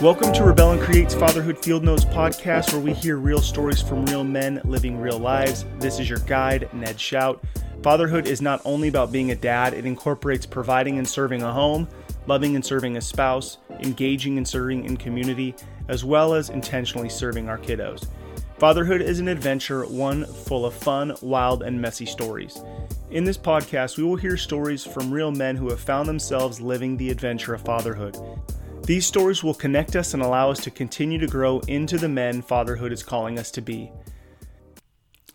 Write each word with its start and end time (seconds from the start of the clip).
Welcome 0.00 0.32
to 0.34 0.44
Rebel 0.44 0.70
and 0.70 0.80
Create's 0.80 1.12
Fatherhood 1.12 1.58
Field 1.58 1.82
Notes 1.82 2.04
podcast, 2.04 2.72
where 2.72 2.80
we 2.80 2.92
hear 2.92 3.16
real 3.16 3.40
stories 3.40 3.82
from 3.82 4.06
real 4.06 4.22
men 4.22 4.60
living 4.62 5.00
real 5.00 5.18
lives. 5.18 5.64
This 5.80 5.98
is 5.98 6.08
your 6.08 6.20
guide, 6.20 6.72
Ned 6.72 6.98
Schaut. 6.98 7.40
Fatherhood 7.82 8.28
is 8.28 8.40
not 8.40 8.62
only 8.64 8.86
about 8.86 9.10
being 9.10 9.32
a 9.32 9.34
dad, 9.34 9.74
it 9.74 9.84
incorporates 9.84 10.46
providing 10.46 10.98
and 10.98 11.08
serving 11.08 11.42
a 11.42 11.52
home, 11.52 11.88
loving 12.28 12.54
and 12.54 12.64
serving 12.64 12.96
a 12.96 13.00
spouse, 13.00 13.58
engaging 13.80 14.36
and 14.36 14.46
serving 14.46 14.84
in 14.84 14.96
community, 14.96 15.52
as 15.88 16.04
well 16.04 16.32
as 16.32 16.48
intentionally 16.48 17.08
serving 17.08 17.48
our 17.48 17.58
kiddos. 17.58 18.06
Fatherhood 18.58 19.02
is 19.02 19.18
an 19.18 19.26
adventure, 19.26 19.84
one 19.84 20.24
full 20.26 20.64
of 20.64 20.74
fun, 20.74 21.16
wild, 21.22 21.64
and 21.64 21.80
messy 21.82 22.06
stories. 22.06 22.62
In 23.10 23.24
this 23.24 23.36
podcast, 23.36 23.96
we 23.96 24.04
will 24.04 24.14
hear 24.14 24.36
stories 24.36 24.84
from 24.84 25.12
real 25.12 25.32
men 25.32 25.56
who 25.56 25.68
have 25.70 25.80
found 25.80 26.08
themselves 26.08 26.60
living 26.60 26.96
the 26.96 27.10
adventure 27.10 27.52
of 27.52 27.62
fatherhood. 27.62 28.16
These 28.82 29.06
stories 29.06 29.44
will 29.44 29.54
connect 29.54 29.96
us 29.96 30.14
and 30.14 30.22
allow 30.22 30.50
us 30.50 30.60
to 30.60 30.70
continue 30.70 31.18
to 31.18 31.26
grow 31.26 31.60
into 31.68 31.98
the 31.98 32.08
men 32.08 32.40
fatherhood 32.40 32.92
is 32.92 33.02
calling 33.02 33.38
us 33.38 33.50
to 33.52 33.60
be. 33.60 33.92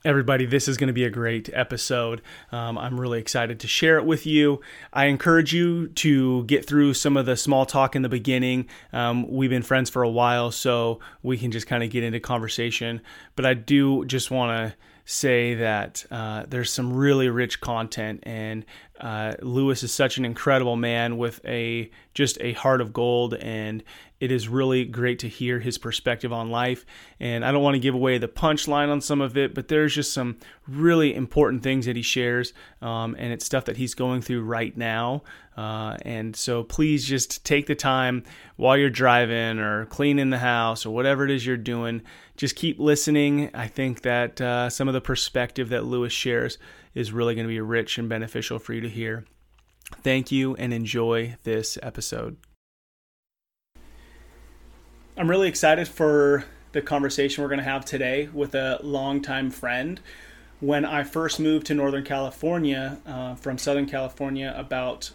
Everybody, 0.05 0.45
this 0.45 0.67
is 0.67 0.75
going 0.75 0.87
to 0.87 0.93
be 0.93 1.05
a 1.05 1.09
great 1.09 1.49
episode. 1.53 2.21
Um, 2.51 2.77
I'm 2.77 2.99
really 2.99 3.19
excited 3.19 3.61
to 3.61 3.67
share 3.67 3.97
it 3.97 4.05
with 4.05 4.25
you. 4.25 4.59
I 4.91 5.05
encourage 5.05 5.53
you 5.53 5.87
to 5.87 6.43
get 6.43 6.65
through 6.65 6.95
some 6.95 7.15
of 7.15 7.25
the 7.25 7.37
small 7.37 7.65
talk 7.65 7.95
in 7.95 8.01
the 8.01 8.09
beginning. 8.09 8.67
Um, 8.91 9.31
we've 9.31 9.49
been 9.49 9.61
friends 9.61 9.89
for 9.89 10.03
a 10.03 10.09
while, 10.09 10.51
so 10.51 10.99
we 11.21 11.37
can 11.37 11.51
just 11.51 11.67
kind 11.67 11.83
of 11.83 11.89
get 11.89 12.03
into 12.03 12.19
conversation. 12.19 12.99
But 13.37 13.45
I 13.45 13.53
do 13.53 14.03
just 14.03 14.29
want 14.29 14.57
to 14.57 14.77
say 15.05 15.55
that 15.55 16.05
uh, 16.11 16.43
there's 16.47 16.71
some 16.71 16.93
really 16.93 17.29
rich 17.29 17.59
content, 17.59 18.21
and 18.23 18.65
uh, 18.99 19.33
Lewis 19.41 19.83
is 19.83 19.91
such 19.91 20.17
an 20.17 20.25
incredible 20.25 20.75
man 20.75 21.17
with 21.17 21.43
a 21.45 21.91
just 22.13 22.37
a 22.41 22.53
heart 22.53 22.81
of 22.81 22.93
gold, 22.93 23.33
and 23.33 23.83
it 24.23 24.31
is 24.31 24.47
really 24.47 24.85
great 24.85 25.19
to 25.19 25.27
hear 25.27 25.59
his 25.59 25.77
perspective 25.77 26.31
on 26.31 26.49
life. 26.49 26.85
And 27.19 27.43
I 27.43 27.51
don't 27.51 27.61
want 27.61 27.75
to 27.75 27.79
give 27.79 27.93
away 27.93 28.17
the 28.17 28.29
punchline 28.29 28.87
on 28.87 29.01
some 29.01 29.19
of 29.19 29.35
it, 29.35 29.53
but 29.53 29.67
there's 29.67 29.93
just 29.93 30.13
some 30.13 30.37
really 30.65 31.13
important 31.13 31.61
things 31.61 31.87
that 31.87 31.97
he 31.97 32.01
shares, 32.01 32.53
um, 32.81 33.17
and 33.19 33.33
it's 33.33 33.43
stuff 33.43 33.65
that 33.65 33.75
he's 33.75 33.93
going 33.93 34.21
through 34.21 34.43
right 34.43 34.77
now. 34.77 35.23
Uh, 35.57 35.97
and 36.03 36.37
so 36.37 36.63
please 36.63 37.05
just 37.05 37.43
take 37.43 37.67
the 37.67 37.75
time 37.75 38.23
while 38.55 38.77
you're 38.77 38.89
driving 38.89 39.59
or 39.59 39.87
cleaning 39.87 40.29
the 40.29 40.39
house 40.39 40.85
or 40.85 40.95
whatever 40.95 41.25
it 41.25 41.31
is 41.31 41.45
you're 41.45 41.57
doing. 41.57 42.01
Just 42.37 42.55
keep 42.55 42.79
listening. 42.79 43.49
I 43.53 43.67
think 43.67 44.03
that 44.03 44.39
uh, 44.39 44.69
some 44.69 44.87
of 44.87 44.93
the 44.93 45.01
perspective 45.01 45.67
that 45.69 45.83
Lewis 45.83 46.13
shares 46.13 46.57
is 46.95 47.11
really 47.11 47.35
going 47.35 47.45
to 47.45 47.53
be 47.53 47.59
rich 47.59 47.97
and 47.97 48.07
beneficial 48.07 48.57
for 48.57 48.71
you 48.71 48.79
to 48.79 48.89
hear. 48.89 49.25
Thank 50.01 50.31
you 50.31 50.55
and 50.55 50.73
enjoy 50.73 51.35
this 51.43 51.77
episode. 51.83 52.37
I'm 55.15 55.29
really 55.29 55.47
excited 55.47 55.87
for 55.87 56.45
the 56.71 56.81
conversation 56.81 57.43
we're 57.43 57.49
going 57.49 57.59
to 57.59 57.63
have 57.63 57.85
today 57.85 58.29
with 58.33 58.55
a 58.55 58.79
longtime 58.81 59.51
friend. 59.51 59.99
When 60.59 60.85
I 60.85 61.03
first 61.03 61.39
moved 61.39 61.67
to 61.67 61.75
Northern 61.75 62.03
California 62.03 62.97
uh, 63.05 63.35
from 63.35 63.59
Southern 63.59 63.85
California 63.85 64.51
about 64.57 65.11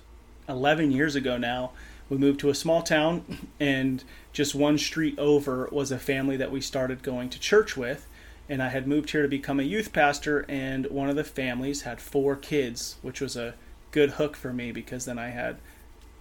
11 0.49 0.93
years 0.93 1.17
ago 1.17 1.37
now, 1.37 1.73
we 2.09 2.17
moved 2.17 2.39
to 2.41 2.49
a 2.49 2.55
small 2.55 2.83
town, 2.83 3.49
and 3.59 4.05
just 4.33 4.55
one 4.55 4.79
street 4.79 5.19
over 5.19 5.69
was 5.73 5.91
a 5.91 5.99
family 5.99 6.37
that 6.37 6.53
we 6.53 6.61
started 6.61 7.03
going 7.03 7.29
to 7.31 7.41
church 7.41 7.77
with. 7.77 8.07
And 8.49 8.63
I 8.63 8.69
had 8.69 8.87
moved 8.87 9.11
here 9.11 9.23
to 9.23 9.29
become 9.29 9.59
a 9.59 9.65
youth 9.65 9.93
pastor, 9.93 10.47
and 10.49 10.87
one 10.87 11.11
of 11.11 11.17
the 11.17 11.25
families 11.25 11.83
had 11.83 12.01
four 12.01 12.37
kids, 12.37 12.99
which 13.03 13.21
was 13.21 13.37
a 13.37 13.55
good 13.91 14.11
hook 14.11 14.37
for 14.37 14.53
me 14.53 14.71
because 14.71 15.07
then 15.07 15.19
I 15.19 15.31
had 15.31 15.59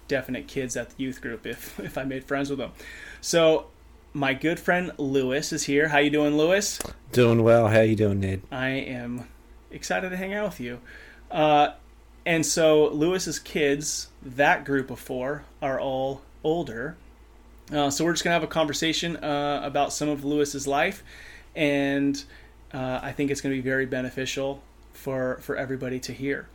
definite 0.08 0.48
kids 0.48 0.76
at 0.78 0.92
the 0.92 1.04
youth 1.04 1.22
group 1.22 1.46
if 1.46 1.80
if 1.84 1.98
I 1.98 2.04
made 2.04 2.24
friends 2.24 2.50
with 2.50 2.60
them. 2.60 2.72
So 3.22 3.68
my 4.14 4.34
good 4.34 4.60
friend 4.60 4.92
Lewis 4.98 5.54
is 5.54 5.64
here. 5.64 5.90
How 5.90 6.00
you 6.00 6.10
doing, 6.10 6.38
Lewis? 6.38 6.80
Doing 7.12 7.44
well. 7.44 7.68
How 7.68 7.82
you 7.82 7.96
doing, 7.96 8.20
Ned? 8.20 8.42
I 8.52 8.70
am 8.70 9.28
excited 9.72 10.10
to 10.10 10.18
hang 10.18 10.34
out 10.34 10.50
with 10.50 10.60
you. 10.60 10.80
Uh, 11.30 11.70
and 12.26 12.46
so 12.46 12.88
Lewis's 12.88 13.40
kids, 13.40 14.10
that 14.22 14.66
group 14.66 14.90
of 14.90 15.00
four, 15.00 15.46
are 15.62 15.80
all 15.80 16.22
older. 16.44 16.98
Uh, 17.72 17.90
so 17.90 18.04
we're 18.06 18.14
just 18.14 18.24
gonna 18.24 18.34
have 18.34 18.44
a 18.44 18.48
conversation 18.48 19.18
uh, 19.18 19.62
about 19.64 19.94
some 19.94 20.10
of 20.10 20.24
Lewis's 20.24 20.68
life, 20.68 21.04
and 21.56 22.24
uh, 22.74 23.00
I 23.02 23.12
think 23.12 23.30
it's 23.30 23.42
gonna 23.42 23.56
be 23.56 23.62
very 23.62 23.86
beneficial 23.86 24.62
for 24.94 25.38
for 25.42 25.56
everybody 25.56 26.00
to 26.02 26.14
hear. 26.14 26.48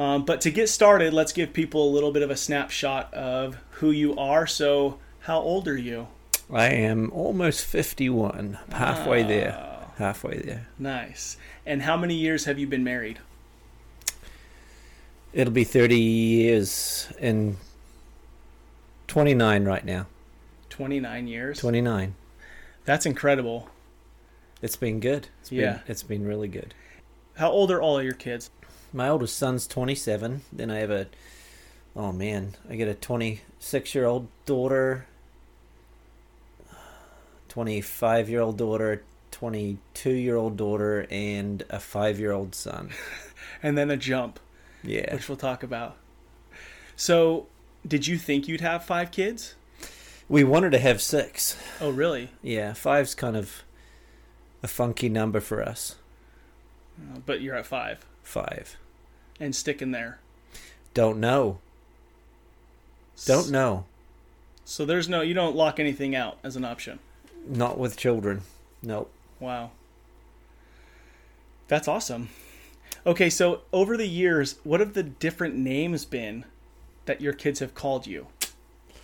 Um, 0.00 0.24
but 0.24 0.40
to 0.40 0.50
get 0.50 0.70
started, 0.70 1.12
let's 1.12 1.30
give 1.30 1.52
people 1.52 1.86
a 1.86 1.92
little 1.92 2.10
bit 2.10 2.22
of 2.22 2.30
a 2.30 2.36
snapshot 2.36 3.12
of 3.12 3.58
who 3.72 3.90
you 3.90 4.16
are. 4.16 4.46
So, 4.46 4.98
how 5.20 5.38
old 5.38 5.68
are 5.68 5.76
you? 5.76 6.08
I 6.50 6.68
am 6.68 7.10
almost 7.12 7.66
51. 7.66 8.58
Halfway 8.72 9.22
there. 9.24 9.78
Halfway 9.98 10.38
there. 10.38 10.68
Nice. 10.78 11.36
And 11.66 11.82
how 11.82 11.98
many 11.98 12.14
years 12.14 12.46
have 12.46 12.58
you 12.58 12.66
been 12.66 12.82
married? 12.82 13.18
It'll 15.34 15.52
be 15.52 15.64
30 15.64 15.98
years 15.98 17.12
and 17.20 17.58
29 19.06 19.66
right 19.66 19.84
now. 19.84 20.06
29 20.70 21.26
years. 21.26 21.58
29. 21.58 22.14
That's 22.86 23.04
incredible. 23.04 23.68
It's 24.62 24.76
been 24.76 24.98
good. 24.98 25.28
It's 25.42 25.52
Yeah. 25.52 25.72
Been, 25.72 25.80
it's 25.88 26.02
been 26.02 26.26
really 26.26 26.48
good. 26.48 26.72
How 27.36 27.50
old 27.50 27.70
are 27.70 27.82
all 27.82 27.98
of 27.98 28.04
your 28.04 28.14
kids? 28.14 28.50
My 28.92 29.08
oldest 29.08 29.36
son's 29.36 29.66
27. 29.66 30.42
Then 30.52 30.70
I 30.70 30.78
have 30.78 30.90
a, 30.90 31.06
oh 31.94 32.12
man, 32.12 32.56
I 32.68 32.76
get 32.76 32.88
a 32.88 32.94
26 32.94 33.94
year 33.94 34.04
old 34.06 34.28
daughter, 34.46 35.06
25 37.48 38.28
year 38.28 38.40
old 38.40 38.58
daughter, 38.58 39.02
22 39.30 40.10
year 40.10 40.36
old 40.36 40.56
daughter, 40.56 41.06
and 41.10 41.62
a 41.70 41.78
5 41.80 42.18
year 42.18 42.32
old 42.32 42.54
son. 42.54 42.90
And 43.62 43.76
then 43.76 43.90
a 43.90 43.96
jump, 43.96 44.40
Yeah. 44.82 45.12
which 45.14 45.28
we'll 45.28 45.36
talk 45.36 45.62
about. 45.62 45.96
So, 46.96 47.46
did 47.86 48.06
you 48.06 48.16
think 48.16 48.48
you'd 48.48 48.62
have 48.62 48.84
five 48.84 49.10
kids? 49.10 49.54
We 50.30 50.44
wanted 50.44 50.70
to 50.72 50.78
have 50.78 51.02
six. 51.02 51.58
Oh, 51.78 51.90
really? 51.90 52.30
Yeah, 52.42 52.72
five's 52.72 53.14
kind 53.14 53.36
of 53.36 53.62
a 54.62 54.68
funky 54.68 55.10
number 55.10 55.40
for 55.40 55.62
us. 55.62 55.96
Uh, 56.98 57.18
But 57.26 57.42
you're 57.42 57.54
at 57.56 57.66
five 57.66 58.06
Five. 58.22 58.78
And 59.40 59.56
sticking 59.56 59.90
there. 59.90 60.18
Don't 60.94 61.18
know. 61.18 61.58
Don't 63.24 63.50
know. 63.50 63.84
So 64.64 64.84
there's 64.84 65.08
no 65.08 65.20
you 65.20 65.34
don't 65.34 65.56
lock 65.56 65.80
anything 65.80 66.14
out 66.14 66.38
as 66.44 66.54
an 66.54 66.64
option. 66.64 67.00
Not 67.46 67.78
with 67.78 67.96
children. 67.96 68.42
Nope. 68.82 69.10
Wow. 69.40 69.72
That's 71.68 71.88
awesome. 71.88 72.28
Okay, 73.06 73.30
so 73.30 73.62
over 73.72 73.96
the 73.96 74.06
years, 74.06 74.56
what 74.62 74.80
have 74.80 74.92
the 74.92 75.02
different 75.02 75.54
names 75.56 76.04
been 76.04 76.44
that 77.06 77.20
your 77.20 77.32
kids 77.32 77.60
have 77.60 77.74
called 77.74 78.06
you? 78.06 78.26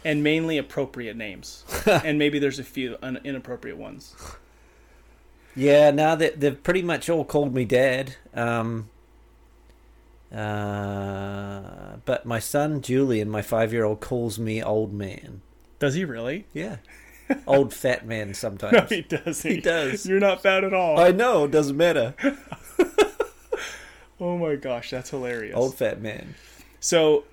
And 0.05 0.23
mainly 0.23 0.59
appropriate 0.59 1.17
names. 1.17 1.65
and 1.87 2.19
maybe 2.19 2.39
there's 2.39 2.59
a 2.59 2.65
few 2.65 2.97
inappropriate 3.25 3.77
ones. 3.77 4.15
Yeah, 5.55 5.91
now 5.91 6.15
that 6.15 6.41
they've 6.41 6.63
pretty 6.63 6.83
much 6.83 7.09
all 7.09 7.25
called 7.25 7.55
me 7.55 7.65
dad. 7.65 8.17
Um, 8.35 8.91
uh, 10.35 11.97
but 12.05 12.27
my 12.27 12.39
son 12.39 12.81
Julian, 12.83 13.29
my 13.31 13.43
five-year-old, 13.43 14.01
calls 14.01 14.39
me 14.39 14.63
old 14.63 14.93
man. 14.93 15.43
Does 15.79 15.95
he 15.95 16.05
really? 16.05 16.47
Yeah, 16.53 16.77
old 17.47 17.73
fat 17.75 18.07
man 18.07 18.35
sometimes. 18.35 18.73
No, 18.73 18.81
he 18.97 19.03
does. 19.03 19.43
He 19.43 19.61
does. 19.61 20.07
You're 20.07 20.21
not 20.21 20.43
fat 20.43 20.65
at 20.65 20.73
all. 20.75 20.99
I 20.99 21.13
know, 21.13 21.45
it 21.45 21.51
doesn't 21.51 21.77
matter. 21.77 22.15
oh 24.21 24.39
my 24.39 24.57
gosh, 24.57 24.91
that's 24.91 25.11
hilarious. 25.11 25.57
Old 25.57 25.75
fat 25.75 26.01
man. 26.01 26.35
So 26.81 27.25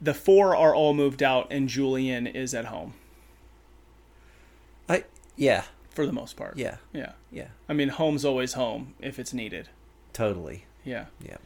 the 0.00 0.14
four 0.14 0.56
are 0.56 0.74
all 0.74 0.94
moved 0.94 1.22
out 1.22 1.46
and 1.50 1.68
Julian 1.68 2.26
is 2.26 2.54
at 2.54 2.64
home 2.64 2.92
I 4.88 5.04
yeah 5.36 5.62
for 5.90 6.04
the 6.06 6.12
most 6.12 6.36
part. 6.36 6.56
yeah 6.56 6.78
Yeah. 6.92 7.12
yeah 7.30 7.48
I 7.68 7.72
mean, 7.72 7.88
home's 7.88 8.24
always 8.24 8.54
home 8.54 8.94
if 9.00 9.18
it's 9.20 9.32
needed. 9.32 9.68
totally 10.12 10.64
Yeah. 10.84 11.06
yeah. 11.24 11.36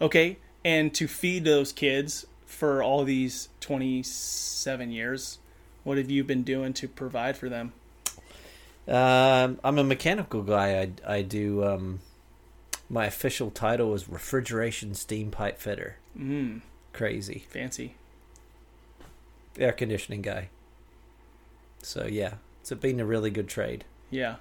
Okay, 0.00 0.38
and 0.64 0.92
to 0.94 1.06
feed 1.06 1.44
those 1.44 1.72
kids 1.72 2.26
for 2.46 2.82
all 2.82 3.04
these 3.04 3.48
27 3.60 4.90
years, 4.90 5.38
what 5.82 5.98
have 5.98 6.10
you 6.10 6.24
been 6.24 6.42
doing 6.42 6.72
to 6.74 6.88
provide 6.88 7.36
for 7.36 7.48
them? 7.48 7.72
Um, 8.86 9.58
I'm 9.64 9.78
a 9.78 9.84
mechanical 9.84 10.42
guy. 10.42 10.80
I, 11.06 11.16
I 11.16 11.22
do. 11.22 11.64
Um, 11.64 12.00
my 12.90 13.06
official 13.06 13.50
title 13.50 13.94
is 13.94 14.08
refrigeration 14.08 14.94
steam 14.94 15.30
pipe 15.30 15.58
fitter. 15.58 15.96
Mm, 16.18 16.60
Crazy 16.92 17.46
fancy. 17.48 17.94
air 19.58 19.72
conditioning 19.72 20.20
guy. 20.22 20.48
So 21.82 22.06
yeah, 22.06 22.34
it's 22.60 22.70
been 22.72 23.00
a 23.00 23.06
really 23.06 23.30
good 23.30 23.48
trade. 23.48 23.84
Yeah. 24.10 24.36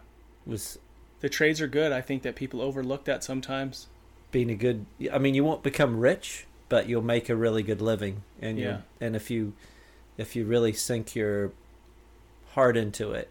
Was 0.46 0.78
The 1.22 1.30
trades 1.30 1.62
are 1.62 1.68
good. 1.68 1.92
I 1.94 2.02
think 2.02 2.24
that 2.24 2.36
people 2.36 2.62
overlook 2.62 3.06
that 3.06 3.24
sometimes. 3.24 3.88
Been 4.34 4.50
a 4.50 4.56
good. 4.56 4.86
I 5.14 5.18
mean, 5.18 5.34
you 5.36 5.46
won't 5.46 5.64
become 5.64 6.00
rich, 6.02 6.46
but 6.68 6.90
you'll 6.90 7.02
make 7.02 7.30
a 7.30 7.36
really 7.38 7.64
good 7.64 7.82
living. 7.82 8.24
And 8.42 8.60
Yeah. 8.60 8.66
you 8.78 8.84
and 9.00 9.16
if 9.16 9.32
you 9.32 9.54
if 10.18 10.36
you 10.36 10.44
really 10.44 10.74
sink 10.74 11.16
your 11.16 11.52
heart 12.54 12.76
into 12.76 13.12
it, 13.14 13.30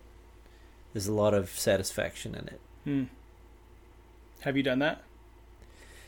there's 0.95 1.07
a 1.09 1.13
lot 1.13 1.35
of 1.35 1.51
satisfaction 1.51 2.35
in 2.35 2.49
it. 2.49 2.61
Hmm. 2.85 3.05
Have 4.41 4.57
you 4.57 4.63
done 4.63 4.79
that? 4.79 5.03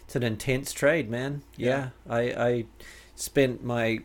It's 0.06 0.16
an 0.16 0.22
intense 0.22 0.72
trade, 0.72 1.10
man. 1.10 1.42
Yeah, 1.56 1.90
I 2.08 2.20
I 2.20 2.64
spent 3.16 3.62
my 3.62 4.00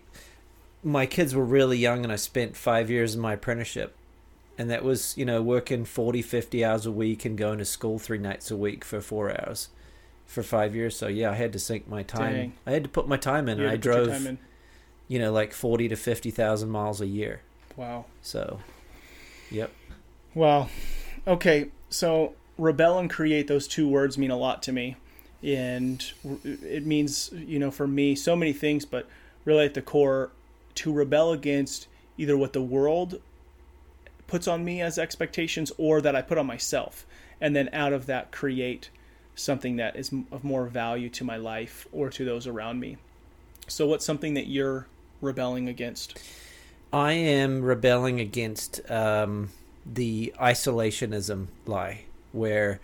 my 0.83 1.05
kids 1.05 1.33
were 1.35 1.45
really 1.45 1.77
young, 1.77 2.03
and 2.03 2.11
I 2.11 2.15
spent 2.15 2.55
five 2.57 2.89
years 2.89 3.15
in 3.15 3.21
my 3.21 3.33
apprenticeship, 3.33 3.95
and 4.57 4.69
that 4.69 4.83
was 4.83 5.17
you 5.17 5.25
know 5.25 5.41
working 5.41 5.85
40, 5.85 6.21
50 6.21 6.63
hours 6.65 6.85
a 6.85 6.91
week 6.91 7.25
and 7.25 7.37
going 7.37 7.59
to 7.59 7.65
school 7.65 7.99
three 7.99 8.17
nights 8.17 8.49
a 8.49 8.57
week 8.57 8.83
for 8.85 9.01
four 9.01 9.29
hours 9.29 9.69
for 10.29 10.43
five 10.43 10.75
years. 10.75 10.95
So 10.95 11.07
yeah, 11.07 11.31
I 11.31 11.33
had 11.33 11.51
to 11.53 11.59
sink 11.59 11.89
my 11.89 12.03
time. 12.03 12.33
Dang. 12.33 12.53
I 12.65 12.71
had 12.71 12.83
to 12.83 12.89
put 12.89 13.07
my 13.07 13.17
time 13.17 13.49
in, 13.49 13.57
You 13.57 13.63
and 13.63 13.69
I 13.69 13.71
had 13.73 13.81
to 13.81 13.89
put 13.89 13.95
your 13.95 14.05
drove 14.05 14.37
you 15.09 15.17
know 15.19 15.33
like 15.33 15.51
forty 15.51 15.89
to 15.89 15.95
fifty 15.97 16.31
thousand 16.31 16.69
miles 16.69 17.01
a 17.01 17.07
year. 17.07 17.41
Wow. 17.75 18.05
So, 18.21 18.59
yep. 19.49 19.71
Well, 20.33 20.69
okay. 21.27 21.71
So 21.89 22.33
rebel 22.57 22.99
and 22.99 23.09
create; 23.09 23.47
those 23.47 23.67
two 23.67 23.89
words 23.89 24.17
mean 24.17 24.31
a 24.31 24.37
lot 24.37 24.61
to 24.63 24.71
me, 24.71 24.95
and 25.43 26.05
it 26.23 26.85
means 26.85 27.31
you 27.33 27.59
know 27.59 27.71
for 27.71 27.87
me 27.87 28.15
so 28.15 28.35
many 28.35 28.53
things, 28.53 28.85
but 28.85 29.09
really 29.43 29.65
at 29.65 29.73
the 29.73 29.81
core, 29.81 30.29
to 30.75 30.93
rebel 30.93 31.33
against 31.33 31.87
either 32.17 32.37
what 32.37 32.53
the 32.53 32.61
world 32.61 33.19
puts 34.27 34.47
on 34.47 34.63
me 34.63 34.79
as 34.79 34.99
expectations 34.99 35.71
or 35.79 36.01
that 36.01 36.15
I 36.15 36.21
put 36.21 36.37
on 36.37 36.45
myself, 36.45 37.07
and 37.41 37.55
then 37.55 37.67
out 37.73 37.93
of 37.93 38.05
that 38.05 38.31
create 38.31 38.91
something 39.39 39.77
that 39.77 39.95
is 39.95 40.11
of 40.31 40.43
more 40.43 40.65
value 40.65 41.09
to 41.09 41.23
my 41.23 41.37
life 41.37 41.87
or 41.91 42.09
to 42.09 42.25
those 42.25 42.47
around 42.47 42.79
me. 42.79 42.97
So, 43.67 43.87
what's 43.87 44.05
something 44.05 44.33
that 44.33 44.47
you're 44.47 44.87
rebelling 45.21 45.67
against? 45.67 46.19
I 46.91 47.13
am 47.13 47.61
rebelling 47.61 48.19
against 48.19 48.89
um, 48.89 49.49
the 49.85 50.33
isolationism 50.39 51.47
lie, 51.65 52.05
where 52.31 52.79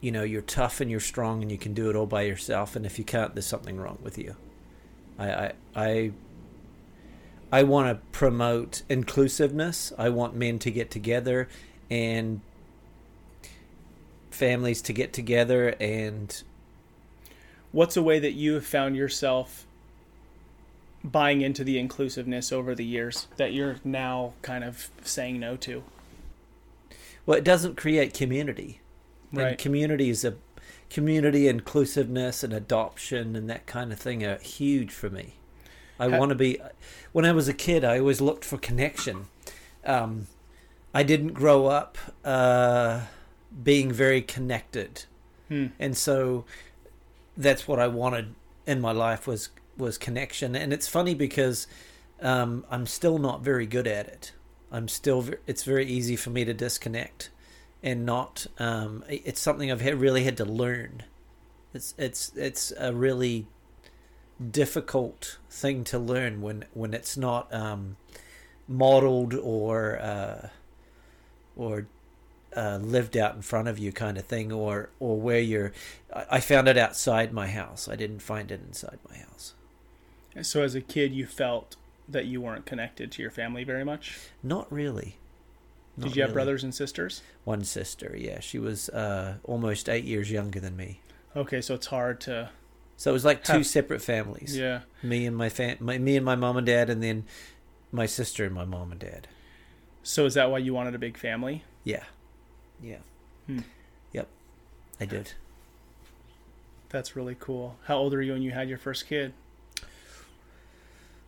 you 0.00 0.10
know 0.12 0.22
you're 0.22 0.42
tough 0.42 0.80
and 0.80 0.90
you're 0.90 1.00
strong 1.00 1.42
and 1.42 1.50
you 1.50 1.58
can 1.58 1.74
do 1.74 1.90
it 1.90 1.96
all 1.96 2.06
by 2.06 2.22
yourself, 2.22 2.76
and 2.76 2.86
if 2.86 2.98
you 2.98 3.04
can't, 3.04 3.34
there's 3.34 3.46
something 3.46 3.76
wrong 3.76 3.98
with 4.02 4.18
you. 4.18 4.36
I 5.18 5.32
I 5.32 5.52
I, 5.74 6.12
I 7.52 7.62
want 7.64 7.88
to 7.88 8.06
promote 8.12 8.82
inclusiveness. 8.88 9.92
I 9.98 10.08
want 10.08 10.34
men 10.34 10.58
to 10.60 10.70
get 10.70 10.90
together 10.90 11.48
and 11.90 12.40
families 14.34 14.82
to 14.82 14.92
get 14.92 15.12
together 15.12 15.74
and 15.80 16.42
what's 17.72 17.96
a 17.96 18.02
way 18.02 18.18
that 18.18 18.32
you 18.32 18.54
have 18.54 18.66
found 18.66 18.96
yourself 18.96 19.66
buying 21.02 21.40
into 21.42 21.64
the 21.64 21.78
inclusiveness 21.78 22.52
over 22.52 22.74
the 22.74 22.84
years 22.84 23.26
that 23.36 23.52
you're 23.52 23.76
now 23.84 24.32
kind 24.42 24.64
of 24.64 24.90
saying 25.02 25.38
no 25.38 25.56
to? 25.56 25.82
well, 27.26 27.38
it 27.38 27.44
doesn't 27.44 27.76
create 27.76 28.14
community. 28.14 28.80
Right. 29.32 29.48
And 29.48 29.58
community 29.58 30.10
is 30.10 30.24
a 30.24 30.34
community 30.90 31.48
inclusiveness 31.48 32.44
and 32.44 32.52
adoption 32.52 33.34
and 33.34 33.50
that 33.50 33.66
kind 33.66 33.92
of 33.92 33.98
thing 33.98 34.24
are 34.24 34.38
huge 34.38 34.92
for 34.92 35.10
me. 35.10 35.34
I 35.98 36.08
want 36.08 36.30
to 36.30 36.34
be. 36.34 36.58
When 37.12 37.24
I 37.24 37.30
was 37.30 37.46
a 37.46 37.54
kid, 37.54 37.84
I 37.84 38.00
always 38.00 38.20
looked 38.20 38.44
for 38.44 38.58
connection. 38.58 39.26
Um, 39.86 40.26
I 40.92 41.04
didn't 41.04 41.34
grow 41.34 41.66
up 41.66 41.96
uh, 42.24 43.02
being 43.62 43.92
very 43.92 44.22
connected, 44.22 45.04
Hmm. 45.48 45.66
and 45.78 45.96
so 45.96 46.44
that's 47.36 47.66
what 47.68 47.78
I 47.78 47.86
wanted 47.88 48.34
in 48.66 48.80
my 48.80 48.92
life 48.92 49.26
was 49.26 49.50
was 49.76 49.98
connection. 49.98 50.54
And 50.56 50.72
it's 50.72 50.88
funny 50.88 51.14
because 51.14 51.66
um, 52.22 52.64
I'm 52.70 52.86
still 52.86 53.18
not 53.18 53.42
very 53.42 53.66
good 53.66 53.86
at 53.86 54.06
it. 54.08 54.32
I'm 54.72 54.88
still. 54.88 55.20
ve- 55.22 55.36
It's 55.46 55.62
very 55.64 55.86
easy 55.86 56.16
for 56.16 56.30
me 56.30 56.44
to 56.44 56.54
disconnect 56.54 57.30
and 57.82 58.06
not. 58.06 58.46
Um, 58.58 59.04
it's 59.08 59.40
something 59.40 59.70
I've 59.70 59.80
had, 59.82 60.00
really 60.00 60.24
had 60.24 60.36
to 60.38 60.44
learn. 60.44 61.02
It's 61.74 61.94
it's 61.98 62.32
it's 62.36 62.72
a 62.78 62.92
really 62.94 63.46
difficult 64.50 65.38
thing 65.50 65.84
to 65.84 65.98
learn 65.98 66.40
when 66.40 66.64
when 66.72 66.94
it's 66.94 67.16
not 67.16 67.52
um, 67.54 67.96
modeled 68.68 69.34
or 69.34 69.98
uh, 70.00 70.48
or 71.56 71.86
uh, 72.56 72.78
lived 72.78 73.16
out 73.16 73.34
in 73.34 73.42
front 73.42 73.68
of 73.68 73.78
you 73.78 73.92
kind 73.92 74.16
of 74.18 74.24
thing 74.24 74.52
or 74.52 74.90
or 75.00 75.20
where 75.20 75.40
you're 75.40 75.72
I 76.30 76.40
found 76.40 76.68
it 76.68 76.76
outside 76.78 77.32
my 77.32 77.48
house 77.48 77.88
I 77.88 77.96
didn't 77.96 78.20
find 78.20 78.50
it 78.50 78.60
inside 78.66 78.98
my 79.08 79.16
house 79.16 79.54
So, 80.42 80.62
as 80.62 80.74
a 80.74 80.80
kid, 80.80 81.12
you 81.12 81.26
felt 81.26 81.76
that 82.08 82.26
you 82.26 82.40
weren't 82.40 82.66
connected 82.66 83.10
to 83.12 83.22
your 83.22 83.30
family 83.30 83.64
very 83.64 83.84
much. 83.84 84.18
not 84.42 84.70
really 84.72 85.16
Not 85.96 86.08
Did 86.08 86.16
you 86.16 86.22
have 86.22 86.32
brothers 86.32 86.62
and 86.64 86.74
sisters? 86.74 87.22
one 87.44 87.64
sister 87.64 88.14
yeah 88.18 88.40
she 88.40 88.58
was 88.58 88.88
uh, 88.90 89.36
almost 89.44 89.88
eight 89.88 90.04
years 90.04 90.30
younger 90.30 90.60
than 90.60 90.76
me 90.76 91.00
Okay, 91.36 91.60
so 91.60 91.74
it's 91.74 91.86
hard 91.88 92.20
to. 92.22 92.50
so 92.96 93.10
it 93.10 93.12
was 93.14 93.24
like 93.24 93.42
two 93.42 93.52
Huh. 93.58 93.62
separate 93.64 94.02
families 94.02 94.56
Yeah. 94.56 94.80
me 95.02 95.26
and 95.26 95.36
my, 95.36 95.48
fam- 95.48 95.78
my 95.80 95.98
me 95.98 96.16
and 96.16 96.24
my 96.24 96.36
mom 96.36 96.56
and 96.56 96.66
dad 96.66 96.88
and 96.90 97.02
then 97.02 97.24
my 97.90 98.06
sister 98.06 98.44
and 98.44 98.54
my 98.54 98.64
mom 98.64 98.92
and 98.92 99.00
dad 99.00 99.26
So, 100.02 100.26
is 100.26 100.34
that 100.34 100.50
why 100.50 100.58
you 100.58 100.74
wanted 100.74 100.94
a 100.94 100.98
big 100.98 101.16
family? 101.16 101.64
yeah 101.84 102.04
yeah 102.84 102.98
Hmm. 103.46 103.60
yep 104.12 104.28
I 105.00 105.04
did 105.06 105.32
That's 106.90 107.16
really 107.16 107.36
cool. 107.38 107.76
How 107.84 107.96
old 107.96 108.12
were 108.12 108.22
you 108.22 108.32
when 108.34 108.42
you 108.42 108.52
had 108.52 108.68
your 108.68 108.78
first 108.78 109.08
kid? 109.08 109.32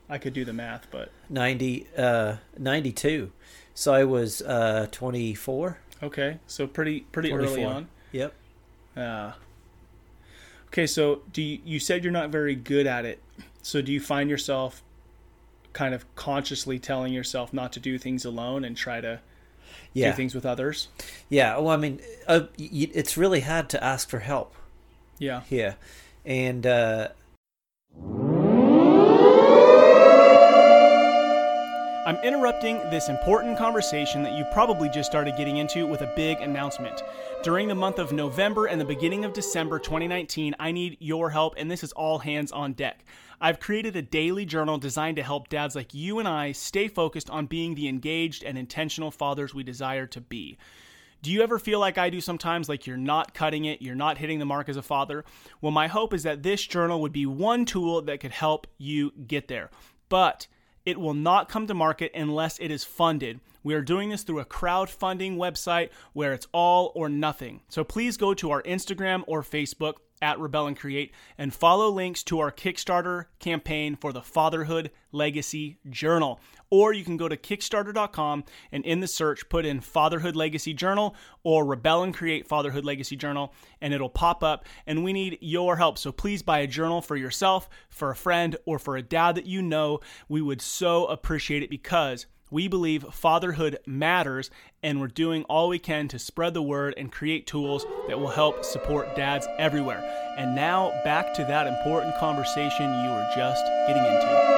I 0.09 0.19
could 0.19 0.33
do 0.33 0.45
the 0.45 0.53
math, 0.53 0.87
but 0.91 1.11
90 1.29 1.87
uh 1.97 2.37
92 2.59 3.33
so 3.75 3.93
i 3.93 4.05
was 4.05 4.41
uh 4.43 4.87
24 4.93 5.79
okay. 6.03 6.39
So 6.47 6.67
pretty 6.67 7.01
pretty 7.01 7.33
early 7.33 7.65
on. 7.65 7.89
yep 8.13 8.33
Uh, 8.97 9.33
okay, 10.69 10.87
so 10.87 11.23
do 11.33 11.43
you, 11.43 11.59
you 11.65 11.79
said 11.81 12.05
you're 12.05 12.13
not 12.13 12.31
very 12.31 12.55
good 12.55 12.87
at 12.87 13.05
it. 13.05 13.21
So 13.63 13.83
do 13.83 13.93
you 13.93 14.01
find 14.01 14.31
yourself 14.31 14.83
kind 15.73 15.93
of 15.95 16.07
consciously 16.15 16.79
telling 16.79 17.13
yourself 17.13 17.53
not 17.53 17.73
to 17.75 17.81
do 17.81 17.99
things 17.99 18.25
alone 18.25 18.65
and 18.65 18.75
try 18.77 19.01
to 19.03 19.21
yeah 19.93 20.11
do 20.11 20.17
things 20.17 20.35
with 20.35 20.47
others? 20.47 20.89
yeah 21.29 21.57
well 21.59 21.69
i 21.71 21.77
mean 21.77 22.01
uh, 22.27 22.41
it's 22.59 23.17
really 23.17 23.41
hard 23.41 23.69
to 23.71 23.83
ask 23.83 24.09
for 24.09 24.19
help 24.21 24.55
Yeah. 25.19 25.41
here 25.49 25.77
and 26.25 26.67
uh 26.67 27.09
I'm 32.07 32.23
interrupting 32.23 32.77
this 32.89 33.09
important 33.09 33.59
conversation 33.59 34.23
that 34.23 34.39
you 34.39 34.45
probably 34.53 34.89
just 34.89 35.11
started 35.11 35.35
getting 35.37 35.57
into 35.57 35.89
with 35.89 36.03
a 36.03 36.13
big 36.15 36.41
announcement. 36.41 37.03
During 37.43 37.67
the 37.67 37.75
month 37.75 37.99
of 37.99 38.13
November 38.13 38.67
and 38.67 38.81
the 38.81 38.85
beginning 38.85 39.25
of 39.25 39.33
December 39.33 39.81
2019, 39.81 40.55
I 40.61 40.71
need 40.71 40.99
your 41.01 41.31
help, 41.31 41.55
and 41.57 41.69
this 41.69 41.83
is 41.83 41.91
all 41.95 42.21
hands 42.21 42.53
on 42.53 42.75
deck. 42.75 43.05
I've 43.41 43.59
created 43.59 43.97
a 43.97 44.03
daily 44.03 44.45
journal 44.47 44.79
designed 44.79 45.17
to 45.17 45.25
help 45.25 45.49
dads 45.49 45.75
like 45.75 45.95
you 45.95 46.21
and 46.21 46.29
I 46.29 46.53
stay 46.53 46.87
focused 46.87 47.29
on 47.29 47.47
being 47.47 47.75
the 47.75 47.89
engaged 47.89 48.45
and 48.45 48.57
intentional 48.57 49.11
fathers 49.11 49.53
we 49.53 49.65
desire 49.65 50.07
to 50.07 50.21
be. 50.21 50.59
Do 51.23 51.33
you 51.33 51.43
ever 51.43 51.59
feel 51.59 51.81
like 51.81 51.99
I 51.99 52.09
do 52.09 52.21
sometimes, 52.21 52.69
like 52.69 52.87
you're 52.87 52.97
not 52.97 53.35
cutting 53.35 53.65
it, 53.65 53.83
you're 53.83 53.97
not 53.97 54.19
hitting 54.19 54.39
the 54.39 54.47
mark 54.47 54.69
as 54.69 54.77
a 54.77 54.83
father? 54.83 55.25
Well, 55.61 55.73
my 55.73 55.89
hope 55.89 56.15
is 56.15 56.23
that 56.23 56.45
this 56.45 56.65
journal 56.65 57.01
would 57.01 57.13
be 57.13 57.27
one 57.27 57.65
tool 57.65 58.01
that 58.03 58.21
could 58.21 58.31
help 58.31 58.69
you 58.79 59.11
get 59.27 59.49
there. 59.49 59.71
But 60.09 60.47
it 60.87 60.99
will 60.99 61.15
not 61.15 61.49
come 61.49 61.67
to 61.67 61.75
market 61.75 62.13
unless 62.15 62.59
it 62.59 62.71
is 62.71 62.85
funded. 62.85 63.41
We 63.63 63.75
are 63.75 63.83
doing 63.83 64.11
this 64.11 64.23
through 64.23 64.39
a 64.39 64.45
crowdfunding 64.45 65.37
website 65.37 65.91
where 66.13 66.33
it's 66.33 66.47
all 66.53 66.93
or 66.95 67.09
nothing. 67.09 67.61
So 67.69 67.83
please 67.83 68.17
go 68.17 68.33
to 68.35 68.53
our 68.53 68.63
Instagram 68.63 69.25
or 69.27 69.43
Facebook 69.43 69.95
at 70.23 70.39
Rebel 70.39 70.67
and 70.67 70.79
Create 70.79 71.13
and 71.37 71.53
follow 71.55 71.89
links 71.89 72.23
to 72.25 72.41
our 72.41 72.51
Kickstarter 72.51 73.27
campaign 73.39 73.97
for 73.97 74.13
the 74.13 74.23
Fatherhood 74.23 74.91
Legacy 75.13 75.79
Journal. 75.89 76.41
Or 76.69 76.93
you 76.93 77.05
can 77.05 77.17
go 77.17 77.29
to 77.29 77.37
Kickstarter.com 77.37 78.45
and 78.73 78.85
in 78.85 79.01
the 79.01 79.07
search 79.07 79.49
put 79.49 79.65
in 79.65 79.81
Fatherhood 79.81 80.35
Legacy 80.35 80.75
Journal 80.75 81.15
or 81.43 81.65
Rebel 81.65 82.03
and 82.03 82.15
Create 82.15 82.49
Fatherhood 82.49 82.85
Legacy 82.85 83.17
Journal 83.17 83.55
and 83.81 83.95
it'll 83.95 84.09
pop 84.09 84.43
up. 84.43 84.65
And 84.87 85.05
we 85.05 85.13
need 85.13 85.39
your 85.41 85.77
help. 85.77 85.99
So 85.99 86.11
please 86.11 86.43
buy 86.43 86.59
a 86.61 86.67
journal 86.67 87.03
for 87.03 87.17
yourself, 87.17 87.69
for 87.89 88.11
a 88.11 88.17
friend, 88.17 88.57
or 88.65 88.79
for 88.79 88.97
a 88.97 89.03
dad 89.03 89.37
that 89.37 89.47
you 89.47 89.63
know. 89.63 90.01
We 90.29 90.43
would 90.43 90.61
so 90.61 91.07
appreciate 91.07 91.63
it 91.63 91.71
because 91.71 92.27
we 92.51 92.69
believe 92.69 93.05
fatherhood 93.13 93.79
matters, 93.87 94.51
and 94.83 95.01
we're 95.01 95.09
doing 95.09 95.45
all 95.45 95.69
we 95.69 95.79
can 95.79 96.09
to 96.09 96.19
spread 96.19 96.55
the 96.55 96.63
word 96.63 96.95
and 96.97 97.11
create 97.11 97.47
tools 97.47 97.85
that 98.09 98.19
will 98.19 98.29
help 98.29 98.65
support 98.65 99.17
dads 99.17 99.47
everywhere. 99.59 100.03
And 100.39 100.55
now 100.55 100.91
back 101.05 101.35
to 101.35 101.43
that 101.43 101.67
important 101.67 102.17
conversation 102.19 102.85
you 103.05 103.11
were 103.11 103.31
just 103.35 103.65
getting 103.87 104.05
into. 104.05 104.57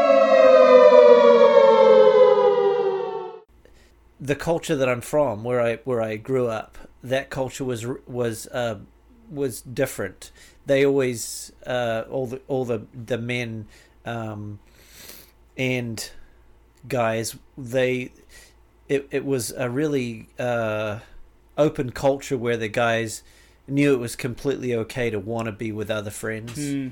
the 4.20 4.34
culture 4.34 4.76
that 4.76 4.88
I'm 4.88 5.00
from, 5.00 5.44
where 5.44 5.60
I 5.60 5.76
where 5.84 6.00
I 6.00 6.16
grew 6.16 6.48
up, 6.48 6.76
that 7.02 7.30
culture 7.30 7.64
was 7.64 7.86
was 8.06 8.46
uh, 8.48 8.78
was 9.30 9.60
different. 9.60 10.30
They 10.66 10.84
always 10.84 11.52
uh, 11.66 12.04
all 12.10 12.26
the 12.26 12.40
all 12.48 12.64
the 12.64 12.86
the 12.92 13.18
men 13.18 13.66
um, 14.04 14.58
and 15.56 16.10
guys 16.88 17.36
they 17.56 18.10
it 18.88 19.06
it 19.10 19.24
was 19.24 19.50
a 19.52 19.68
really 19.68 20.28
uh, 20.38 20.98
open 21.56 21.90
culture 21.90 22.36
where 22.38 22.56
the 22.56 22.68
guys 22.68 23.22
knew 23.66 23.92
it 23.92 23.98
was 23.98 24.16
completely 24.16 24.74
okay 24.74 25.10
to 25.10 25.18
want 25.18 25.46
to 25.46 25.52
be 25.52 25.70
with 25.72 25.90
other 25.90 26.10
friends 26.10 26.56
Hmm. 26.56 26.88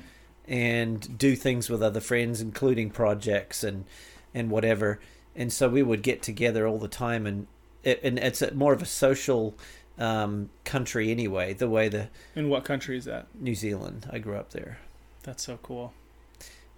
and 0.47 1.17
do 1.17 1.35
things 1.35 1.69
with 1.69 1.81
other 1.81 1.99
friends, 1.99 2.39
including 2.41 2.89
projects 2.91 3.63
and 3.63 3.85
and 4.33 4.51
whatever. 4.51 4.99
And 5.35 5.51
so 5.51 5.69
we 5.69 5.83
would 5.83 6.01
get 6.03 6.21
together 6.21 6.65
all 6.67 6.79
the 6.79 6.87
time, 6.87 7.25
and 7.27 7.47
it, 7.83 7.99
and 8.03 8.17
it's 8.19 8.41
a, 8.41 8.53
more 8.53 8.73
of 8.73 8.81
a 8.81 8.85
social 8.85 9.55
um, 9.99 10.49
country 10.65 11.11
anyway. 11.11 11.53
The 11.53 11.69
way 11.69 11.89
the 11.89 12.09
In 12.35 12.49
what 12.49 12.63
country 12.65 12.97
is 12.97 13.05
that? 13.05 13.27
New 13.39 13.55
Zealand, 13.55 14.07
I 14.11 14.19
grew 14.19 14.35
up 14.35 14.51
there. 14.51 14.79
That's 15.23 15.43
so 15.43 15.57
cool. 15.63 15.93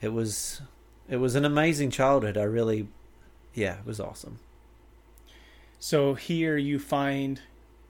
It 0.01 0.09
was 0.13 0.61
it 1.09 1.17
was 1.17 1.35
an 1.35 1.43
amazing 1.45 1.91
childhood. 1.91 2.38
I 2.38 2.43
really, 2.43 2.88
yeah, 3.59 3.79
it 3.79 3.85
was 3.85 3.99
awesome. 3.99 4.39
So 5.79 6.13
here 6.15 6.57
you 6.57 6.79
find 6.79 7.41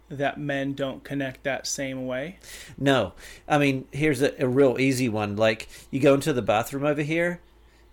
that 0.09 0.39
men 0.39 0.73
don't 0.73 1.03
connect 1.03 1.43
that 1.43 1.67
same 1.67 2.05
way. 2.07 2.37
No, 2.77 3.13
I 3.47 3.57
mean 3.57 3.87
here's 3.91 4.21
a, 4.21 4.33
a 4.43 4.47
real 4.47 4.79
easy 4.79 5.07
one. 5.09 5.35
Like 5.35 5.69
you 5.91 5.99
go 5.99 6.15
into 6.15 6.33
the 6.33 6.41
bathroom 6.41 6.83
over 6.83 7.01
here, 7.03 7.41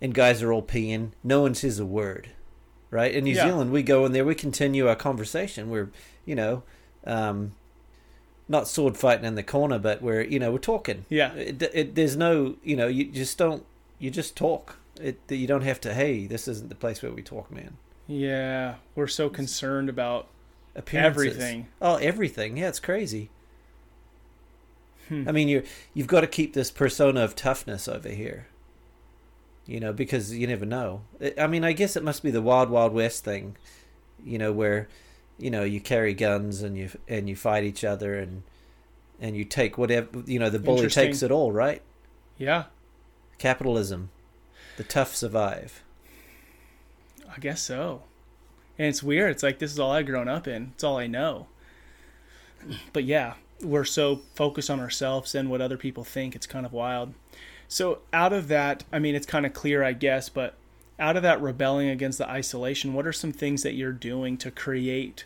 and 0.01 0.13
guys 0.13 0.41
are 0.41 0.51
all 0.51 0.63
peeing. 0.63 1.11
No 1.23 1.41
one 1.41 1.55
says 1.55 1.79
a 1.79 1.85
word, 1.85 2.29
right? 2.89 3.13
In 3.13 3.23
New 3.23 3.33
Yeah. 3.33 3.43
Zealand, 3.47 3.71
we 3.71 3.83
go 3.83 4.05
in 4.05 4.11
there, 4.11 4.25
we 4.25 4.35
continue 4.35 4.87
our 4.87 4.95
conversation. 4.95 5.69
We're 5.69 5.89
you 6.25 6.35
know, 6.35 6.63
um, 7.05 7.53
not 8.49 8.67
sword 8.67 8.97
fighting 8.97 9.25
in 9.25 9.35
the 9.35 9.43
corner, 9.43 9.79
but 9.79 10.01
we're 10.01 10.21
you 10.21 10.39
know 10.39 10.51
we're 10.51 10.57
talking. 10.57 11.05
Yeah. 11.09 11.33
It, 11.33 11.61
it, 11.73 11.95
there's 11.95 12.15
no 12.17 12.55
you 12.63 12.75
know 12.75 12.87
you 12.87 13.05
just 13.05 13.37
don't 13.37 13.63
you 13.99 14.09
just 14.09 14.35
talk. 14.35 14.77
It 14.99 15.19
you 15.29 15.47
don't 15.47 15.61
have 15.63 15.79
to. 15.81 15.93
Hey, 15.93 16.27
this 16.27 16.47
isn't 16.47 16.69
the 16.69 16.75
place 16.75 17.01
where 17.01 17.11
we 17.11 17.21
talk, 17.21 17.51
man. 17.51 17.77
Yeah, 18.07 18.75
we're 18.95 19.07
so 19.07 19.29
concerned 19.29 19.89
about 19.89 20.27
Appearances. 20.75 21.27
everything. 21.27 21.67
Oh, 21.81 21.95
everything. 21.95 22.57
Yeah, 22.57 22.69
it's 22.69 22.79
crazy. 22.79 23.29
Hmm. 25.09 25.27
I 25.27 25.31
mean, 25.31 25.47
you 25.47 25.63
you've 25.93 26.07
got 26.07 26.21
to 26.21 26.27
keep 26.27 26.53
this 26.53 26.71
persona 26.71 27.21
of 27.21 27.35
toughness 27.35 27.87
over 27.87 28.09
here. 28.09 28.47
You 29.65 29.79
know, 29.81 29.91
because 29.91 30.33
you 30.33 30.47
never 30.47 30.65
know. 30.65 31.01
I 31.21 31.33
I 31.41 31.47
mean, 31.47 31.63
I 31.63 31.73
guess 31.73 31.95
it 31.95 32.03
must 32.03 32.23
be 32.23 32.31
the 32.31 32.41
wild, 32.41 32.69
wild 32.69 32.93
west 32.93 33.23
thing. 33.23 33.57
You 34.23 34.37
know, 34.37 34.51
where 34.51 34.87
you 35.37 35.51
know 35.51 35.63
you 35.63 35.79
carry 35.79 36.13
guns 36.13 36.61
and 36.61 36.77
you 36.77 36.89
and 37.07 37.29
you 37.29 37.35
fight 37.35 37.63
each 37.63 37.83
other 37.83 38.17
and 38.17 38.43
and 39.19 39.35
you 39.35 39.43
take 39.45 39.77
whatever 39.77 40.23
you 40.25 40.39
know. 40.39 40.49
The 40.49 40.59
bully 40.59 40.89
takes 40.89 41.21
it 41.21 41.31
all, 41.31 41.51
right? 41.51 41.81
Yeah, 42.37 42.65
Capitalism, 43.39 44.09
the 44.77 44.83
tough 44.83 45.15
survive. 45.15 45.83
I 47.35 47.39
guess 47.39 47.61
so. 47.61 48.03
And 48.79 48.87
it's 48.87 49.03
weird. 49.03 49.31
It's 49.31 49.43
like 49.43 49.59
this 49.59 49.71
is 49.71 49.79
all 49.79 49.91
I've 49.91 50.05
grown 50.05 50.27
up 50.27 50.47
in. 50.47 50.71
It's 50.73 50.83
all 50.83 50.97
I 50.97 51.07
know. 51.07 51.47
But 52.93 53.03
yeah, 53.03 53.35
we're 53.61 53.85
so 53.85 54.21
focused 54.35 54.69
on 54.69 54.79
ourselves 54.79 55.35
and 55.35 55.49
what 55.49 55.61
other 55.61 55.77
people 55.77 56.03
think. 56.03 56.35
It's 56.35 56.47
kind 56.47 56.65
of 56.65 56.73
wild. 56.73 57.13
So 57.67 57.99
out 58.13 58.33
of 58.33 58.47
that, 58.47 58.83
I 58.91 58.99
mean, 58.99 59.13
it's 59.15 59.25
kind 59.25 59.45
of 59.45 59.53
clear, 59.53 59.83
I 59.83 59.93
guess, 59.93 60.29
but 60.29 60.55
out 60.99 61.17
of 61.17 61.23
that 61.23 61.41
rebelling 61.41 61.89
against 61.89 62.17
the 62.17 62.29
isolation, 62.29 62.93
what 62.93 63.05
are 63.05 63.13
some 63.13 63.31
things 63.31 63.63
that 63.63 63.73
you're 63.73 63.91
doing 63.91 64.37
to 64.37 64.51
create 64.51 65.25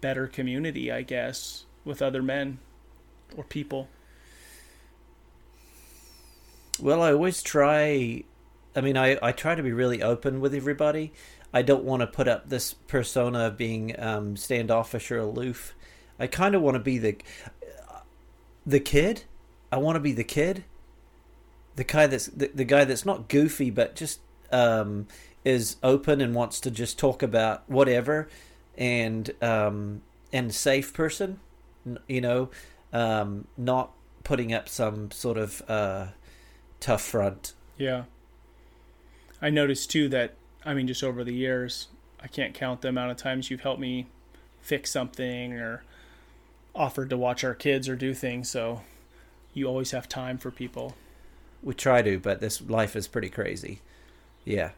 better 0.00 0.26
community, 0.26 0.92
I 0.92 1.02
guess, 1.02 1.64
with 1.84 2.02
other 2.02 2.22
men 2.22 2.58
or 3.36 3.44
people? 3.44 3.88
Well, 6.80 7.02
I 7.02 7.12
always 7.12 7.42
try. 7.42 8.24
I 8.74 8.80
mean, 8.80 8.96
I, 8.96 9.18
I 9.22 9.32
try 9.32 9.54
to 9.54 9.62
be 9.62 9.72
really 9.72 10.02
open 10.02 10.40
with 10.40 10.54
everybody. 10.54 11.12
I 11.52 11.62
don't 11.62 11.84
want 11.84 12.00
to 12.00 12.06
put 12.06 12.28
up 12.28 12.48
this 12.48 12.72
persona 12.72 13.46
of 13.46 13.58
being 13.58 13.94
um, 13.98 14.36
standoffish 14.36 15.10
or 15.10 15.18
aloof. 15.18 15.74
I 16.18 16.26
kind 16.26 16.54
of 16.54 16.62
want 16.62 16.76
to 16.76 16.80
be 16.80 16.98
the 16.98 17.16
the 18.64 18.80
kid. 18.80 19.24
I 19.70 19.78
want 19.78 19.96
to 19.96 20.00
be 20.00 20.12
the 20.12 20.24
kid, 20.24 20.64
the 21.76 21.84
guy 21.84 22.06
that's 22.06 22.26
the, 22.26 22.50
the 22.54 22.64
guy 22.64 22.84
that's 22.84 23.04
not 23.04 23.28
goofy, 23.28 23.70
but 23.70 23.94
just 23.94 24.20
um, 24.50 25.06
is 25.44 25.76
open 25.82 26.20
and 26.20 26.34
wants 26.34 26.60
to 26.60 26.70
just 26.70 26.98
talk 26.98 27.22
about 27.22 27.68
whatever, 27.68 28.28
and 28.76 29.30
um, 29.42 30.02
and 30.32 30.54
safe 30.54 30.92
person. 30.92 31.40
You 32.06 32.20
know, 32.20 32.50
um, 32.92 33.46
not 33.56 33.92
putting 34.24 34.52
up 34.52 34.68
some 34.68 35.10
sort 35.10 35.36
of 35.36 35.62
uh, 35.68 36.06
tough 36.82 37.02
front. 37.02 37.54
Yeah. 37.78 38.04
I 39.40 39.50
noticed 39.50 39.90
too 39.90 40.08
that 40.10 40.34
I 40.64 40.74
mean 40.74 40.86
just 40.86 41.02
over 41.02 41.24
the 41.24 41.34
years, 41.34 41.88
I 42.22 42.28
can't 42.28 42.54
count 42.54 42.82
the 42.82 42.88
amount 42.88 43.10
of 43.10 43.16
times 43.16 43.50
you've 43.50 43.62
helped 43.62 43.80
me 43.80 44.06
fix 44.60 44.90
something 44.90 45.54
or 45.54 45.82
offered 46.74 47.10
to 47.10 47.16
watch 47.16 47.44
our 47.44 47.54
kids 47.54 47.88
or 47.88 47.96
do 47.96 48.14
things, 48.14 48.50
so 48.50 48.82
you 49.52 49.66
always 49.66 49.90
have 49.90 50.08
time 50.08 50.38
for 50.38 50.50
people. 50.50 50.94
We 51.62 51.74
try 51.74 52.02
to, 52.02 52.18
but 52.18 52.40
this 52.40 52.60
life 52.60 52.96
is 52.96 53.08
pretty 53.08 53.28
crazy. 53.28 53.80
Yeah. 54.44 54.70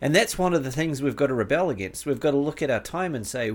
And 0.00 0.14
that's 0.14 0.38
one 0.38 0.54
of 0.54 0.64
the 0.64 0.72
things 0.72 1.02
we've 1.02 1.16
got 1.16 1.28
to 1.28 1.34
rebel 1.34 1.70
against. 1.70 2.06
We've 2.06 2.20
got 2.20 2.32
to 2.32 2.36
look 2.36 2.62
at 2.62 2.70
our 2.70 2.80
time 2.80 3.14
and 3.14 3.26
say, 3.26 3.52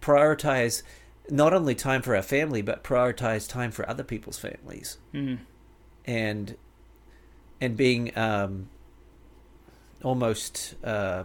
prioritize 0.00 0.82
not 1.30 1.52
only 1.52 1.74
time 1.74 2.02
for 2.02 2.14
our 2.14 2.22
family, 2.22 2.62
but 2.62 2.84
prioritize 2.84 3.48
time 3.48 3.70
for 3.70 3.88
other 3.88 4.04
people's 4.04 4.38
families. 4.38 4.98
Mm. 5.12 5.38
And 6.04 6.56
and 7.60 7.76
being 7.76 8.16
um, 8.16 8.68
almost 10.02 10.74
uh, 10.84 11.24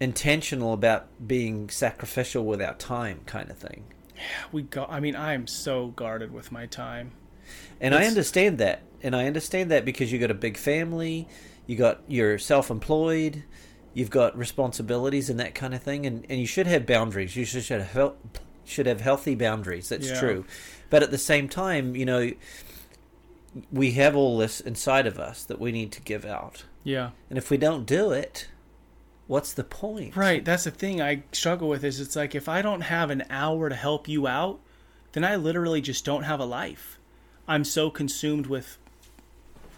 intentional 0.00 0.72
about 0.72 1.06
being 1.26 1.68
sacrificial 1.70 2.44
with 2.44 2.60
our 2.60 2.74
time, 2.74 3.20
kind 3.26 3.50
of 3.50 3.56
thing. 3.58 3.84
We 4.52 4.62
go 4.62 4.86
I 4.88 5.00
mean, 5.00 5.16
I 5.16 5.34
am 5.34 5.46
so 5.46 5.88
guarded 5.88 6.32
with 6.32 6.52
my 6.52 6.66
time. 6.66 7.12
And 7.80 7.94
I 7.94 8.06
understand 8.06 8.58
that. 8.58 8.82
And 9.02 9.16
I 9.16 9.26
understand 9.26 9.70
that 9.72 9.84
because 9.84 10.12
you 10.12 10.18
got 10.18 10.30
a 10.30 10.34
big 10.34 10.56
family, 10.56 11.26
you 11.66 11.76
got 11.76 12.02
you're 12.06 12.38
self-employed, 12.38 13.42
you've 13.94 14.10
got 14.10 14.36
responsibilities 14.36 15.28
and 15.28 15.40
that 15.40 15.54
kind 15.54 15.74
of 15.74 15.82
thing 15.82 16.06
and, 16.06 16.24
and 16.28 16.38
you 16.38 16.46
should 16.46 16.66
have 16.66 16.86
boundaries. 16.86 17.34
You 17.36 17.44
should 17.44 17.64
should 17.64 17.80
have 17.82 18.14
should 18.64 18.86
have 18.86 19.00
healthy 19.00 19.34
boundaries. 19.34 19.88
That's 19.88 20.08
Yeah. 20.08 20.20
true. 20.20 20.44
But 20.88 21.02
at 21.02 21.10
the 21.10 21.18
same 21.18 21.48
time, 21.48 21.96
you 21.96 22.04
know, 22.04 22.30
we 23.70 23.92
have 23.92 24.16
all 24.16 24.38
this 24.38 24.60
inside 24.60 25.06
of 25.06 25.18
us 25.18 25.44
that 25.44 25.60
we 25.60 25.72
need 25.72 25.92
to 25.92 26.00
give 26.00 26.24
out. 26.24 26.64
Yeah. 26.84 27.10
And 27.28 27.38
if 27.38 27.50
we 27.50 27.56
don't 27.56 27.86
do 27.86 28.10
it, 28.10 28.48
what's 29.26 29.52
the 29.52 29.64
point? 29.64 30.16
Right, 30.16 30.44
that's 30.44 30.64
the 30.64 30.70
thing 30.70 31.00
I 31.00 31.22
struggle 31.32 31.68
with 31.68 31.84
is 31.84 32.00
it's 32.00 32.16
like 32.16 32.34
if 32.34 32.48
I 32.48 32.62
don't 32.62 32.82
have 32.82 33.10
an 33.10 33.24
hour 33.30 33.68
to 33.68 33.74
help 33.74 34.08
you 34.08 34.26
out, 34.26 34.60
then 35.12 35.24
I 35.24 35.36
literally 35.36 35.80
just 35.80 36.04
don't 36.04 36.22
have 36.22 36.40
a 36.40 36.44
life. 36.44 36.98
I'm 37.46 37.64
so 37.64 37.90
consumed 37.90 38.46
with 38.46 38.78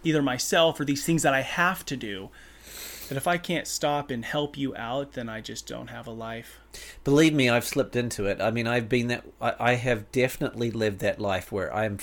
either 0.05 0.23
myself 0.23 0.79
or 0.79 0.85
these 0.85 1.05
things 1.05 1.23
that 1.23 1.35
I 1.35 1.41
have 1.41 1.85
to 1.87 1.97
do 1.97 2.31
that 3.09 3.17
if 3.17 3.27
I 3.27 3.37
can't 3.37 3.67
stop 3.67 4.11
and 4.11 4.25
help 4.25 4.57
you 4.57 4.75
out, 4.77 5.13
then 5.13 5.29
I 5.29 5.41
just 5.41 5.67
don't 5.67 5.89
have 5.89 6.07
a 6.07 6.11
life. 6.11 6.61
Believe 7.05 7.35
me, 7.35 7.49
I've 7.51 7.67
slipped 7.67 7.97
into 7.97 8.27
it. 8.27 8.41
I 8.41 8.51
mean, 8.51 8.67
I've 8.67 8.89
been 8.89 9.09
that. 9.09 9.25
I, 9.41 9.55
I 9.61 9.75
have 9.75 10.11
definitely 10.11 10.71
lived 10.71 11.01
that 11.01 11.21
life 11.21 11.53
where 11.53 11.75
I'm 11.75 11.99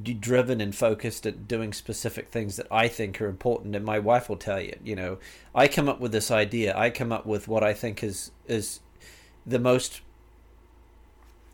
driven 0.00 0.60
and 0.60 0.74
focused 0.74 1.26
at 1.26 1.46
doing 1.46 1.72
specific 1.72 2.30
things 2.30 2.56
that 2.56 2.66
I 2.70 2.88
think 2.88 3.20
are 3.20 3.28
important. 3.28 3.76
And 3.76 3.84
my 3.84 3.98
wife 3.98 4.28
will 4.28 4.36
tell 4.36 4.60
you, 4.60 4.76
you 4.82 4.96
know, 4.96 5.18
I 5.54 5.68
come 5.68 5.88
up 5.88 6.00
with 6.00 6.12
this 6.12 6.30
idea. 6.30 6.76
I 6.76 6.90
come 6.90 7.12
up 7.12 7.26
with 7.26 7.48
what 7.48 7.62
I 7.62 7.74
think 7.74 8.02
is 8.02 8.30
is 8.46 8.80
the 9.46 9.58
most 9.58 10.00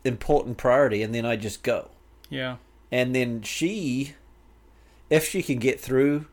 important 0.03 0.57
priority, 0.57 1.01
and 1.03 1.13
then 1.13 1.25
I 1.25 1.35
just 1.35 1.63
go. 1.63 1.89
Yeah. 2.29 2.57
And 2.91 3.15
then 3.15 3.41
she, 3.41 4.13
if 5.09 5.27
she 5.27 5.43
can 5.43 5.59
get 5.59 5.79
through 5.79 6.25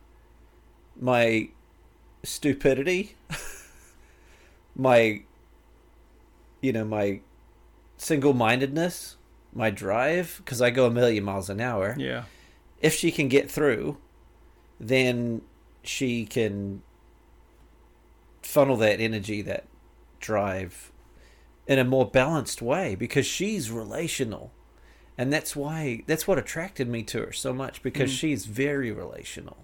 my 0.99 1.49
stupidity, 2.23 3.15
my, 4.75 5.21
you 6.61 6.73
know, 6.73 6.85
my 6.85 7.21
single 7.97 8.33
mindedness, 8.33 9.17
my 9.57 9.69
drive, 9.69 10.35
because 10.37 10.61
I 10.61 10.69
go 10.69 10.85
a 10.85 10.91
million 10.91 11.23
miles 11.23 11.49
an 11.49 11.59
hour, 11.59 11.95
Yeah. 11.97 12.23
if 12.81 12.93
she 12.93 13.11
can 13.11 13.27
get 13.27 13.49
through, 13.51 13.97
then 14.79 15.41
she 15.83 16.25
can 16.25 16.81
funnel 18.41 18.77
that 18.77 18.99
energy, 18.99 19.41
that 19.41 19.65
drive 20.19 20.91
in 21.67 21.79
a 21.79 21.83
more 21.83 22.09
balanced 22.09 22.61
way 22.61 22.95
because 22.95 23.25
she's 23.25 23.69
relational. 23.71 24.51
And 25.17 25.33
that's 25.33 25.55
why 25.55 26.03
that's 26.07 26.27
what 26.27 26.37
attracted 26.37 26.87
me 26.87 27.03
to 27.03 27.21
her 27.23 27.31
so 27.33 27.51
much 27.51 27.81
because 27.81 28.11
Mm. 28.11 28.17
she's 28.19 28.45
very 28.45 28.91
relational. 28.91 29.57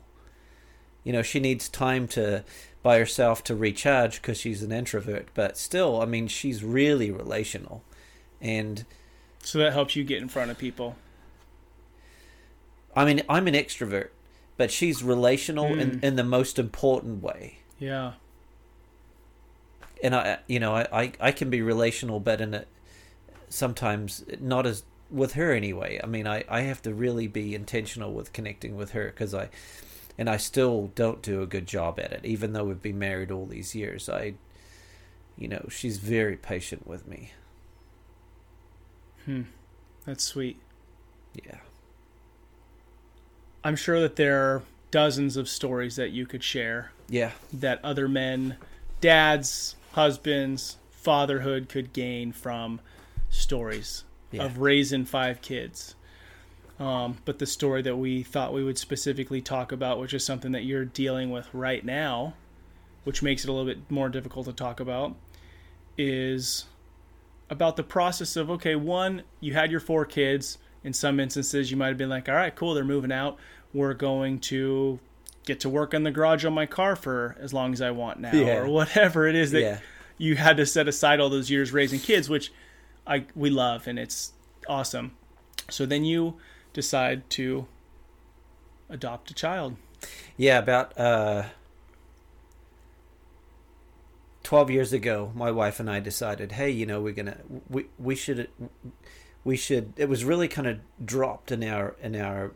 You 1.04 1.14
know, 1.14 1.22
she 1.22 1.40
needs 1.40 1.70
time 1.70 2.08
to 2.10 2.44
by 2.82 2.98
herself 2.98 3.44
to 3.46 3.56
recharge 3.56 4.22
because 4.22 4.38
she's 4.40 4.64
an 4.64 4.72
introvert, 4.72 5.28
but 5.34 5.58
still, 5.58 6.02
I 6.02 6.06
mean, 6.06 6.28
she's 6.28 6.64
really 6.64 7.12
relational. 7.12 7.84
And 8.42 8.86
So 9.44 9.60
that 9.60 9.74
helps 9.74 9.96
you 9.96 10.04
get 10.04 10.22
in 10.22 10.30
front 10.30 10.50
of 10.52 10.58
people. 10.58 10.96
I 12.96 13.06
mean, 13.06 13.22
I'm 13.28 13.48
an 13.48 13.54
extrovert, 13.56 14.10
but 14.58 14.72
she's 14.72 15.04
relational 15.04 15.66
in, 15.78 16.00
Mm. 16.00 16.04
in 16.04 16.16
the 16.16 16.24
most 16.24 16.58
important 16.60 17.22
way. 17.22 17.58
Yeah. 17.80 18.14
and 20.02 20.14
I, 20.16 20.40
you 20.48 20.60
know, 20.60 20.76
I, 20.76 20.88
I, 20.92 21.12
I 21.20 21.32
can 21.32 21.50
be 21.50 21.62
relational, 21.62 22.20
but 22.20 22.42
in 22.42 22.54
a, 22.54 22.66
sometimes 23.50 24.26
not 24.40 24.66
as 24.66 24.84
with 25.10 25.34
her 25.34 25.54
anyway. 25.54 25.98
I 26.04 26.08
mean, 26.08 26.28
I, 26.28 26.44
I 26.50 26.62
have 26.62 26.82
to 26.84 26.94
really 26.94 27.28
be 27.28 27.56
intentional 27.56 28.12
with 28.14 28.34
connecting 28.34 28.76
with 28.76 28.92
her 28.92 29.06
because 29.08 29.34
I, 29.34 29.50
and 30.18 30.30
I 30.30 30.36
still 30.38 30.92
don't 30.96 31.22
do 31.22 31.42
a 31.42 31.46
good 31.46 31.68
job 31.68 32.00
at 32.02 32.12
it, 32.12 32.26
even 32.26 32.52
though 32.54 32.66
we've 32.66 32.82
been 32.82 33.00
married 33.00 33.32
all 33.32 33.46
these 33.46 33.76
years. 33.76 34.10
I, 34.10 34.34
you 35.38 35.48
know, 35.48 35.68
she's 35.70 35.98
very 36.00 36.36
patient 36.36 36.86
with 36.86 37.08
me. 37.08 37.32
Hmm. 39.26 39.44
That's 40.06 40.24
sweet. 40.24 40.60
Yeah. 41.34 41.60
I'm 43.64 43.76
sure 43.76 44.00
that 44.02 44.16
there 44.18 44.38
are 44.42 44.64
dozens 44.92 45.38
of 45.38 45.48
stories 45.48 45.96
that 45.96 46.12
you 46.12 46.26
could 46.26 46.44
share 46.44 46.92
Yeah. 47.10 47.32
that 47.54 47.84
other 47.84 48.08
men, 48.08 48.58
dads, 49.02 49.76
husbands, 49.94 50.78
fatherhood 50.92 51.70
could 51.70 51.94
gain 51.94 52.32
from 52.32 52.80
stories 53.30 54.04
Yeah. 54.32 54.44
of 54.44 54.58
raising 54.60 55.06
five 55.06 55.42
kids. 55.42 55.96
Um, 56.80 57.18
but 57.26 57.40
the 57.40 57.46
story 57.46 57.82
that 57.84 57.96
we 57.96 58.24
thought 58.24 58.54
we 58.54 58.64
would 58.64 58.78
specifically 58.78 59.42
talk 59.42 59.72
about, 59.72 60.00
which 60.00 60.14
is 60.14 60.26
something 60.26 60.52
that 60.52 60.64
you're 60.66 60.86
dealing 60.86 61.30
with 61.32 61.48
right 61.54 61.86
now, 61.86 62.34
which 63.04 63.22
makes 63.22 63.44
it 63.44 63.50
a 63.50 63.54
little 63.54 63.66
bit 63.72 63.90
more 63.90 64.10
difficult 64.10 64.46
to 64.48 64.54
talk 64.54 64.80
about, 64.80 65.16
is 65.98 66.66
about 67.54 67.76
the 67.78 67.84
process 67.84 68.36
of 68.36 68.50
okay, 68.50 68.76
one, 68.76 69.22
you 69.40 69.54
had 69.54 69.72
your 69.72 69.80
four 69.80 70.04
kids. 70.06 70.58
In 70.84 70.92
some 70.92 71.20
instances, 71.20 71.72
you 71.72 71.78
might 71.78 71.88
have 71.88 71.98
been 71.98 72.10
like, 72.10 72.28
all 72.28 72.36
right, 72.36 72.54
cool, 72.54 72.74
they're 72.74 72.84
moving 72.84 73.12
out. 73.12 73.38
We're 73.74 73.94
going 73.94 74.40
to 74.42 75.00
get 75.46 75.62
to 75.62 75.70
work 75.70 75.94
in 75.94 76.04
the 76.04 76.12
garage 76.12 76.44
on 76.44 76.54
my 76.54 76.66
car 76.66 76.96
for 76.98 77.38
as 77.40 77.54
long 77.54 77.72
as 77.72 77.82
I 77.82 77.92
want 77.92 78.20
now, 78.20 78.34
Yeah. 78.34 78.58
or 78.58 78.68
whatever 78.68 79.28
it 79.28 79.36
is 79.36 79.52
that 79.52 79.62
Yeah. 79.62 79.78
you 80.18 80.36
had 80.36 80.58
to 80.58 80.66
set 80.66 80.88
aside 80.90 81.20
all 81.22 81.30
those 81.30 81.50
years 81.50 81.72
raising 81.72 82.00
kids, 82.02 82.28
which 82.30 82.52
I 83.08 83.26
we 83.36 83.50
love 83.50 83.88
and 83.88 83.98
it's 83.98 84.34
awesome. 84.68 85.16
So 85.70 85.86
then 85.86 86.04
you 86.04 86.36
decide 86.74 87.30
to 87.32 87.68
adopt 88.90 89.32
a 89.32 89.34
child. 89.34 89.76
Yeah, 90.38 90.60
about 90.60 90.98
uh, 91.00 91.44
12 94.44 94.70
years 94.70 94.94
ago, 94.94 95.32
my 95.36 95.50
wife 95.52 95.80
and 95.80 95.90
I 95.90 96.00
decided, 96.00 96.54
hey, 96.54 96.70
you 96.70 96.86
know, 96.86 97.02
we're 97.02 97.14
going 97.14 97.28
to 97.28 97.38
we 97.70 97.86
we 97.98 98.16
should 98.16 98.50
we 99.44 99.56
should 99.56 99.94
it 99.98 100.10
was 100.10 100.24
really 100.26 100.48
kind 100.48 100.68
of 100.68 100.80
dropped 101.04 101.52
in 101.52 101.64
our 101.64 101.96
in 102.02 102.16
our 102.16 102.52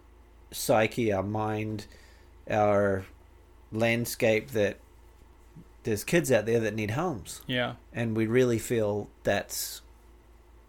psyche, 0.51 1.11
our 1.11 1.23
mind, 1.23 1.87
our 2.49 3.05
landscape 3.71 4.51
that 4.51 4.77
there's 5.83 6.03
kids 6.03 6.31
out 6.31 6.45
there 6.45 6.59
that 6.59 6.75
need 6.75 6.91
homes 6.91 7.41
Yeah. 7.47 7.73
and 7.93 8.15
we 8.15 8.25
really 8.27 8.59
feel 8.59 9.09
that's 9.23 9.81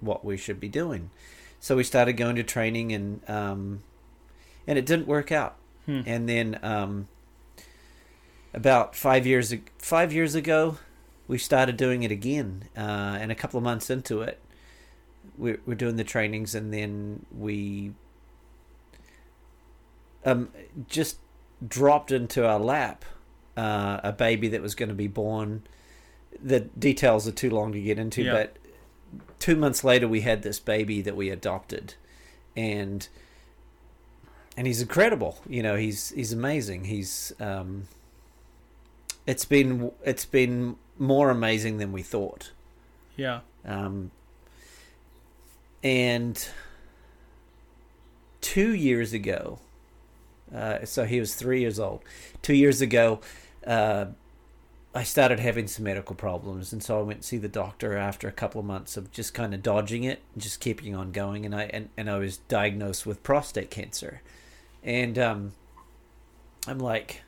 what 0.01 0.25
we 0.25 0.37
should 0.37 0.61
be 0.61 0.69
doing. 0.69 1.11
So 1.61 1.75
we 1.75 1.83
started 1.83 2.13
going 2.13 2.37
to 2.37 2.45
training, 2.45 2.93
and 2.93 3.29
um, 3.29 3.83
and 4.69 4.79
it 4.79 4.87
didn't 4.87 5.09
work 5.09 5.33
out. 5.33 5.57
Hmm. 5.87 6.03
And 6.07 6.29
then 6.29 6.61
um, 6.63 7.09
about 8.55 8.95
five 8.95 9.27
years 9.27 9.53
five 9.79 10.13
years 10.13 10.37
ago, 10.37 10.79
we 11.29 11.39
started 11.39 11.77
doing 11.77 12.03
it 12.03 12.11
again. 12.11 12.65
Uh, 12.77 12.81
and 13.21 13.31
a 13.31 13.35
couple 13.35 13.59
of 13.59 13.65
months 13.65 13.91
into 13.91 14.23
it, 14.23 14.41
we're, 15.37 15.61
we're 15.67 15.75
doing 15.75 15.97
the 15.97 16.05
trainings, 16.05 16.55
and 16.55 16.73
then 16.75 17.25
we 17.37 17.93
um, 20.25 20.49
just 20.89 21.19
dropped 21.67 22.11
into 22.13 22.47
our 22.47 22.59
lap 22.59 23.05
uh, 23.57 24.01
a 24.03 24.13
baby 24.13 24.49
that 24.49 24.63
was 24.63 24.75
going 24.75 24.89
to 24.89 24.95
be 24.95 25.09
born. 25.09 25.63
The 26.43 26.61
details 26.61 27.27
are 27.27 27.33
too 27.33 27.51
long 27.51 27.73
to 27.73 27.81
get 27.81 27.99
into, 27.99 28.23
Yeah. 28.23 28.33
but 28.33 28.57
two 29.39 29.57
months 29.57 29.83
later, 29.85 30.07
we 30.09 30.21
had 30.21 30.43
this 30.43 30.61
baby 30.61 31.01
that 31.03 31.17
we 31.17 31.31
adopted, 31.31 31.95
and 32.57 33.09
and 34.57 34.67
he's 34.67 34.81
incredible. 34.81 35.39
You 35.49 35.63
know, 35.63 35.77
he's 35.77 36.11
he's 36.11 36.33
amazing. 36.33 36.85
He's 36.85 37.33
um, 37.41 37.89
it's 39.27 39.45
been 39.45 39.91
it's 40.05 40.25
been 40.25 40.77
more 40.99 41.31
amazing 41.31 41.79
than 41.79 41.93
we 41.93 42.03
thought. 42.03 42.53
Yeah. 43.17 43.41
Um, 43.65 44.11
and 45.83 46.49
two 48.41 48.75
years 48.75 49.13
ago, 49.13 49.59
uh, 50.55 50.85
so 50.85 51.05
he 51.05 51.21
was 51.21 51.35
three 51.35 51.61
years 51.61 51.79
old. 51.79 52.03
Two 52.43 52.55
years 52.55 52.81
ago, 52.81 53.21
uh, 53.67 54.07
I 54.95 55.03
started 55.03 55.39
having 55.39 55.69
some 55.69 55.85
medical 55.85 56.17
problems, 56.17 56.73
and 56.73 56.83
so 56.83 56.99
I 56.99 57.03
went 57.03 57.21
to 57.21 57.27
see 57.27 57.37
the 57.37 57.49
doctor 57.49 57.97
after 57.97 58.27
a 58.27 58.33
couple 58.33 58.59
of 58.59 58.67
months 58.67 58.97
of 58.97 59.13
just 59.13 59.35
kind 59.35 59.53
of 59.53 59.63
dodging 59.63 60.05
it, 60.05 60.23
and 60.33 60.43
just 60.43 60.61
keeping 60.61 60.95
on 60.97 61.13
going, 61.13 61.45
and 61.45 61.55
I 61.55 61.65
and, 61.65 61.91
and 61.97 62.11
I 62.11 62.19
was 62.19 62.39
diagnosed 62.39 63.07
with 63.07 63.23
prostate 63.23 63.71
cancer, 63.71 64.23
and 64.83 65.19
um, 65.19 65.53
I'm 66.67 66.79
like, 66.79 67.23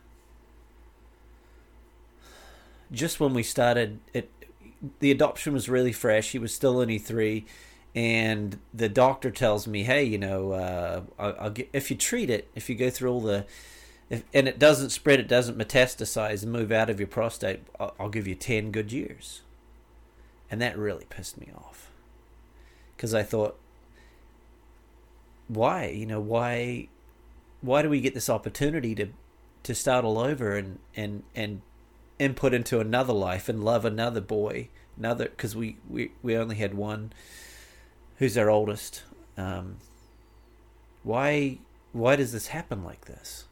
just 2.93 3.21
when 3.21 3.35
we 3.35 3.43
started 3.43 4.01
it, 4.13 4.31
the 4.99 5.11
adoption 5.11 5.53
was 5.53 5.69
really 5.69 5.93
fresh. 5.93 6.33
He 6.33 6.39
was 6.39 6.55
still 6.55 6.79
only 6.79 6.99
three, 6.99 7.45
and 7.95 8.59
the 8.73 8.89
doctor 8.89 9.31
tells 9.31 9.67
me, 9.67 9.83
"Hey, 9.85 10.05
you 10.05 10.19
know, 10.19 10.53
uh, 10.53 11.03
I'll, 11.19 11.37
I'll 11.41 11.51
get, 11.51 11.69
if 11.73 11.91
you 11.91 11.97
treat 11.97 12.31
it, 12.31 12.49
if 12.55 12.69
you 12.69 12.75
go 12.75 12.91
through 12.91 13.13
all 13.13 13.21
the, 13.21 13.47
if, 14.09 14.25
and 14.33 14.49
it 14.49 14.59
doesn't 14.59 14.91
spread, 14.91 15.21
it 15.21 15.29
doesn't 15.29 15.59
metastasize 15.59 16.43
and 16.43 16.53
move 16.53 16.73
out 16.73 16.91
of 16.91 16.99
your 16.99 17.09
prostate, 17.09 17.61
I'll, 17.79 17.95
I'll 18.01 18.09
give 18.09 18.27
you 18.27 18.35
ten 18.35 18.71
good 18.71 18.93
years." 18.93 19.43
And 20.51 20.61
that 20.61 20.77
really 20.77 21.07
pissed 21.09 21.39
me 21.41 21.49
off, 21.57 21.93
because 22.97 23.15
I 23.15 23.23
thought, 23.23 23.57
why, 25.47 25.87
you 25.87 26.07
know, 26.07 26.19
why, 26.21 26.89
why 27.61 27.83
do 27.83 27.89
we 27.89 28.01
get 28.01 28.15
this 28.15 28.29
opportunity 28.29 28.97
to, 28.97 29.09
to 29.63 29.75
start 29.75 30.05
all 30.05 30.19
over 30.19 30.57
and 30.57 30.79
and 30.97 31.23
and 31.37 31.61
input 32.21 32.53
into 32.53 32.79
another 32.79 33.15
life 33.15 33.49
and 33.49 33.65
love 33.65 33.85
another 33.85 34.21
boy 34.21 34.69
another 34.97 35.25
because 35.25 35.57
we, 35.57 35.79
we 35.89 36.13
we 36.23 36.37
only 36.37 36.57
had 36.57 36.75
one 36.75 37.13
who's 38.19 38.37
our 38.37 38.51
oldest. 38.51 39.03
Um 39.37 39.79
why 41.03 41.59
why 41.93 42.15
does 42.17 42.33
this 42.33 42.49
happen 42.49 42.85
like 42.85 43.07
this? 43.07 43.47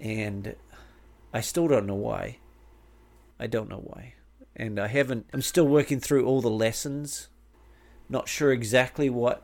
And 0.00 0.54
i 1.34 1.40
still 1.40 1.66
don't 1.68 1.86
know 1.86 1.94
why. 1.94 2.38
I 3.38 3.48
don't 3.48 3.68
know 3.68 3.82
why. 3.82 4.14
And 4.54 4.78
i 4.78 4.86
haven't 4.86 5.26
i'm 5.32 5.42
still 5.42 5.66
working 5.66 5.98
through 5.98 6.24
all 6.24 6.40
the 6.40 6.48
lessons. 6.48 7.28
Not 8.08 8.28
sure 8.28 8.52
exactly 8.52 9.10
what 9.10 9.42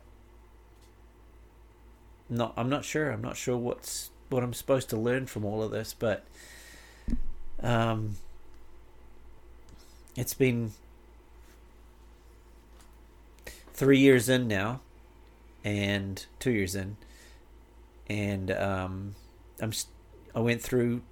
not 2.31 2.55
i'm 2.57 2.71
not 2.71 2.85
sure. 2.85 3.11
I'm 3.11 3.23
not 3.23 3.37
sure 3.37 3.57
what's 3.57 4.11
what 4.29 4.45
i'm 4.45 4.55
supposed 4.55 4.89
to 4.91 4.97
learn 4.97 5.27
from 5.27 5.45
all 5.45 5.63
of 5.63 5.73
this 5.73 5.93
but 5.93 6.25
um, 7.63 8.17
it's 10.17 10.35
been 10.35 10.73
three 13.73 13.99
years 13.99 14.29
in 14.29 14.49
now, 14.49 14.81
and 15.65 16.25
two 16.39 16.51
years 16.51 16.75
in, 16.75 16.97
and 18.09 18.51
um, 18.51 19.15
I'm 19.61 19.73
st- 19.73 19.93
I 20.35 20.41
went 20.41 20.63
through 20.63 21.03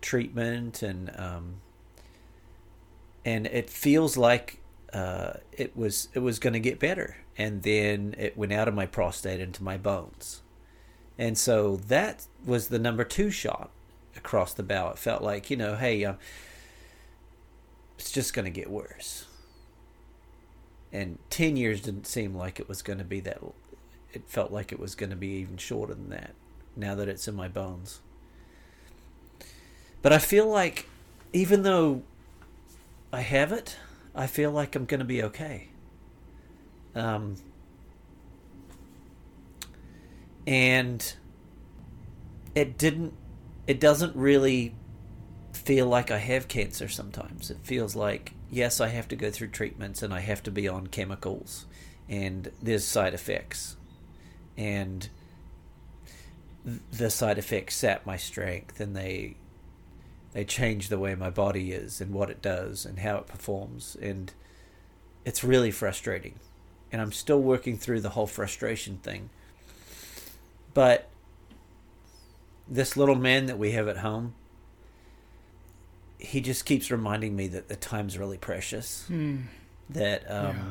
treatment 0.00 0.82
and 0.82 1.10
um, 1.16 1.54
and 3.24 3.46
it 3.46 3.68
feels 3.68 4.16
like 4.16 4.60
uh, 4.92 5.34
it 5.52 5.76
was 5.76 6.08
it 6.14 6.20
was 6.20 6.38
going 6.38 6.54
to 6.54 6.60
get 6.60 6.78
better, 6.78 7.16
and 7.36 7.62
then 7.62 8.14
it 8.18 8.36
went 8.36 8.52
out 8.52 8.68
of 8.68 8.74
my 8.74 8.86
prostate 8.86 9.40
into 9.40 9.62
my 9.62 9.76
bones, 9.76 10.42
and 11.18 11.38
so 11.38 11.76
that 11.76 12.26
was 12.44 12.68
the 12.68 12.78
number 12.78 13.04
two 13.04 13.30
shot 13.30 13.70
across 14.20 14.54
the 14.54 14.62
bow. 14.62 14.90
It 14.90 14.98
felt 14.98 15.22
like, 15.22 15.50
you 15.50 15.56
know, 15.56 15.76
hey, 15.76 16.04
um, 16.04 16.18
it's 17.98 18.12
just 18.12 18.34
going 18.34 18.44
to 18.44 18.50
get 18.50 18.70
worse. 18.70 19.26
And 20.92 21.18
10 21.30 21.56
years 21.56 21.80
didn't 21.80 22.06
seem 22.06 22.34
like 22.34 22.60
it 22.60 22.68
was 22.68 22.82
going 22.82 22.98
to 22.98 23.04
be 23.04 23.20
that. 23.20 23.38
It 24.12 24.24
felt 24.26 24.52
like 24.52 24.72
it 24.72 24.78
was 24.80 24.94
going 24.94 25.10
to 25.10 25.16
be 25.16 25.28
even 25.28 25.56
shorter 25.56 25.94
than 25.94 26.10
that 26.10 26.34
now 26.76 26.94
that 26.94 27.08
it's 27.08 27.26
in 27.26 27.34
my 27.34 27.48
bones. 27.48 28.00
But 30.02 30.12
I 30.12 30.18
feel 30.18 30.46
like, 30.46 30.88
even 31.32 31.62
though 31.62 32.02
I 33.12 33.20
have 33.20 33.52
it, 33.52 33.76
I 34.14 34.26
feel 34.26 34.50
like 34.50 34.74
I'm 34.74 34.84
going 34.84 35.00
to 35.00 35.04
be 35.04 35.22
okay. 35.22 35.68
Um, 36.94 37.36
and 40.46 41.14
it 42.54 42.76
didn't 42.76 43.14
it 43.70 43.78
doesn't 43.78 44.16
really 44.16 44.74
feel 45.52 45.86
like 45.86 46.10
I 46.10 46.18
have 46.18 46.48
cancer 46.48 46.88
sometimes. 46.88 47.52
It 47.52 47.58
feels 47.62 47.94
like, 47.94 48.32
yes, 48.50 48.80
I 48.80 48.88
have 48.88 49.06
to 49.06 49.14
go 49.14 49.30
through 49.30 49.50
treatments 49.50 50.02
and 50.02 50.12
I 50.12 50.18
have 50.18 50.42
to 50.42 50.50
be 50.50 50.66
on 50.66 50.88
chemicals 50.88 51.66
and 52.08 52.50
there's 52.60 52.84
side 52.84 53.14
effects. 53.14 53.76
And 54.56 55.08
the 56.64 57.10
side 57.10 57.38
effects 57.38 57.76
sap 57.76 58.04
my 58.04 58.16
strength 58.16 58.80
and 58.80 58.96
they 58.96 59.36
they 60.32 60.44
change 60.44 60.88
the 60.88 60.98
way 60.98 61.14
my 61.14 61.30
body 61.30 61.70
is 61.70 62.00
and 62.00 62.12
what 62.12 62.28
it 62.28 62.42
does 62.42 62.84
and 62.84 62.98
how 62.98 63.18
it 63.18 63.28
performs 63.28 63.96
and 64.02 64.32
it's 65.24 65.42
really 65.42 65.70
frustrating 65.70 66.34
and 66.92 67.00
i'm 67.00 67.10
still 67.10 67.40
working 67.40 67.78
through 67.78 68.00
the 68.00 68.10
whole 68.10 68.26
frustration 68.28 68.98
thing 68.98 69.30
but 70.74 71.09
this 72.70 72.96
little 72.96 73.16
man 73.16 73.46
that 73.46 73.58
we 73.58 73.72
have 73.72 73.88
at 73.88 73.98
home 73.98 74.32
he 76.18 76.40
just 76.40 76.64
keeps 76.64 76.90
reminding 76.90 77.34
me 77.34 77.48
that 77.48 77.68
the 77.68 77.76
time's 77.76 78.16
really 78.18 78.38
precious 78.38 79.04
Hmm. 79.08 79.38
that 79.88 80.22
um 80.30 80.56
Yeah. 80.56 80.64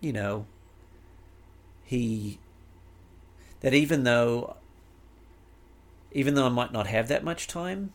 you 0.00 0.12
know 0.12 0.46
he 1.84 2.38
that 3.60 3.72
even 3.74 4.04
though 4.04 4.56
even 6.12 6.34
though 6.34 6.46
I 6.46 6.50
might 6.50 6.72
not 6.72 6.86
have 6.88 7.08
that 7.08 7.22
much 7.24 7.46
time 7.46 7.92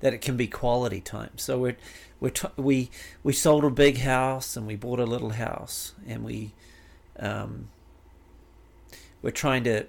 that 0.00 0.12
it 0.14 0.20
can 0.20 0.36
be 0.36 0.46
quality 0.46 1.00
time 1.00 1.30
so 1.36 1.58
we're 1.58 1.76
we're 2.20 2.30
t- 2.30 2.48
we 2.56 2.90
we 3.22 3.32
sold 3.32 3.64
a 3.64 3.70
big 3.70 3.98
house 3.98 4.56
and 4.56 4.66
we 4.66 4.76
bought 4.76 5.00
a 5.00 5.06
little 5.06 5.30
house 5.30 5.94
and 6.06 6.24
we 6.24 6.52
um 7.18 7.68
we're 9.26 9.32
trying 9.32 9.64
to 9.64 9.84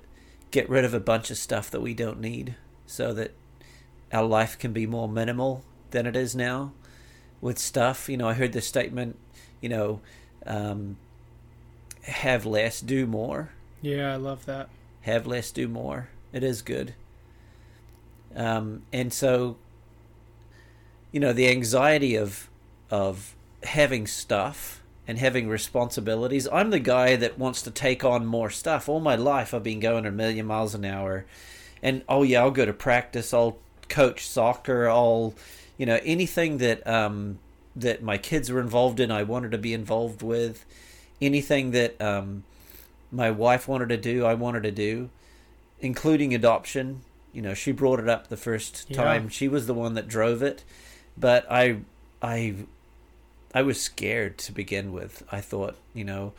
get 0.50 0.68
rid 0.68 0.84
of 0.84 0.96
a 0.96 1.00
bunch 1.00 1.30
of 1.30 1.38
stuff 1.38 1.70
that 1.70 1.80
we 1.80 1.94
don't 1.94 2.20
need 2.20 2.56
so 2.88 3.14
that 3.14 3.36
our 4.12 4.24
life 4.24 4.58
can 4.58 4.74
be 4.74 4.88
more 4.88 5.08
minimal 5.08 5.64
than 5.92 6.08
it 6.08 6.16
is 6.16 6.36
now 6.36 6.72
with 7.40 7.60
stuff. 7.60 8.10
You 8.10 8.18
know, 8.18 8.28
I 8.28 8.34
heard 8.34 8.52
the 8.52 8.62
statement, 8.62 9.16
you 9.62 9.70
know, 9.70 10.02
um, 10.48 10.98
have 12.02 12.48
less, 12.48 12.82
do 12.82 13.06
more. 13.06 13.52
Yeah, 13.80 14.12
I 14.12 14.16
love 14.16 14.48
that. 14.48 14.70
Have 15.02 15.28
less, 15.28 15.52
do 15.52 15.68
more. 15.68 16.10
It 16.34 16.44
is 16.44 16.64
good. 16.64 16.96
Um, 18.36 18.82
and 18.92 19.14
so, 19.14 19.58
you 21.12 21.20
know, 21.20 21.32
the 21.32 21.48
anxiety 21.48 22.16
of 22.16 22.50
of 22.90 23.36
having 23.62 24.08
stuff 24.08 24.82
and 25.08 25.18
having 25.18 25.48
responsibilities. 25.48 26.48
I'm 26.52 26.70
the 26.70 26.80
guy 26.80 27.16
that 27.16 27.40
wants 27.40 27.62
to 27.64 27.72
take 27.72 28.04
on 28.04 28.26
more 28.26 28.50
stuff. 28.50 28.90
All 28.90 29.00
my 29.00 29.16
life, 29.16 29.54
I've 29.54 29.64
been 29.64 29.80
going 29.80 30.06
a 30.06 30.12
million 30.12 30.46
miles 30.46 30.76
an 30.76 30.84
hour, 30.86 31.26
and 31.82 32.04
oh 32.10 32.24
yeah, 32.24 32.42
I'll 32.42 32.52
go 32.52 32.66
to 32.66 32.74
practice. 32.74 33.34
I'll 33.34 33.58
coach 33.88 34.28
soccer. 34.28 34.90
I'll, 34.90 35.34
you 35.78 35.86
know, 35.86 36.00
anything 36.04 36.58
that 36.58 36.86
um, 36.86 37.40
that 37.76 38.02
my 38.04 38.18
kids 38.18 38.52
were 38.52 38.60
involved 38.60 39.00
in, 39.00 39.12
I 39.12 39.24
wanted 39.24 39.52
to 39.52 39.58
be 39.58 39.74
involved 39.74 40.22
with. 40.22 40.66
Anything 41.22 41.72
that 41.72 42.00
um, 42.02 42.44
my 43.12 43.32
wife 43.32 43.68
wanted 43.68 43.90
to 43.90 43.98
do, 43.98 44.26
I 44.26 44.34
wanted 44.34 44.64
to 44.64 44.72
do, 44.72 45.10
including 45.80 46.34
adoption. 46.34 47.02
You 47.34 47.42
know, 47.42 47.54
she 47.54 47.72
brought 47.72 48.00
it 48.00 48.10
up 48.10 48.28
the 48.28 48.38
first 48.38 48.86
Yeah. 48.90 48.98
time. 48.98 49.30
She 49.30 49.48
was 49.48 49.68
the 49.68 49.74
one 49.74 49.94
that 49.96 50.08
drove 50.08 50.42
it, 50.44 50.64
but 51.18 51.46
I, 51.52 51.78
I, 52.22 52.56
I 53.54 53.62
was 53.62 53.82
scared 53.82 54.38
to 54.40 54.52
begin 54.52 54.92
with. 54.92 55.24
I 55.32 55.42
thought, 55.42 55.76
you 55.94 56.04
know, 56.04 56.34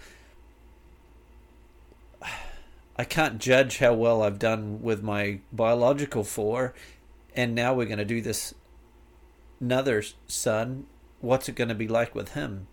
I 2.99 3.05
can't 3.05 3.39
judge 3.39 3.79
how 3.79 3.95
well 3.95 4.23
I've 4.23 4.39
done 4.39 4.83
with 4.83 5.03
my 5.03 5.41
biological 5.53 6.25
four, 6.25 6.75
and 7.35 7.55
now 7.55 7.73
we're 7.73 7.87
going 7.87 7.99
to 7.99 8.05
do 8.05 8.21
this 8.21 8.55
another 9.61 10.03
son. 10.27 10.87
What's 11.21 11.49
it 11.49 11.55
going 11.55 11.69
to 11.69 11.75
be 11.75 11.89
like 11.89 12.15
with 12.15 12.35
him? 12.35 12.67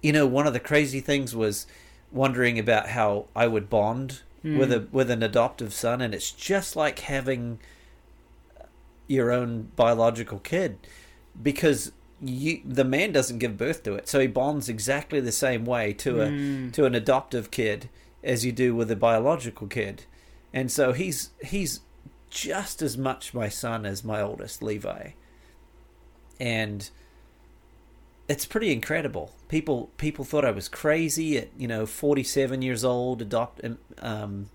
You 0.00 0.12
know, 0.12 0.26
one 0.26 0.46
of 0.46 0.52
the 0.52 0.60
crazy 0.60 1.00
things 1.00 1.34
was 1.34 1.66
wondering 2.10 2.58
about 2.58 2.90
how 2.90 3.26
I 3.34 3.46
would 3.46 3.68
bond 3.68 4.20
hmm. 4.42 4.58
with 4.58 4.72
a 4.72 4.86
with 4.92 5.10
an 5.10 5.22
adoptive 5.22 5.72
son, 5.72 6.00
and 6.00 6.14
it's 6.14 6.30
just 6.30 6.76
like 6.76 7.00
having 7.00 7.58
your 9.08 9.32
own 9.32 9.70
biological 9.76 10.38
kid 10.38 10.78
because 11.40 11.92
you 12.24 12.60
the 12.64 12.84
man 12.84 13.12
doesn't 13.12 13.38
give 13.38 13.58
birth 13.58 13.82
to 13.82 13.94
it, 13.94 14.08
so 14.08 14.20
he 14.20 14.26
bonds 14.28 14.68
exactly 14.68 15.20
the 15.20 15.32
same 15.32 15.64
way 15.64 15.92
to 15.94 16.20
a 16.22 16.26
Mm. 16.28 16.72
to 16.72 16.84
an 16.84 16.94
adoptive 16.94 17.50
kid 17.50 17.88
as 18.22 18.44
you 18.44 18.52
do 18.52 18.74
with 18.74 18.90
a 18.90 18.96
biological 18.96 19.66
kid, 19.66 20.04
and 20.52 20.70
so 20.70 20.92
he's 20.92 21.30
he's 21.44 21.80
just 22.30 22.80
as 22.80 22.96
much 22.96 23.34
my 23.34 23.48
son 23.48 23.84
as 23.84 24.04
my 24.04 24.20
oldest 24.22 24.62
Levi, 24.62 25.10
and 26.40 26.90
it's 28.28 28.46
pretty 28.46 28.72
incredible. 28.72 29.32
People 29.48 29.90
people 29.96 30.24
thought 30.24 30.44
I 30.44 30.50
was 30.52 30.68
crazy 30.68 31.36
at 31.38 31.48
you 31.58 31.68
know 31.68 31.86
forty 31.86 32.22
seven 32.22 32.62
years 32.62 32.84
old, 32.84 33.20
adopt 33.20 33.60
um, 34.00 34.48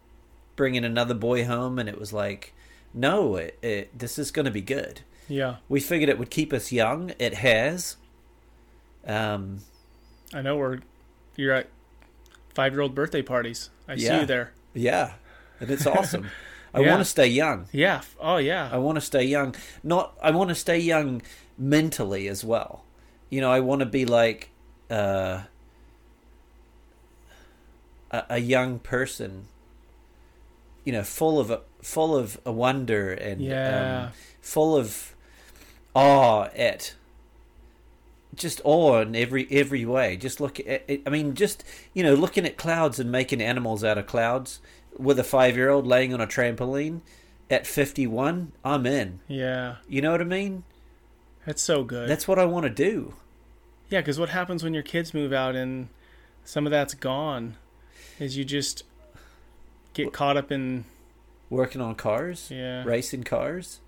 bringing 0.55 0.85
another 0.85 1.13
boy 1.13 1.45
home, 1.45 1.77
and 1.77 1.87
it 1.89 1.99
was 1.99 2.13
like, 2.13 2.53
no, 2.93 3.35
it, 3.35 3.59
it, 3.61 3.97
this 3.99 4.17
is 4.17 4.31
going 4.31 4.45
to 4.45 4.51
be 4.51 4.61
good. 4.61 5.01
Yeah, 5.27 5.57
We 5.67 5.79
figured 5.79 6.09
it 6.09 6.17
would 6.17 6.29
keep 6.29 6.53
us 6.53 6.71
young. 6.71 7.11
It 7.19 7.33
has. 7.35 7.97
Um, 9.05 9.59
I 10.33 10.41
know 10.41 10.55
we're 10.57 10.79
you're 11.35 11.53
at 11.53 11.67
five 12.53 12.73
year 12.73 12.81
old 12.81 12.95
birthday 12.95 13.21
parties. 13.21 13.69
I 13.87 13.95
see 13.97 14.03
you 14.19 14.25
there. 14.25 14.53
yeah, 14.73 15.13
and 15.59 15.69
it's 15.69 15.85
awesome. 15.85 16.29
I 16.73 16.81
Yeah. 16.81 16.89
want 16.91 17.01
to 17.01 17.05
stay 17.05 17.27
young. 17.27 17.67
Yeah. 17.71 18.01
Oh 18.19 18.37
yeah. 18.37 18.69
I 18.71 18.77
want 18.77 18.95
to 18.97 19.01
stay 19.01 19.23
young. 19.23 19.55
Not 19.83 20.17
I 20.21 20.31
want 20.31 20.49
to 20.49 20.55
stay 20.55 20.79
young 20.79 21.21
mentally 21.57 22.27
as 22.27 22.43
well. 22.43 22.83
You 23.29 23.41
know, 23.41 23.51
I 23.51 23.59
want 23.61 23.79
to 23.79 23.85
be 23.85 24.05
like 24.05 24.49
uh, 24.91 25.43
a, 28.11 28.23
a 28.31 28.37
young 28.39 28.79
person. 28.79 29.47
You 30.83 30.93
know, 30.93 31.03
full 31.03 31.39
of 31.39 31.51
a, 31.51 31.61
full 31.81 32.15
of 32.15 32.39
a 32.45 32.51
wonder 32.51 33.11
and 33.11 33.41
Yeah. 33.41 34.05
um, 34.07 34.11
full 34.41 34.75
of 34.77 35.13
awe 35.97 36.49
at 36.55 36.95
just 38.35 38.61
awe 38.63 39.01
in 39.01 39.15
every 39.15 39.47
every 39.49 39.85
way. 39.85 40.17
Just 40.17 40.39
look 40.39 40.59
at 40.59 40.83
it. 40.87 41.01
I 41.05 41.09
mean, 41.09 41.33
just 41.33 41.63
you 41.93 42.03
know, 42.03 42.13
looking 42.13 42.45
at 42.45 42.57
clouds 42.57 42.99
and 42.99 43.11
making 43.11 43.41
animals 43.41 43.83
out 43.83 43.97
of 43.97 44.05
clouds 44.05 44.59
with 44.97 45.19
a 45.19 45.23
five 45.23 45.55
year 45.55 45.69
old 45.69 45.87
laying 45.87 46.13
on 46.13 46.21
a 46.21 46.27
trampoline 46.27 47.01
at 47.49 47.65
fifty 47.65 48.05
one. 48.07 48.51
I'm 48.63 48.85
in. 48.85 49.19
Yeah. 49.27 49.77
You 49.87 50.01
know 50.01 50.11
what 50.11 50.21
I 50.21 50.25
mean? 50.25 50.63
That's 51.45 51.61
so 51.61 51.83
good. 51.83 52.09
That's 52.09 52.27
what 52.27 52.39
I 52.39 52.45
want 52.45 52.65
to 52.65 52.69
do. 52.69 53.13
Yeah, 53.89 54.01
because 54.01 54.19
what 54.19 54.29
happens 54.29 54.63
when 54.63 54.73
your 54.73 54.83
kids 54.83 55.13
move 55.13 55.31
out 55.31 55.55
and 55.55 55.87
some 56.43 56.67
of 56.67 56.71
that's 56.71 56.93
gone 56.93 57.55
is 58.19 58.37
you 58.37 58.43
just 58.43 58.83
get 59.93 60.11
caught 60.11 60.35
up 60.35 60.51
in 60.51 60.83
Working 61.49 61.79
on 61.79 61.95
cars, 61.95 62.49
yeah, 62.51 62.83
racing 62.83 63.23
cars. 63.23 63.79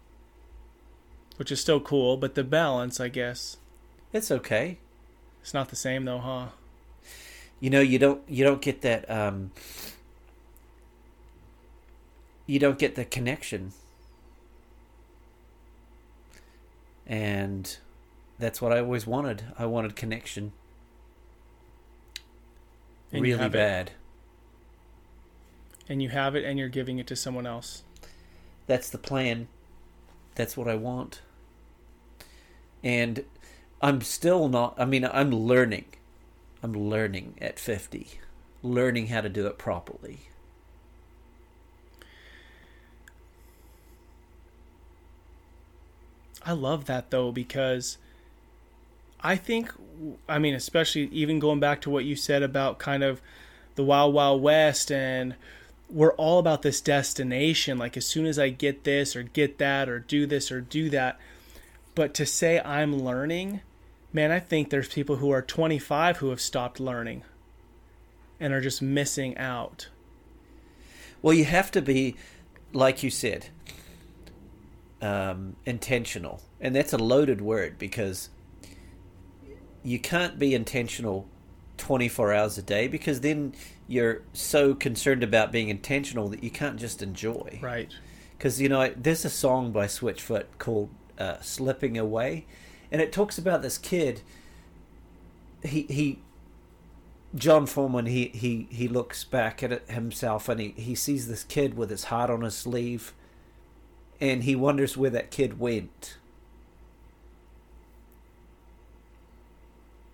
Which 1.39 1.53
is 1.53 1.61
still 1.61 1.79
cool, 1.79 2.17
but 2.17 2.35
the 2.35 2.43
balance, 2.43 2.99
I 2.99 3.07
guess, 3.07 3.55
It's 4.11 4.29
okay. 4.29 4.77
it's 5.41 5.53
not 5.53 5.69
the 5.69 5.77
same 5.77 6.03
though, 6.03 6.17
huh? 6.19 6.47
You 7.61 7.69
know, 7.69 7.79
you 7.79 7.97
don't 7.97 8.21
you 8.27 8.43
don't 8.43 8.61
get 8.61 8.81
that. 8.81 9.09
Um, 9.09 9.51
you 12.45 12.59
don't 12.59 12.77
get 12.77 12.95
the 12.95 13.05
connection, 13.05 13.71
and 17.07 17.77
that's 18.37 18.61
what 18.61 18.73
I 18.73 18.79
always 18.79 19.07
wanted. 19.07 19.43
I 19.57 19.65
wanted 19.65 19.95
connection. 19.95 20.51
And 23.13 23.21
really 23.23 23.39
have 23.41 23.55
it. 23.55 23.57
bad. 23.57 23.91
And 25.87 26.01
you 26.03 26.09
have 26.09 26.35
it, 26.35 26.43
and 26.43 26.59
you're 26.59 26.67
giving 26.69 26.99
it 26.99 27.07
to 27.07 27.15
someone 27.15 27.47
else. 27.47 27.83
That's 28.67 28.89
the 28.89 28.97
plan. 28.99 29.47
That's 30.35 30.55
what 30.57 30.67
I 30.67 30.75
want. 30.75 31.21
And 32.83 33.23
I'm 33.81 34.01
still 34.01 34.47
not, 34.47 34.75
I 34.77 34.85
mean, 34.85 35.05
I'm 35.05 35.31
learning. 35.31 35.85
I'm 36.61 36.73
learning 36.73 37.35
at 37.41 37.59
50, 37.59 38.07
learning 38.61 39.07
how 39.07 39.21
to 39.21 39.29
do 39.29 39.47
it 39.47 39.57
properly. 39.57 40.19
I 46.45 46.53
love 46.53 46.85
that 46.85 47.11
though 47.11 47.31
because 47.31 47.97
I 49.21 49.35
think 49.35 49.71
I 50.27 50.39
mean 50.39 50.55
especially 50.55 51.03
even 51.11 51.39
going 51.39 51.59
back 51.59 51.81
to 51.81 51.89
what 51.89 52.05
you 52.05 52.15
said 52.15 52.41
about 52.41 52.79
kind 52.79 53.03
of 53.03 53.21
the 53.75 53.83
wild 53.83 54.13
wild 54.13 54.41
west 54.41 54.91
and 54.91 55.35
we're 55.89 56.13
all 56.13 56.39
about 56.39 56.61
this 56.61 56.81
destination 56.81 57.77
like 57.77 57.97
as 57.97 58.05
soon 58.05 58.25
as 58.25 58.39
I 58.39 58.49
get 58.49 58.83
this 58.83 59.15
or 59.15 59.23
get 59.23 59.57
that 59.57 59.89
or 59.89 59.99
do 59.99 60.25
this 60.25 60.51
or 60.51 60.61
do 60.61 60.89
that 60.89 61.19
but 61.95 62.13
to 62.15 62.25
say 62.25 62.59
I'm 62.59 62.97
learning 62.97 63.61
man 64.13 64.31
I 64.31 64.39
think 64.39 64.69
there's 64.69 64.89
people 64.89 65.17
who 65.17 65.31
are 65.31 65.41
25 65.41 66.17
who 66.17 66.29
have 66.29 66.41
stopped 66.41 66.79
learning 66.79 67.23
and 68.39 68.53
are 68.53 68.61
just 68.61 68.81
missing 68.81 69.37
out 69.37 69.89
Well, 71.21 71.33
you 71.33 71.45
have 71.45 71.71
to 71.71 71.81
be, 71.81 72.15
like 72.71 73.03
you 73.03 73.09
said, 73.09 73.47
um, 75.01 75.57
intentional. 75.65 76.41
And 76.61 76.73
that's 76.73 76.93
a 76.93 76.97
loaded 76.97 77.41
word 77.41 77.77
because 77.77 78.29
you 79.83 79.99
can't 79.99 80.39
be 80.39 80.55
intentional 80.55 81.27
24 81.77 82.33
hours 82.33 82.57
a 82.57 82.61
day 82.61 82.87
because 82.87 83.21
then 83.21 83.53
you're 83.87 84.21
so 84.33 84.73
concerned 84.73 85.23
about 85.23 85.51
being 85.51 85.69
intentional 85.69 86.29
that 86.29 86.43
you 86.43 86.51
can't 86.51 86.77
just 86.77 87.01
enjoy. 87.01 87.59
right 87.61 87.93
because 88.37 88.61
you 88.61 88.69
know 88.69 88.93
there's 88.95 89.25
a 89.25 89.29
song 89.29 89.71
by 89.71 89.85
Switchfoot 89.85 90.45
called 90.57 90.89
uh, 91.19 91.39
"Slipping 91.41 91.97
Away," 91.97 92.45
and 92.91 93.01
it 93.01 93.11
talks 93.11 93.37
about 93.37 93.61
this 93.61 93.77
kid. 93.77 94.21
He 95.63 95.83
he. 95.83 96.19
Jon 97.35 97.67
Foreman 97.67 98.07
he, 98.07 98.29
he, 98.29 98.67
he 98.71 98.87
looks 98.87 99.23
back 99.23 99.61
at 99.61 99.87
himself 99.87 100.49
and 100.49 100.59
he, 100.59 100.69
he 100.69 100.95
sees 100.95 101.27
this 101.27 101.43
kid 101.43 101.77
with 101.77 101.91
his 101.91 102.05
heart 102.05 102.31
on 102.31 102.41
his 102.41 102.55
sleeve 102.55 103.13
and 104.19 104.43
he 104.43 104.55
wonders 104.55 104.97
where 104.97 105.09
that 105.09 105.31
kid 105.31 105.59
went. 105.59 106.17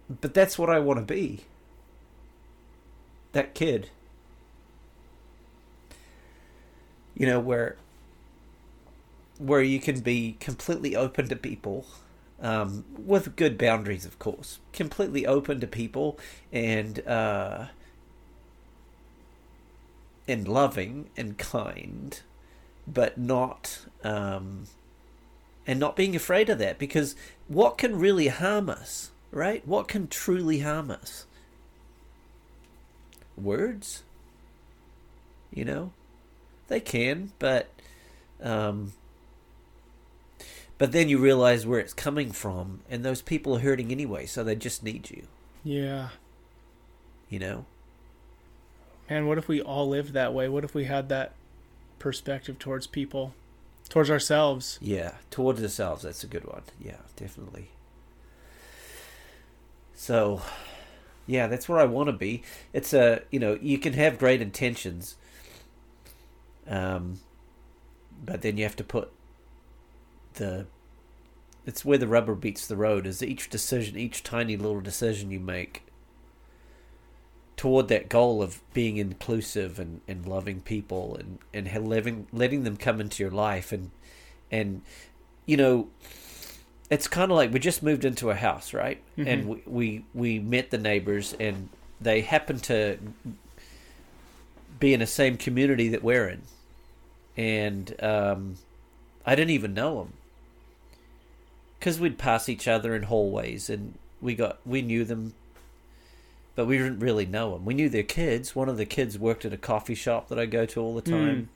But 0.09 0.33
that's 0.33 0.59
what 0.59 0.69
I 0.69 0.79
want 0.79 0.99
to 0.99 1.13
be. 1.13 1.45
That 3.31 3.55
kid. 3.55 3.89
You 7.15 7.25
know, 7.25 7.39
where 7.39 7.77
where 9.37 9.61
you 9.61 9.79
can 9.79 9.99
be 9.99 10.37
completely 10.39 10.95
open 10.95 11.27
to 11.29 11.35
people, 11.35 11.85
um, 12.41 12.85
with 12.97 13.35
good 13.35 13.57
boundaries, 13.57 14.05
of 14.05 14.19
course. 14.19 14.59
Completely 14.73 15.25
open 15.25 15.59
to 15.61 15.67
people 15.67 16.19
and 16.51 17.05
uh, 17.07 17.67
and 20.27 20.47
loving 20.47 21.09
and 21.15 21.37
kind, 21.37 22.21
but 22.87 23.17
not 23.17 23.79
um, 24.03 24.65
and 25.65 25.79
not 25.79 25.95
being 25.95 26.15
afraid 26.15 26.49
of 26.49 26.59
that 26.59 26.77
because 26.77 27.15
what 27.47 27.77
can 27.77 27.97
really 27.97 28.27
harm 28.27 28.69
us, 28.69 29.11
right? 29.31 29.65
What 29.67 29.87
can 29.87 30.07
truly 30.07 30.59
harm 30.59 30.91
us? 30.91 31.25
Words, 33.37 34.03
you 35.53 35.65
know, 35.65 35.91
they 36.67 36.79
can, 36.79 37.31
but 37.39 37.69
um, 38.41 38.93
but 40.77 40.91
then 40.91 41.09
you 41.09 41.17
realize 41.17 41.65
where 41.65 41.79
it's 41.79 41.93
coming 41.93 42.31
from, 42.31 42.81
and 42.89 43.03
those 43.03 43.21
people 43.21 43.55
are 43.57 43.61
hurting 43.61 43.91
anyway, 43.91 44.25
so 44.25 44.43
they 44.43 44.55
just 44.55 44.83
need 44.83 45.09
you. 45.09 45.23
Yeah. 45.63 46.09
You 47.29 47.39
know? 47.39 47.65
Man, 49.09 49.27
what 49.27 49.37
if 49.37 49.47
we 49.47 49.61
all 49.61 49.87
lived 49.87 50.13
that 50.13 50.33
way? 50.33 50.49
What 50.49 50.63
if 50.63 50.73
we 50.73 50.85
had 50.85 51.09
that 51.09 51.33
perspective 51.99 52.59
towards 52.59 52.87
people, 52.87 53.33
towards 53.87 54.09
ourselves? 54.09 54.79
Yeah, 54.81 55.13
towards 55.31 55.61
ourselves. 55.61 56.03
That's 56.03 56.23
a 56.23 56.27
good 56.27 56.45
one. 56.45 56.63
Yeah, 56.79 56.97
definitely. 57.15 57.69
So, 59.93 60.41
yeah, 61.25 61.47
that's 61.47 61.69
where 61.69 61.79
I 61.79 61.85
want 61.85 62.07
to 62.07 62.13
be. 62.13 62.43
It's 62.73 62.93
a, 62.93 63.21
you 63.31 63.39
know, 63.39 63.57
you 63.61 63.77
can 63.77 63.93
have 63.93 64.19
great 64.19 64.41
intentions, 64.41 65.15
um, 66.67 67.19
but 68.23 68.41
then 68.41 68.57
you 68.57 68.63
have 68.63 68.75
to 68.75 68.83
put 68.83 69.11
the 70.35 70.65
it's 71.65 71.83
where 71.83 71.97
the 71.97 72.07
rubber 72.07 72.35
beats 72.35 72.67
the 72.67 72.75
road 72.75 73.05
is 73.05 73.23
each 73.23 73.49
decision 73.49 73.97
each 73.97 74.23
tiny 74.23 74.55
little 74.55 74.81
decision 74.81 75.31
you 75.31 75.39
make 75.39 75.83
toward 77.57 77.87
that 77.87 78.09
goal 78.09 78.41
of 78.41 78.61
being 78.73 78.97
inclusive 78.97 79.79
and, 79.79 80.01
and 80.07 80.25
loving 80.25 80.59
people 80.61 81.15
and, 81.15 81.39
and 81.53 81.87
living 81.87 82.27
letting 82.31 82.63
them 82.63 82.77
come 82.77 82.99
into 82.99 83.23
your 83.23 83.31
life 83.31 83.71
and 83.71 83.91
and 84.51 84.81
you 85.45 85.57
know 85.57 85.87
it's 86.89 87.07
kind 87.07 87.31
of 87.31 87.37
like 87.37 87.51
we 87.51 87.59
just 87.59 87.81
moved 87.81 88.05
into 88.05 88.29
a 88.29 88.35
house 88.35 88.73
right? 88.73 89.01
Mm-hmm. 89.17 89.27
and 89.27 89.47
we, 89.47 89.63
we 89.65 90.05
we 90.13 90.39
met 90.39 90.69
the 90.69 90.77
neighbors 90.77 91.33
and 91.39 91.69
they 91.99 92.21
happen 92.21 92.59
to 92.59 92.97
be 94.79 94.93
in 94.93 94.99
the 94.99 95.07
same 95.07 95.37
community 95.37 95.87
that 95.87 96.03
we're 96.03 96.27
in. 96.27 96.41
And 97.37 97.95
um, 98.03 98.55
i 99.25 99.33
didn't 99.35 99.51
even 99.51 99.73
know 99.73 99.99
them 99.99 100.13
because 101.85 101.99
we'd 101.99 102.17
pass 102.17 102.49
each 102.49 102.67
other 102.67 102.95
in 102.95 103.03
hallways 103.03 103.69
and 103.69 103.93
we 104.19 104.33
got 104.33 104.57
we 104.65 104.81
knew 104.81 105.05
them 105.05 105.35
but 106.55 106.65
we 106.65 106.79
didn't 106.79 106.97
really 106.97 107.27
know 107.27 107.53
them 107.53 107.63
we 107.63 107.75
knew 107.75 107.87
their 107.87 108.01
kids. 108.01 108.55
One 108.55 108.67
of 108.67 108.77
the 108.77 108.87
kids 108.87 109.19
worked 109.19 109.45
at 109.45 109.53
a 109.53 109.57
coffee 109.57 109.93
shop 109.93 110.27
that 110.29 110.39
i 110.39 110.47
go 110.47 110.65
to 110.65 110.81
all 110.81 110.95
the 110.95 111.03
time. 111.03 111.49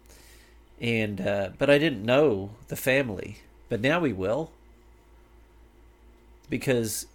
Mm. 0.79 0.87
and 0.87 1.21
uh, 1.21 1.49
but 1.57 1.67
i 1.67 1.79
didn't 1.79 2.05
know 2.05 2.51
the 2.67 2.75
family. 2.75 3.39
But 3.69 3.81
now 3.81 3.99
we 3.99 4.13
will. 4.13 4.51
Because 6.47 7.07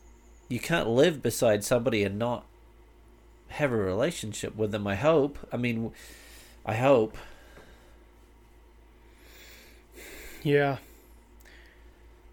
you 0.49 0.59
can't 0.59 0.89
live 0.89 1.23
beside 1.23 1.63
somebody 1.63 2.03
and 2.03 2.19
not 2.19 2.45
have 3.47 3.71
a 3.71 3.77
relationship 3.77 4.57
with 4.57 4.73
them 4.73 4.89
i 4.89 4.97
hope. 4.97 5.39
I 5.53 5.57
mean 5.57 5.93
i 6.67 6.75
hope. 6.75 7.17
Yeah 10.43 10.79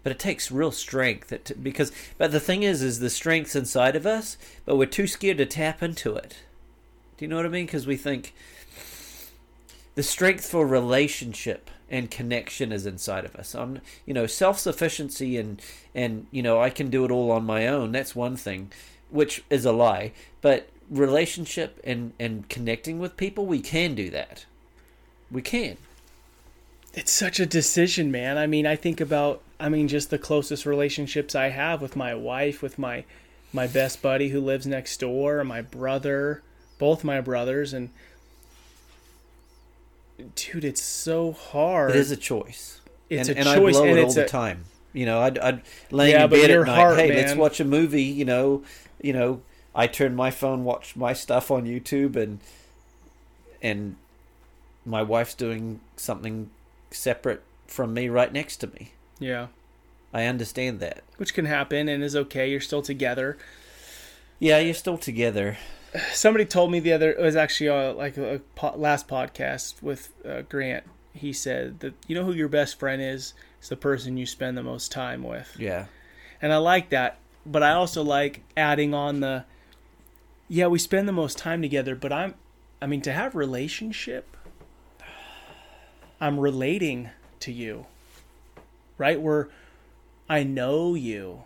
but 0.02 0.12
it 0.12 0.18
takes 0.18 0.50
real 0.50 0.72
strength 0.72 1.32
because 1.62 1.92
but 2.18 2.32
the 2.32 2.40
thing 2.40 2.62
is 2.62 2.82
is 2.82 2.98
the 2.98 3.10
strength's 3.10 3.56
inside 3.56 3.96
of 3.96 4.06
us 4.06 4.36
but 4.64 4.76
we're 4.76 4.86
too 4.86 5.06
scared 5.06 5.38
to 5.38 5.46
tap 5.46 5.82
into 5.82 6.14
it. 6.16 6.38
Do 7.16 7.24
you 7.24 7.28
know 7.28 7.36
what 7.36 7.46
i 7.46 7.48
mean? 7.48 7.66
Because 7.66 7.86
we 7.86 7.96
think 7.96 8.34
the 9.94 10.02
strength 10.02 10.46
for 10.48 10.66
relationship 10.66 11.70
and 11.90 12.10
connection 12.10 12.72
is 12.72 12.86
inside 12.86 13.24
of 13.24 13.36
us. 13.36 13.54
On 13.54 13.80
you 14.06 14.14
know 14.14 14.26
self-sufficiency 14.26 15.36
and 15.36 15.60
and 15.94 16.26
you 16.30 16.42
know 16.42 16.60
i 16.60 16.70
can 16.70 16.90
do 16.90 17.04
it 17.04 17.10
all 17.10 17.30
on 17.30 17.44
my 17.44 17.66
own 17.66 17.92
that's 17.92 18.16
one 18.16 18.36
thing 18.36 18.72
which 19.10 19.44
is 19.50 19.64
a 19.64 19.72
lie. 19.72 20.12
But 20.40 20.68
relationship 20.90 21.80
and 21.84 22.12
and 22.18 22.48
connecting 22.48 22.98
with 22.98 23.16
people 23.16 23.46
we 23.46 23.60
can 23.60 23.94
do 23.94 24.10
that. 24.10 24.46
We 25.30 25.42
can. 25.42 25.76
It's 26.94 27.12
such 27.12 27.40
a 27.40 27.46
decision 27.46 28.10
man. 28.10 28.36
I 28.38 28.46
mean 28.46 28.66
i 28.66 28.74
think 28.74 29.00
about 29.00 29.42
I 29.62 29.68
mean, 29.68 29.86
just 29.86 30.10
the 30.10 30.18
closest 30.18 30.66
relationships 30.66 31.36
I 31.36 31.50
have 31.50 31.80
with 31.80 31.94
my 31.94 32.16
wife, 32.16 32.62
with 32.62 32.80
my 32.80 33.04
my 33.52 33.68
best 33.68 34.02
buddy 34.02 34.30
who 34.30 34.40
lives 34.40 34.66
next 34.66 34.98
door, 34.98 35.44
my 35.44 35.62
brother, 35.62 36.42
both 36.78 37.04
my 37.04 37.20
brothers, 37.20 37.72
and 37.72 37.90
dude, 40.34 40.64
it's 40.64 40.82
so 40.82 41.30
hard. 41.30 41.90
It 41.90 41.96
is 41.96 42.10
a 42.10 42.16
choice. 42.16 42.80
It's 43.08 43.28
and, 43.28 43.38
a 43.38 43.40
and 43.40 43.60
choice, 43.60 43.76
I 43.76 43.80
blow 43.80 43.94
it 43.94 44.04
all 44.04 44.12
the 44.12 44.24
a, 44.24 44.28
time. 44.28 44.64
You 44.92 45.06
know, 45.06 45.20
I'd, 45.20 45.38
I'd 45.38 45.62
laying 45.92 46.16
yeah, 46.16 46.24
in 46.24 46.30
bed 46.30 46.50
at 46.50 46.66
night. 46.66 46.74
Heart, 46.74 46.98
hey, 46.98 47.08
man. 47.10 47.16
let's 47.18 47.34
watch 47.36 47.60
a 47.60 47.64
movie. 47.64 48.02
You 48.02 48.24
know, 48.24 48.64
you 49.00 49.12
know, 49.12 49.42
I 49.76 49.86
turn 49.86 50.16
my 50.16 50.32
phone, 50.32 50.64
watch 50.64 50.96
my 50.96 51.12
stuff 51.12 51.52
on 51.52 51.66
YouTube, 51.66 52.16
and 52.16 52.40
and 53.62 53.94
my 54.84 55.04
wife's 55.04 55.34
doing 55.34 55.78
something 55.96 56.50
separate 56.90 57.44
from 57.68 57.94
me 57.94 58.08
right 58.08 58.32
next 58.32 58.56
to 58.56 58.66
me. 58.66 58.90
Yeah. 59.18 59.48
I 60.12 60.24
understand 60.24 60.80
that. 60.80 61.02
Which 61.16 61.34
can 61.34 61.46
happen 61.46 61.88
and 61.88 62.02
is 62.02 62.14
okay. 62.14 62.50
You're 62.50 62.60
still 62.60 62.82
together. 62.82 63.38
Yeah, 64.38 64.58
you're 64.58 64.74
still 64.74 64.98
together. 64.98 65.56
Somebody 66.12 66.44
told 66.44 66.70
me 66.70 66.80
the 66.80 66.92
other 66.92 67.10
it 67.12 67.20
was 67.20 67.36
actually 67.36 67.68
uh, 67.68 67.92
like 67.94 68.16
a, 68.16 68.40
a 68.60 68.76
last 68.76 69.08
podcast 69.08 69.82
with 69.82 70.12
uh, 70.26 70.42
Grant. 70.42 70.84
He 71.14 71.32
said 71.32 71.80
that 71.80 71.94
you 72.06 72.14
know 72.14 72.24
who 72.24 72.32
your 72.32 72.48
best 72.48 72.78
friend 72.78 73.00
is. 73.00 73.34
It's 73.58 73.68
the 73.68 73.76
person 73.76 74.16
you 74.16 74.26
spend 74.26 74.56
the 74.56 74.62
most 74.62 74.90
time 74.90 75.22
with. 75.22 75.54
Yeah. 75.58 75.86
And 76.40 76.52
I 76.52 76.56
like 76.56 76.90
that, 76.90 77.18
but 77.46 77.62
I 77.62 77.72
also 77.72 78.02
like 78.02 78.42
adding 78.56 78.94
on 78.94 79.20
the 79.20 79.44
yeah, 80.48 80.66
we 80.66 80.78
spend 80.78 81.06
the 81.08 81.12
most 81.12 81.38
time 81.38 81.62
together, 81.62 81.94
but 81.94 82.12
I'm 82.12 82.34
I 82.80 82.86
mean 82.86 83.02
to 83.02 83.12
have 83.12 83.34
relationship 83.34 84.36
I'm 86.22 86.38
relating 86.38 87.10
to 87.40 87.52
you 87.52 87.86
right? 89.02 89.20
Where 89.20 89.48
I 90.28 90.44
know 90.44 90.94
you. 90.94 91.42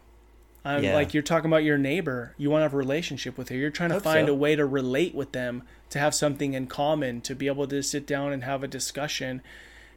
I'm 0.63 0.85
yeah. 0.85 0.95
like 0.95 1.15
you're 1.15 1.23
talking 1.23 1.49
about 1.49 1.65
your 1.65 1.79
neighbor. 1.79 2.35
You 2.37 2.51
want 2.51 2.61
to 2.61 2.65
have 2.65 2.75
a 2.75 2.77
relationship 2.77 3.39
with 3.39 3.49
her. 3.49 3.57
You're 3.57 3.71
trying 3.71 3.91
to 3.91 4.01
find 4.01 4.27
so. 4.27 4.35
a 4.35 4.37
way 4.37 4.57
to 4.57 4.67
relate 4.67 5.15
with 5.15 5.33
them, 5.33 5.63
to 5.89 5.99
have 5.99 6.15
something 6.15 6.53
in 6.53 6.67
common, 6.67 7.23
to 7.23 7.35
be 7.35 7.47
able 7.47 7.67
to 7.69 7.83
sit 7.83 8.07
down 8.07 8.35
and 8.35 8.45
have 8.45 8.63
a 8.63 8.69
discussion 8.69 9.41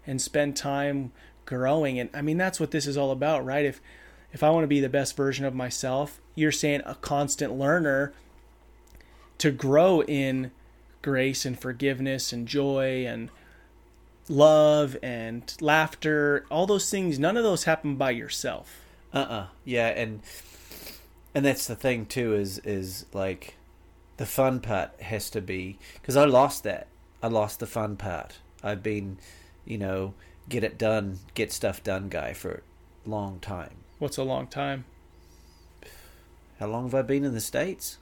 and 0.08 0.22
spend 0.22 0.56
time 0.56 1.12
growing. 1.46 2.00
And 2.00 2.10
I 2.14 2.22
mean 2.22 2.38
that's 2.38 2.62
what 2.62 2.72
this 2.72 2.88
is 2.88 2.96
all 2.96 3.12
about, 3.12 3.44
right? 3.44 3.66
If 3.66 3.82
if 4.32 4.42
I 4.42 4.52
want 4.52 4.64
to 4.64 4.68
be 4.68 4.80
the 4.80 4.88
best 4.88 5.18
version 5.18 5.44
of 5.44 5.54
myself, 5.54 6.22
you're 6.36 6.52
saying 6.52 6.82
a 6.86 6.96
constant 6.96 7.52
learner 7.60 8.14
to 9.40 9.52
grow 9.52 10.02
in 10.04 10.52
grace 11.02 11.46
and 11.46 11.60
forgiveness 11.60 12.32
and 12.32 12.48
joy 12.48 13.06
and 13.06 13.30
love 14.30 14.96
and 15.04 15.54
laughter, 15.60 16.46
all 16.50 16.68
those 16.68 16.90
things, 16.90 17.20
none 17.20 17.36
of 17.36 17.44
those 17.44 17.66
happen 17.66 17.96
by 17.96 18.12
yourself. 18.12 18.86
Uh-uh. 19.14 19.48
Yeah, 19.66 19.88
and 19.88 20.22
and 21.36 21.46
that's 21.46 21.68
the 21.68 21.76
thing 21.76 22.06
too 22.06 22.36
is 22.36 22.60
is 22.60 23.06
like 23.12 23.56
the 24.18 24.26
fun 24.26 24.60
part 24.60 24.92
has 25.02 25.30
to 25.32 25.42
be 25.42 25.78
cuz 26.04 26.16
I 26.16 26.26
lost 26.26 26.64
that. 26.64 26.88
I 27.22 27.28
lost 27.28 27.60
the 27.60 27.68
fun 27.68 27.98
part. 27.98 28.38
I've 28.64 28.84
been, 28.84 29.18
you 29.66 29.78
know, 29.78 30.14
get 30.48 30.64
it 30.64 30.78
done, 30.78 31.20
get 31.34 31.52
stuff 31.52 31.84
done 31.84 32.08
guy 32.10 32.34
for 32.34 32.62
a 33.06 33.10
long 33.10 33.40
time. 33.40 33.78
What's 33.98 34.18
a 34.18 34.24
long 34.24 34.48
time? 34.48 34.86
How 36.60 36.68
long 36.68 36.84
have 36.84 36.96
I 36.96 37.02
been 37.02 37.24
in 37.26 37.34
the 37.34 37.42
states? 37.42 37.98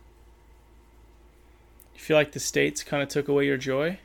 You 1.94 2.00
feel 2.02 2.18
like 2.18 2.34
the 2.34 2.40
states 2.40 2.84
kind 2.84 3.02
of 3.02 3.10
took 3.10 3.28
away 3.28 3.46
your 3.46 3.58
joy? 3.58 4.00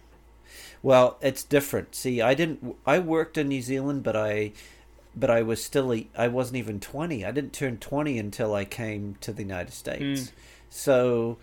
Well, 0.83 1.17
it's 1.21 1.45
different. 1.45 1.95
See, 1.95 2.21
I 2.21 2.35
didn't. 2.35 2.77
I 2.85 2.99
worked 2.99 3.39
in 3.39 3.49
New 3.49 3.63
Zealand, 3.63 4.03
but 4.03 4.17
I, 4.17 4.53
but 5.15 5.31
I 5.31 5.43
was 5.43 5.63
still. 5.65 5.93
a- 5.93 6.09
I 6.17 6.29
wasn't 6.29 6.57
even 6.57 6.81
twenty. 6.81 7.25
I 7.25 7.31
didn't 7.31 7.53
turn 7.53 7.79
twenty 7.79 8.19
until 8.19 8.55
I 8.55 8.65
came 8.65 9.17
to 9.21 9.33
the 9.33 9.43
United 9.43 9.73
States. 9.73 10.23
Mm. 10.23 10.33
So, 10.71 11.39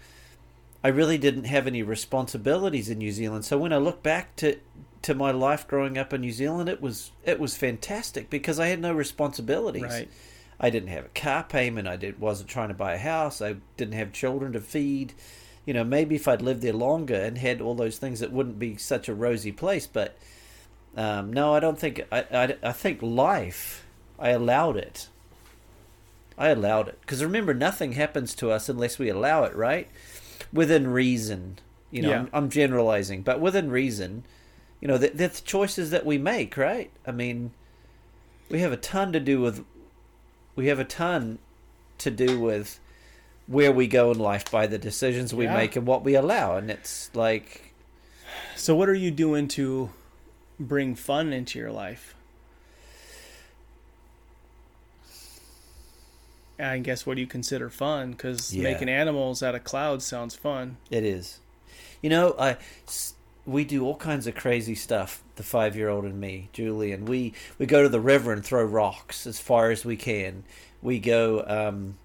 I 0.84 0.88
really 0.90 1.18
didn't 1.18 1.46
have 1.46 1.68
any 1.68 1.84
responsibilities 1.84 2.90
in 2.90 2.98
New 2.98 3.12
Zealand. 3.12 3.46
So 3.46 3.58
when 3.58 3.74
I 3.74 3.78
look 3.78 4.02
back 4.04 4.36
to 4.38 4.58
to 5.02 5.16
my 5.16 5.32
life 5.32 5.68
growing 5.68 5.98
up 5.98 6.14
in 6.14 6.22
New 6.22 6.32
Zealand, 6.32 6.70
it 6.70 6.82
was 6.82 7.12
it 7.24 7.40
was 7.40 7.56
fantastic 7.56 8.30
because 8.30 8.60
I 8.60 8.68
had 8.68 8.82
no 8.82 8.94
responsibilities. 8.94 9.84
Right. 9.84 10.10
I 10.60 10.70
didn't 10.70 10.90
have 10.90 11.06
a 11.06 11.10
car 11.10 11.44
payment. 11.44 11.88
I 11.88 11.96
did, 11.96 12.20
wasn't 12.20 12.50
trying 12.50 12.68
to 12.68 12.74
buy 12.74 12.94
a 12.94 12.98
house. 12.98 13.42
I 13.42 13.56
didn't 13.78 13.94
have 13.94 14.12
children 14.12 14.52
to 14.54 14.60
feed. 14.60 15.14
You 15.70 15.74
know, 15.74 15.84
maybe 15.84 16.16
if 16.16 16.28
I'd 16.28 16.42
lived 16.42 16.64
there 16.64 16.74
longer 16.74 17.14
and 17.14 17.38
had 17.38 17.62
all 17.62 17.76
those 17.76 18.00
things, 18.00 18.24
it 18.24 18.32
wouldn't 18.32 18.58
be 18.58 18.76
such 18.76 19.08
a 19.08 19.14
rosy 19.14 19.52
place. 19.52 19.86
But 19.86 20.18
um, 20.98 21.32
no, 21.32 21.54
I 21.54 21.60
don't 21.60 21.78
think. 21.78 22.02
I, 22.12 22.26
I, 22.32 22.56
I 22.64 22.72
think 22.72 23.04
life. 23.04 23.86
I 24.18 24.30
allowed 24.30 24.78
it. 24.78 25.10
I 26.40 26.50
allowed 26.50 26.88
it 26.88 26.98
because 27.02 27.24
remember, 27.24 27.54
nothing 27.54 27.92
happens 27.92 28.34
to 28.38 28.50
us 28.50 28.68
unless 28.68 28.98
we 28.98 29.10
allow 29.10 29.44
it, 29.44 29.56
right? 29.56 29.88
Within 30.52 30.88
reason. 30.88 31.60
You 31.92 32.02
know, 32.02 32.10
Yeah. 32.10 32.20
I'm, 32.22 32.30
I'm 32.34 32.50
generalizing, 32.50 33.22
but 33.22 33.40
within 33.40 33.70
reason. 33.70 34.24
You 34.82 34.88
know, 34.88 34.98
the, 34.98 35.10
the 35.10 35.30
choices 35.30 35.92
that 35.92 36.04
we 36.04 36.18
make, 36.18 36.58
right? 36.58 36.90
I 37.06 37.12
mean, 37.12 37.52
we 38.50 38.62
have 38.62 38.72
a 38.72 38.78
ton 38.78 39.14
to 39.14 39.20
do 39.20 39.40
with 39.40 39.64
we 40.56 40.66
have 40.66 40.80
a 40.80 40.84
ton 40.84 41.38
to 42.00 42.10
do 42.10 42.40
with 42.40 42.80
where 43.50 43.72
we 43.72 43.88
go 43.88 44.12
in 44.12 44.20
life 44.20 44.50
by 44.52 44.68
the 44.68 44.78
decisions 44.78 45.34
we 45.34 45.46
Yeah. 45.46 45.56
make 45.56 45.76
and 45.76 45.86
what 45.88 46.04
we 46.04 46.14
allow 46.16 46.56
and 46.56 46.70
it's 46.70 47.10
like 47.16 47.74
So, 48.56 48.76
what 48.76 48.88
are 48.90 48.94
you 48.94 49.10
doing 49.12 49.48
to 49.50 49.90
bring 50.60 50.94
fun 50.96 51.34
into 51.34 51.58
your 51.58 51.72
life? 51.72 52.14
I 56.60 56.80
guess 56.80 57.06
what 57.06 57.16
do 57.16 57.22
you 57.22 57.28
consider 57.28 57.70
fun? 57.70 58.12
Because 58.12 58.54
Yeah. 58.54 58.64
making 58.64 58.90
animals 58.90 59.42
out 59.42 59.56
of 59.56 59.64
clouds 59.64 60.06
sounds 60.06 60.36
fun. 60.36 60.78
it 60.92 61.04
is 61.04 61.40
you 62.02 62.10
know 62.10 62.34
i 62.40 62.56
we 63.46 63.64
do 63.66 63.84
all 63.86 63.96
kinds 63.96 64.26
of 64.28 64.34
crazy 64.36 64.74
stuff 64.76 65.22
the 65.36 65.44
five 65.44 65.76
year 65.76 65.90
old 65.90 66.04
and 66.06 66.20
me 66.20 66.48
julian 66.54 67.04
we 67.06 67.34
we 67.58 67.66
go 67.66 67.84
to 67.84 67.90
the 67.90 68.00
river 68.00 68.32
and 68.34 68.44
throw 68.46 68.64
rocks 68.64 69.28
as 69.28 69.40
far 69.40 69.70
as 69.72 69.84
we 69.86 69.96
can 69.98 70.44
we 70.82 70.98
go 71.00 71.44
um 71.48 71.98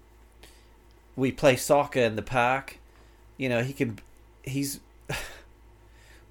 we 1.15 1.31
play 1.31 1.55
soccer 1.55 1.99
in 1.99 2.15
the 2.15 2.21
park 2.21 2.79
you 3.37 3.49
know 3.49 3.63
he 3.63 3.73
can 3.73 3.97
he's 4.43 4.79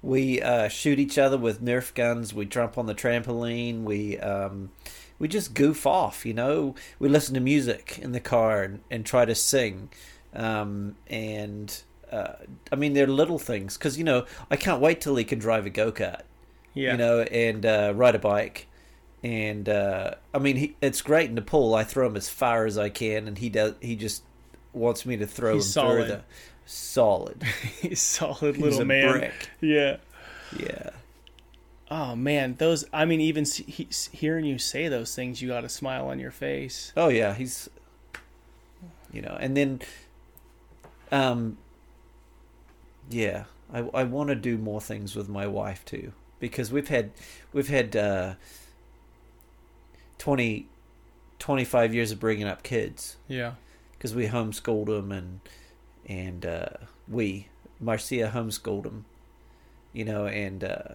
we 0.01 0.41
uh, 0.41 0.67
shoot 0.67 0.99
each 0.99 1.17
other 1.17 1.37
with 1.37 1.63
Nerf 1.63 1.93
guns. 1.93 2.33
We 2.33 2.45
jump 2.45 2.77
on 2.77 2.85
the 2.85 2.95
trampoline. 2.95 3.83
We 3.83 4.19
um, 4.19 4.71
we 5.19 5.27
just 5.27 5.53
goof 5.53 5.85
off. 5.85 6.25
You 6.25 6.33
know, 6.33 6.75
we 6.99 7.09
listen 7.09 7.33
to 7.33 7.39
music 7.39 7.99
in 8.01 8.11
the 8.11 8.19
car 8.19 8.63
and, 8.63 8.81
and 8.91 9.05
try 9.05 9.25
to 9.25 9.35
sing. 9.35 9.89
Um, 10.33 10.95
and 11.07 11.81
uh, 12.11 12.33
I 12.71 12.75
mean, 12.75 12.93
they're 12.93 13.07
little 13.07 13.39
things 13.39 13.77
because 13.77 13.97
you 13.97 14.03
know 14.03 14.25
I 14.49 14.55
can't 14.55 14.81
wait 14.81 15.01
till 15.01 15.15
he 15.15 15.23
can 15.23 15.39
drive 15.39 15.65
a 15.65 15.69
go 15.69 15.91
kart. 15.91 16.21
Yeah. 16.73 16.91
You 16.91 16.97
know, 16.97 17.21
and 17.21 17.65
uh, 17.65 17.93
ride 17.95 18.15
a 18.15 18.19
bike. 18.19 18.67
And 19.23 19.67
uh, 19.67 20.15
I 20.33 20.39
mean, 20.39 20.57
he, 20.57 20.75
it's 20.81 21.01
great 21.01 21.29
in 21.29 21.35
the 21.35 21.41
pool. 21.41 21.73
I 21.73 21.83
throw 21.83 22.05
him 22.05 22.15
as 22.15 22.29
far 22.29 22.65
as 22.65 22.77
I 22.77 22.89
can, 22.89 23.27
and 23.27 23.37
he 23.37 23.49
does. 23.49 23.73
He 23.81 23.95
just 23.95 24.23
wants 24.75 25.05
me 25.05 25.17
to 25.17 25.25
throw 25.27 25.55
He's 25.55 25.65
him 25.67 25.71
solid. 25.71 26.01
further. 26.03 26.23
Solid. 26.65 27.43
He's 27.81 28.01
solid 28.01 28.55
He's 28.55 28.63
little 28.63 28.81
a 28.81 28.85
man. 28.85 29.11
brick. 29.19 29.49
Yeah. 29.61 29.97
Yeah. 30.57 30.89
Oh 31.91 32.15
man, 32.15 32.55
those. 32.57 32.85
I 32.91 33.05
mean, 33.05 33.21
even 33.21 33.45
he, 33.45 33.87
hearing 34.11 34.45
you 34.45 34.57
say 34.57 34.87
those 34.87 35.13
things, 35.15 35.41
you 35.41 35.49
got 35.49 35.63
a 35.63 35.69
smile 35.69 36.07
on 36.07 36.17
your 36.19 36.31
face. 36.31 36.91
Oh 36.97 37.09
yeah, 37.09 37.33
he's 37.35 37.69
you 39.13 39.21
know, 39.21 39.37
and 39.39 39.55
then 39.55 39.81
um 41.11 41.57
yeah, 43.09 43.43
I 43.71 43.79
I 43.93 44.03
want 44.03 44.29
to 44.29 44.35
do 44.35 44.57
more 44.57 44.81
things 44.81 45.15
with 45.15 45.29
my 45.29 45.45
wife 45.45 45.85
too 45.85 46.11
because 46.39 46.71
we've 46.71 46.87
had 46.87 47.11
we've 47.53 47.69
had 47.69 47.95
uh 47.95 48.33
20 50.17 50.67
25 51.39 51.93
years 51.93 52.11
of 52.11 52.19
bringing 52.19 52.47
up 52.47 52.63
kids 52.63 53.17
Yeah. 53.27 53.53
Because 53.97 54.13
we 54.13 54.27
homeschooled 54.27 54.87
them 54.87 55.11
and 55.11 55.39
and 56.05 56.45
uh 56.45 56.69
we 57.07 57.47
Marcia 57.79 58.31
homeschooled 58.33 58.83
them 58.83 59.05
you 59.93 60.05
know 60.05 60.25
and 60.25 60.63
uh 60.63 60.93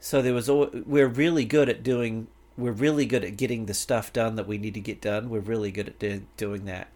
so 0.00 0.22
there 0.22 0.34
was 0.34 0.48
al- 0.48 0.70
we're 0.86 1.08
really 1.08 1.44
good 1.44 1.68
at 1.68 1.82
doing 1.82 2.28
we're 2.56 2.72
really 2.72 3.06
good 3.06 3.24
at 3.24 3.36
getting 3.36 3.66
the 3.66 3.74
stuff 3.74 4.12
done 4.12 4.34
that 4.36 4.48
we 4.48 4.58
need 4.58 4.74
to 4.74 4.80
get 4.80 5.00
done. 5.00 5.30
We're 5.30 5.38
really 5.38 5.70
good 5.70 5.88
at 5.88 5.98
do, 6.00 6.22
doing 6.36 6.64
that. 6.64 6.88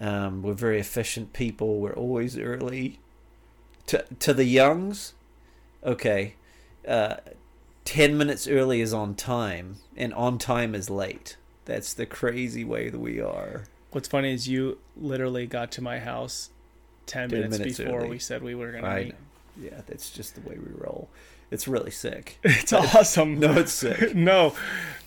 Um 0.00 0.42
we're 0.42 0.54
very 0.54 0.80
efficient 0.80 1.32
people. 1.32 1.80
We're 1.80 1.94
always 1.94 2.38
early. 2.38 2.98
To 3.86 4.04
to 4.20 4.32
the 4.32 4.44
youngs 4.44 5.14
okay 5.84 6.36
uh 6.86 7.16
10 7.84 8.16
minutes 8.16 8.46
early 8.46 8.80
is 8.80 8.92
on 8.92 9.16
time 9.16 9.76
and 9.96 10.14
on 10.14 10.38
time 10.38 10.74
is 10.74 10.88
late 10.88 11.36
that's 11.64 11.94
the 11.94 12.06
crazy 12.06 12.64
way 12.64 12.88
that 12.90 12.98
we 12.98 13.20
are 13.20 13.64
What's 13.92 14.08
funny 14.08 14.32
is 14.32 14.48
you 14.48 14.78
literally 14.96 15.46
got 15.46 15.70
to 15.72 15.82
my 15.82 15.98
house 15.98 16.48
ten, 17.04 17.28
10 17.28 17.38
minutes, 17.38 17.58
minutes 17.58 17.78
before 17.78 18.00
early. 18.00 18.08
we 18.10 18.18
said 18.18 18.42
we 18.42 18.54
were 18.54 18.72
gonna 18.72 18.86
I 18.86 19.04
meet. 19.04 19.08
know. 19.08 19.68
Yeah, 19.70 19.80
that's 19.86 20.08
just 20.10 20.34
the 20.34 20.40
way 20.48 20.56
we 20.56 20.72
roll. 20.74 21.10
It's 21.50 21.68
really 21.68 21.90
sick. 21.90 22.38
It's 22.44 22.72
awesome. 22.72 23.38
No, 23.38 23.52
it's 23.52 23.72
sick. 23.74 24.14
no, 24.14 24.54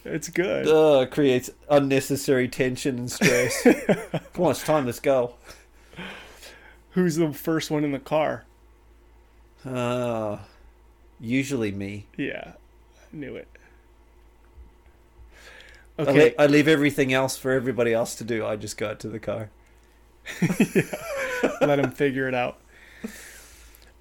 it's 0.03 0.29
good. 0.29 0.67
It 0.67 1.09
creates 1.09 1.49
unnecessary 1.67 2.47
tension 2.47 2.99
and 2.99 3.11
stress. 3.11 3.63
Come 4.33 4.45
on, 4.45 4.51
it's 4.51 4.63
time. 4.63 4.85
Let's 4.85 4.99
go. 4.99 5.33
Who's 6.91 7.15
the 7.15 7.33
first 7.33 7.71
one 7.71 7.83
in 7.83 7.91
the 7.91 7.97
car? 7.99 8.45
Uh, 9.65 10.37
usually 11.19 11.71
me. 11.71 12.05
Yeah, 12.17 12.53
I 12.53 13.15
knew 13.15 13.35
it. 13.35 13.47
I, 15.97 16.01
Okay, 16.01 16.33
le- 16.37 16.43
I 16.43 16.47
leave 16.47 16.67
everything 16.67 17.13
else 17.13 17.37
for 17.37 17.51
everybody 17.51 17.93
else 17.93 18.15
to 18.15 18.23
do. 18.23 18.45
I 18.45 18.55
just 18.57 18.77
go 18.77 18.89
out 18.89 18.99
to 19.01 19.07
the 19.07 19.19
car. 19.19 19.49
let 21.61 21.79
him 21.79 21.91
figure 21.91 22.27
it 22.27 22.33
out. 22.33 22.57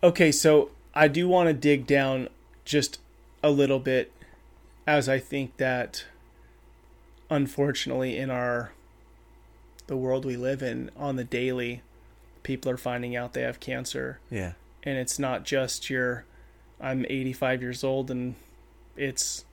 Okay, 0.02 0.32
so 0.32 0.70
I 0.94 1.08
do 1.08 1.28
want 1.28 1.48
to 1.48 1.52
dig 1.54 1.86
down 1.86 2.28
just 2.64 2.98
a 3.42 3.50
little 3.50 3.78
bit 3.78 4.10
as 4.86 5.08
I 5.08 5.18
think 5.18 5.56
that 5.58 6.04
unfortunately 7.30 8.16
in 8.18 8.30
our 8.30 8.72
the 9.86 9.96
world 9.96 10.24
we 10.24 10.36
live 10.36 10.62
in 10.62 10.90
on 10.96 11.16
the 11.16 11.24
daily 11.24 11.82
people 12.42 12.70
are 12.70 12.76
finding 12.76 13.16
out 13.16 13.32
they 13.32 13.40
have 13.42 13.60
cancer 13.60 14.18
Yeah. 14.30 14.52
and 14.82 14.96
it's 14.98 15.18
not 15.18 15.44
just 15.44 15.88
your 15.90 16.24
I'm 16.80 17.04
85 17.08 17.62
years 17.62 17.82
old 17.82 18.10
and 18.10 18.34
it's 18.96 19.44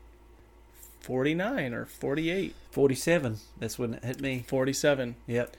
49 1.15 1.73
or 1.73 1.83
48, 1.85 2.55
47. 2.71 3.37
That's 3.59 3.77
when 3.77 3.95
it 3.95 4.03
hit 4.05 4.21
me. 4.21 4.45
47. 4.47 5.17
Yep. 5.27 5.57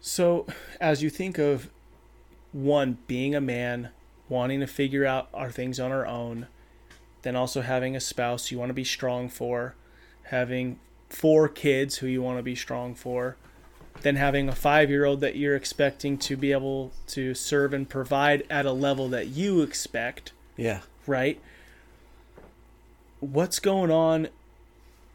So, 0.00 0.44
as 0.80 1.04
you 1.04 1.08
think 1.08 1.38
of 1.38 1.70
one 2.50 2.98
being 3.06 3.36
a 3.36 3.40
man, 3.40 3.90
wanting 4.28 4.58
to 4.58 4.66
figure 4.66 5.06
out 5.06 5.28
our 5.32 5.52
things 5.52 5.78
on 5.78 5.92
our 5.92 6.04
own, 6.04 6.48
then 7.22 7.36
also 7.36 7.60
having 7.60 7.94
a 7.94 8.00
spouse 8.00 8.50
you 8.50 8.58
want 8.58 8.70
to 8.70 8.74
be 8.74 8.82
strong 8.82 9.28
for, 9.28 9.76
having 10.24 10.80
four 11.08 11.48
kids 11.48 11.98
who 11.98 12.08
you 12.08 12.20
want 12.20 12.40
to 12.40 12.42
be 12.42 12.56
strong 12.56 12.92
for, 12.92 13.36
then 14.02 14.16
having 14.16 14.48
a 14.48 14.52
five 14.56 14.90
year 14.90 15.04
old 15.04 15.20
that 15.20 15.36
you're 15.36 15.54
expecting 15.54 16.18
to 16.18 16.36
be 16.36 16.50
able 16.50 16.90
to 17.06 17.34
serve 17.34 17.72
and 17.72 17.88
provide 17.88 18.42
at 18.50 18.66
a 18.66 18.72
level 18.72 19.08
that 19.10 19.28
you 19.28 19.62
expect, 19.62 20.32
Yeah. 20.56 20.80
right? 21.06 21.40
What's 23.20 23.58
going 23.58 23.90
on? 23.90 24.28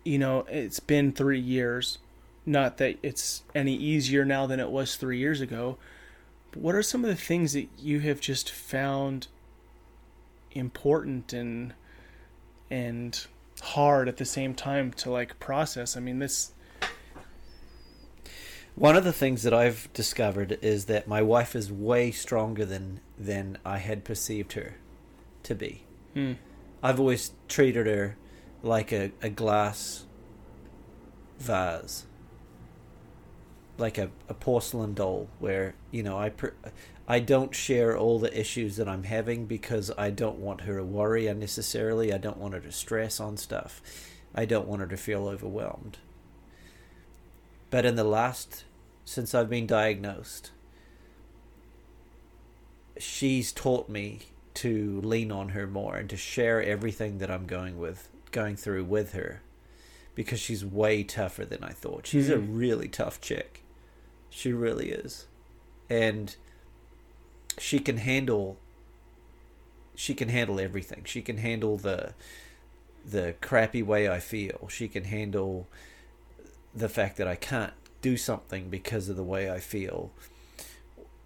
You 0.03 0.17
know, 0.17 0.45
it's 0.49 0.79
been 0.79 1.11
three 1.11 1.39
years. 1.39 1.99
Not 2.45 2.77
that 2.77 2.97
it's 3.03 3.43
any 3.53 3.75
easier 3.75 4.25
now 4.25 4.47
than 4.47 4.59
it 4.59 4.71
was 4.71 4.95
three 4.95 5.19
years 5.19 5.41
ago. 5.41 5.77
But 6.51 6.61
what 6.61 6.75
are 6.75 6.83
some 6.83 7.03
of 7.03 7.09
the 7.09 7.15
things 7.15 7.53
that 7.53 7.69
you 7.77 7.99
have 7.99 8.19
just 8.19 8.49
found 8.49 9.27
important 10.51 11.33
and 11.33 11.73
and 12.69 13.25
hard 13.61 14.07
at 14.07 14.17
the 14.17 14.25
same 14.25 14.53
time 14.55 14.91
to 14.93 15.11
like 15.11 15.39
process? 15.39 15.95
I 15.95 15.99
mean, 15.99 16.19
this 16.19 16.53
One 18.75 18.95
of 18.95 19.03
the 19.03 19.13
things 19.13 19.43
that 19.43 19.53
I've 19.53 19.89
discovered 19.93 20.57
is 20.61 20.85
that 20.85 21.07
my 21.07 21.21
wife 21.21 21.55
is 21.55 21.71
way 21.71 22.11
stronger 22.11 22.65
than 22.65 23.01
than 23.17 23.59
I 23.63 23.77
had 23.77 24.03
perceived 24.03 24.53
her 24.53 24.75
to 25.43 25.55
be. 25.55 25.83
hmm, 26.13 26.33
I've 26.83 26.99
always 26.99 27.31
treated 27.47 27.87
her 27.87 28.17
like 28.63 28.91
a, 28.91 29.11
a 29.21 29.29
glass 29.29 30.05
vase. 31.39 32.05
like 33.77 33.97
a, 33.97 34.11
a 34.29 34.33
porcelain 34.33 34.93
doll 34.93 35.29
where 35.39 35.75
you 35.91 36.03
know 36.03 36.17
I 36.17 36.31
I 37.07 37.19
don't 37.19 37.55
share 37.55 37.97
all 37.97 38.19
the 38.19 38.37
issues 38.39 38.77
that 38.77 38.87
I'm 38.89 39.03
having 39.03 39.45
because 39.45 39.91
I 39.97 40.11
don't 40.11 40.39
want 40.39 40.61
her 40.61 40.77
to 40.77 40.83
worry 40.83 41.27
unnecessarily. 41.27 42.13
I 42.13 42.17
don't 42.17 42.37
want 42.37 42.53
her 42.53 42.59
to 42.61 42.71
stress 42.71 43.19
on 43.19 43.37
stuff. 43.37 43.81
I 44.35 44.45
don't 44.45 44.67
want 44.67 44.81
her 44.81 44.87
to 44.87 44.97
feel 44.97 45.27
overwhelmed. 45.27 45.97
But 47.69 47.85
in 47.85 47.95
the 47.95 48.03
last 48.03 48.65
since 49.05 49.35
I've 49.35 49.49
been 49.49 49.67
diagnosed, 49.67 50.51
she's 52.97 53.51
taught 53.51 53.89
me 53.89 54.19
to 54.55 55.01
lean 55.01 55.31
on 55.31 55.49
her 55.49 55.67
more 55.67 55.95
and 55.95 56.09
to 56.09 56.17
share 56.17 56.61
everything 56.61 57.19
that 57.19 57.31
I'm 57.31 57.45
going 57.45 57.77
with 57.77 58.09
going 58.31 58.55
through 58.55 58.85
with 58.85 59.13
her 59.13 59.41
because 60.15 60.39
she's 60.39 60.63
way 60.63 61.03
tougher 61.03 61.45
than 61.45 61.63
I 61.63 61.71
thought. 61.71 62.07
She's 62.07 62.29
a 62.29 62.37
hmm. 62.37 62.55
really 62.55 62.87
tough 62.87 63.21
chick. 63.21 63.63
She 64.29 64.53
really 64.53 64.89
is. 64.89 65.27
And 65.89 66.35
she 67.57 67.79
can 67.79 67.97
handle 67.97 68.57
she 69.95 70.13
can 70.13 70.29
handle 70.29 70.59
everything. 70.59 71.03
She 71.05 71.21
can 71.21 71.37
handle 71.37 71.77
the 71.77 72.13
the 73.05 73.35
crappy 73.41 73.83
way 73.83 74.09
I 74.09 74.19
feel. 74.19 74.67
She 74.69 74.87
can 74.87 75.05
handle 75.05 75.67
the 76.73 76.89
fact 76.89 77.17
that 77.17 77.27
I 77.27 77.35
can't 77.35 77.73
do 78.01 78.17
something 78.17 78.69
because 78.69 79.09
of 79.09 79.15
the 79.15 79.23
way 79.23 79.51
I 79.51 79.59
feel. 79.59 80.11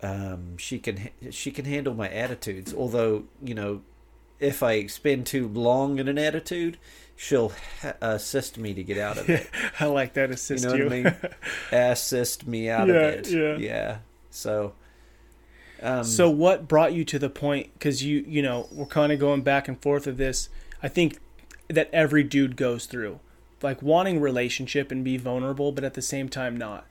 Um, 0.06 0.58
she 0.58 0.78
can 0.78 1.10
she 1.32 1.50
can 1.50 1.66
handle 1.66 1.96
my 1.96 2.08
attitudes. 2.10 2.74
Although 2.74 3.24
you 3.44 3.56
know, 3.56 3.82
if 4.40 4.62
I 4.62 4.86
spend 4.86 5.26
too 5.26 5.48
long 5.48 5.98
in 5.98 6.08
an 6.08 6.20
attitude, 6.20 6.78
she'll 7.16 7.54
ha- 7.82 7.96
assist 8.02 8.60
me 8.60 8.76
to 8.76 8.84
get 8.84 9.00
out 9.00 9.18
of 9.18 9.28
it. 9.30 9.50
I 9.80 9.86
like 9.86 10.14
that 10.14 10.30
assist 10.30 10.64
you. 10.64 10.70
Know 10.70 10.76
you. 10.76 10.84
what 10.84 10.94
I 10.94 10.96
mean? 10.96 11.16
assist 11.72 12.46
me 12.46 12.70
out 12.70 12.88
yeah, 12.88 12.94
of 12.94 13.14
it. 13.14 13.32
Yeah. 13.32 13.58
Yeah. 13.58 13.98
So. 14.30 14.74
Um, 15.82 16.04
so 16.04 16.30
what 16.30 16.68
brought 16.68 16.94
you 16.94 17.04
to 17.06 17.18
the 17.18 17.30
point? 17.30 17.74
Because 17.74 18.04
you 18.04 18.24
you 18.28 18.44
know 18.44 18.68
we're 18.72 18.86
kind 18.86 19.12
of 19.12 19.20
going 19.20 19.42
back 19.42 19.68
and 19.68 19.82
forth 19.82 20.06
of 20.06 20.18
this. 20.18 20.50
I 20.84 20.88
think 20.88 21.20
that 21.68 21.90
every 21.92 22.24
dude 22.24 22.58
goes 22.58 22.86
through, 22.86 23.20
like 23.64 23.82
wanting 23.82 24.22
relationship 24.22 24.92
and 24.92 25.04
be 25.04 25.18
vulnerable, 25.18 25.72
but 25.72 25.84
at 25.84 25.96
the 25.96 26.02
same 26.04 26.30
time 26.30 26.56
not. 26.56 26.86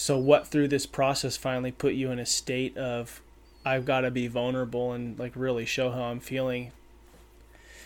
So 0.00 0.16
what 0.16 0.46
through 0.46 0.68
this 0.68 0.86
process 0.86 1.36
finally 1.36 1.72
put 1.72 1.92
you 1.92 2.10
in 2.10 2.18
a 2.18 2.24
state 2.24 2.74
of 2.78 3.20
I've 3.66 3.84
got 3.84 4.00
to 4.00 4.10
be 4.10 4.28
vulnerable 4.28 4.92
and 4.92 5.18
like 5.18 5.32
really 5.34 5.66
show 5.66 5.90
how 5.90 6.04
I'm 6.04 6.20
feeling 6.20 6.72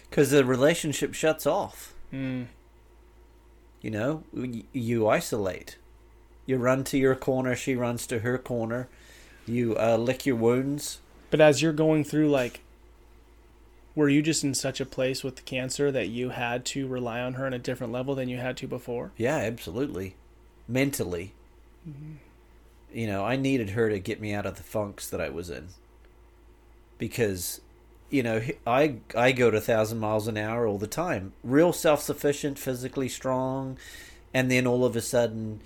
because 0.08 0.30
the 0.30 0.44
relationship 0.44 1.12
shuts 1.12 1.44
off. 1.44 1.92
Mm. 2.12 2.46
You 3.80 3.90
know, 3.90 4.22
you 4.72 5.08
isolate. 5.08 5.76
You 6.46 6.58
run 6.58 6.84
to 6.84 6.98
your 6.98 7.16
corner, 7.16 7.56
she 7.56 7.74
runs 7.74 8.06
to 8.06 8.20
her 8.20 8.38
corner. 8.38 8.86
You 9.44 9.76
uh, 9.76 9.96
lick 9.96 10.24
your 10.24 10.36
wounds. 10.36 11.00
But 11.30 11.40
as 11.40 11.62
you're 11.62 11.72
going 11.72 12.04
through, 12.04 12.30
like, 12.30 12.60
were 13.96 14.08
you 14.08 14.22
just 14.22 14.44
in 14.44 14.54
such 14.54 14.80
a 14.80 14.86
place 14.86 15.24
with 15.24 15.34
the 15.34 15.42
cancer 15.42 15.90
that 15.90 16.10
you 16.10 16.28
had 16.28 16.64
to 16.66 16.86
rely 16.86 17.20
on 17.20 17.34
her 17.34 17.44
on 17.44 17.52
a 17.52 17.58
different 17.58 17.92
level 17.92 18.14
than 18.14 18.28
you 18.28 18.36
had 18.36 18.56
to 18.58 18.68
before? 18.68 19.10
Yeah, 19.16 19.38
absolutely. 19.38 20.14
Mentally. 20.68 21.32
Mm-hmm. 21.89 22.14
You 22.93 23.07
know, 23.07 23.24
I 23.24 23.37
needed 23.37 23.70
her 23.70 23.91
to 23.91 23.99
get 23.99 24.20
me 24.20 24.32
out 24.32 24.47
of 24.47 24.57
the 24.57 24.62
funks 24.62 25.09
that 25.11 25.20
I 25.20 25.28
was 25.28 25.51
in. 25.51 25.68
Because 26.99 27.61
you 28.11 28.22
know, 28.22 28.41
I 28.64 28.99
I 29.16 29.32
go 29.32 29.51
to 29.51 29.61
thousand 29.61 29.99
miles 29.99 30.28
an 30.28 30.37
hour 30.37 30.68
all 30.68 30.78
the 30.78 30.87
time, 30.87 31.32
real 31.43 31.72
self 31.72 32.01
sufficient, 32.01 32.61
physically 32.61 33.09
strong, 33.09 33.76
and 34.32 34.49
then 34.51 34.68
all 34.68 34.85
of 34.85 34.95
a 34.95 35.01
sudden, 35.01 35.61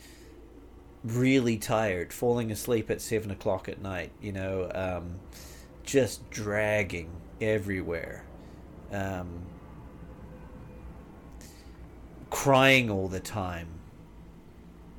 really 1.05 1.59
tired, 1.59 2.13
falling 2.13 2.51
asleep 2.51 2.91
at 2.91 3.03
seven 3.03 3.31
o'clock 3.31 3.69
at 3.69 3.83
night. 3.83 4.13
You 4.23 4.33
know, 4.33 4.71
um, 4.75 5.17
just 5.85 6.31
dragging 6.31 7.11
everywhere, 7.39 8.25
um, 8.93 9.29
crying 12.31 12.89
all 12.91 13.09
the 13.09 13.21
time. 13.21 13.69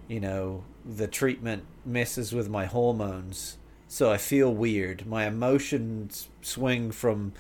You 0.08 0.20
know, 0.20 0.64
the 0.86 1.08
treatment 1.08 1.66
messes 1.86 2.34
with 2.34 2.50
my 2.50 2.66
hormones 2.66 3.58
so 3.92 4.12
I 4.12 4.18
feel 4.18 4.54
weird. 4.54 5.08
My 5.08 5.26
emotions 5.26 6.30
swing 6.44 6.92
from 6.92 7.34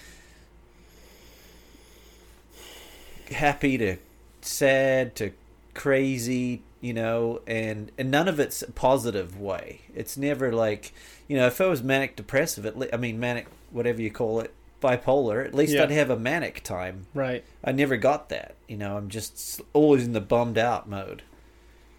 happy 3.29 3.77
to 3.77 3.97
sad 4.41 5.15
to 5.17 5.31
crazy, 5.75 6.63
you 6.81 6.91
know, 6.91 7.41
and 7.45 7.91
and 7.99 8.09
none 8.09 8.27
of 8.27 8.39
it's 8.39 8.63
a 8.63 8.71
positive 8.71 9.39
way. 9.39 9.81
It's 9.93 10.17
never 10.17 10.51
like, 10.51 10.91
you 11.27 11.37
know, 11.37 11.45
if 11.45 11.61
I 11.61 11.67
was 11.67 11.83
manic 11.83 12.15
depressive, 12.15 12.65
at 12.65 12.77
least, 12.77 12.95
I 12.95 12.97
mean 12.97 13.19
manic 13.19 13.45
whatever 13.69 14.01
you 14.01 14.09
call 14.09 14.39
it, 14.39 14.51
bipolar, 14.81 15.45
at 15.45 15.53
least 15.53 15.73
yeah. 15.73 15.83
I'd 15.83 15.91
have 15.91 16.09
a 16.09 16.17
manic 16.17 16.63
time. 16.63 17.05
Right. 17.13 17.43
I 17.63 17.73
never 17.73 17.95
got 17.95 18.29
that. 18.29 18.55
You 18.67 18.77
know, 18.77 18.97
I'm 18.97 19.09
just 19.09 19.61
always 19.73 20.03
in 20.03 20.13
the 20.13 20.21
bummed 20.21 20.57
out 20.57 20.89
mode. 20.89 21.21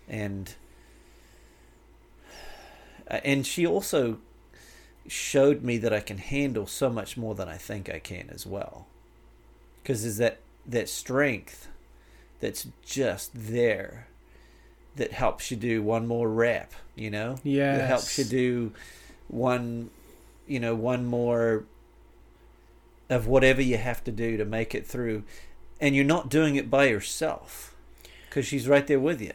And 0.09 0.53
uh, 3.11 3.21
and 3.25 3.47
she 3.47 3.67
also 3.67 4.19
showed 5.07 5.63
me 5.63 5.79
that 5.79 5.93
I 5.93 6.01
can 6.01 6.19
handle 6.19 6.67
so 6.67 6.89
much 6.91 7.17
more 7.17 7.35
than 7.35 7.49
I 7.49 7.57
think 7.57 7.91
I 7.91 7.99
can 7.99 8.31
as 8.31 8.47
well. 8.47 8.87
Because 9.83 10.03
there's 10.03 10.19
that 10.19 10.39
that 10.67 10.89
strength 10.89 11.69
that's 12.41 12.69
just 12.85 13.31
there 13.35 14.07
that 14.97 15.13
helps 15.13 15.51
you 15.51 15.57
do 15.57 15.83
one 15.83 16.07
more 16.07 16.29
rep, 16.29 16.73
you 16.95 17.11
know? 17.11 17.37
Yeah. 17.43 17.79
That 17.79 17.89
helps 17.89 18.19
you 18.19 18.25
do 18.25 18.73
one 19.29 19.91
you 20.47 20.59
know, 20.59 20.75
one 20.75 21.07
more 21.07 21.65
of 23.09 23.29
whatever 23.29 23.63
you 23.63 23.77
have 23.77 24.03
to 24.03 24.11
do 24.11 24.37
to 24.37 24.45
make 24.45 24.75
it 24.75 24.85
through. 24.85 25.23
And 25.81 25.95
you're 25.95 26.05
not 26.05 26.29
doing 26.29 26.57
it 26.57 26.69
by 26.69 26.87
yourself 26.87 27.75
because 28.29 28.47
she's 28.47 28.69
right 28.69 28.87
there 28.87 28.99
with 28.99 29.21
you. 29.21 29.33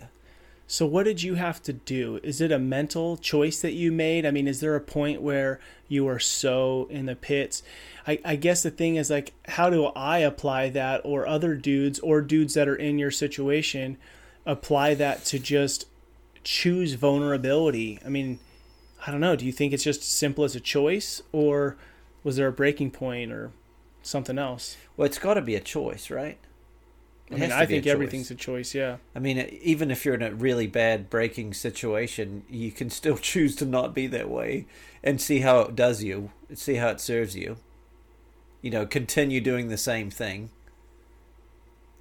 So, 0.68 0.88
what 0.88 1.03
did 1.03 1.22
you 1.22 1.36
have 1.36 1.61
to 1.63 1.74
do? 1.74 2.20
Is 2.24 2.41
it 2.41 2.51
a 2.51 2.57
mental 2.57 3.18
choice 3.18 3.61
that 3.61 3.74
you 3.74 3.91
made? 3.91 4.26
I 4.26 4.32
mean, 4.32 4.47
is 4.47 4.61
there 4.61 4.76
a 4.76 4.82
point 4.82 5.22
where 5.22 5.59
you 5.88 6.07
are 6.07 6.18
so 6.18 6.88
in 6.89 7.05
the 7.05 7.16
pits? 7.16 7.61
I, 8.07 8.20
I 8.26 8.36
guess 8.36 8.63
the 8.63 8.72
thing 8.72 8.95
is, 8.95 9.11
like, 9.11 9.34
how 9.49 9.70
do 9.70 9.86
I 9.95 10.20
apply 10.20 10.70
that, 10.70 11.01
or 11.03 11.28
other 11.28 11.53
dudes, 11.53 11.99
or 11.99 12.22
dudes 12.22 12.55
that 12.55 12.68
are 12.68 12.76
in 12.76 12.97
your 12.97 13.11
situation, 13.11 13.97
apply 14.43 14.95
that 14.95 15.24
to 15.26 15.38
just 15.38 15.86
choose 16.43 16.95
vulnerability? 16.95 17.99
I 18.03 18.09
mean, 18.09 18.39
I 19.05 19.11
don't 19.11 19.22
know. 19.22 19.36
Do 19.36 19.45
you 19.45 19.51
think 19.51 19.72
it's 19.72 19.84
just 19.84 20.01
simple 20.01 20.43
as 20.43 20.55
a 20.55 20.59
choice, 20.59 21.22
or 21.32 21.78
was 22.24 22.38
there 22.38 22.47
a 22.47 22.51
breaking 22.51 22.89
point, 22.89 23.32
or 23.32 23.51
something 24.01 24.39
else? 24.39 24.78
Well, 24.97 25.05
it's 25.05 25.20
got 25.20 25.36
to 25.36 25.41
be 25.41 25.53
a 25.53 25.59
choice, 25.59 26.09
right? 26.09 26.39
I 27.32 27.36
mean, 27.38 27.51
I 27.51 27.65
think 27.65 27.88
everything's 27.88 28.30
a 28.30 28.36
choice. 28.36 28.76
Yeah. 28.76 28.97
I 29.15 29.19
mean, 29.19 29.39
even 29.61 29.89
if 29.89 30.05
you're 30.05 30.13
in 30.13 30.21
a 30.21 30.34
really 30.34 30.67
bad 30.67 31.09
breaking 31.09 31.53
situation, 31.53 32.43
you 32.49 32.71
can 32.71 32.89
still 32.89 33.17
choose 33.21 33.55
to 33.57 33.65
not 33.65 33.95
be 33.95 34.07
that 34.07 34.30
way 34.30 34.67
and 35.03 35.19
see 35.19 35.39
how 35.39 35.61
it 35.61 35.76
does 35.76 36.03
you, 36.03 36.32
see 36.53 36.76
how 36.76 36.89
it 36.89 37.01
serves 37.01 37.36
you. 37.36 37.57
You 38.61 38.71
know, 38.71 38.86
continue 38.86 39.41
doing 39.41 39.69
the 39.69 39.78
same 39.78 40.09
thing 40.09 40.49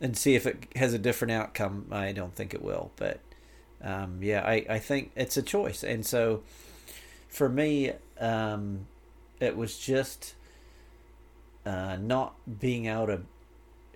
and 0.01 0.17
see 0.17 0.35
if 0.35 0.47
it 0.47 0.67
has 0.77 0.93
a 0.93 0.99
different 0.99 1.33
outcome. 1.33 1.87
I 1.91 2.13
don't 2.13 2.35
think 2.35 2.53
it 2.53 2.63
will, 2.63 2.93
but 2.97 3.21
um, 3.83 4.19
yeah, 4.23 4.43
I, 4.45 4.65
I 4.69 4.79
think 4.79 5.13
it's 5.17 5.37
a 5.37 5.43
choice. 5.43 5.83
And 5.83 6.05
so 6.05 6.43
for 7.29 7.49
me, 7.49 7.93
um, 8.19 8.87
it 9.41 9.57
was 9.57 9.79
just 9.79 10.35
uh, 11.67 11.97
not 12.01 12.35
being 12.61 12.87
able 12.87 13.07
to 13.07 13.21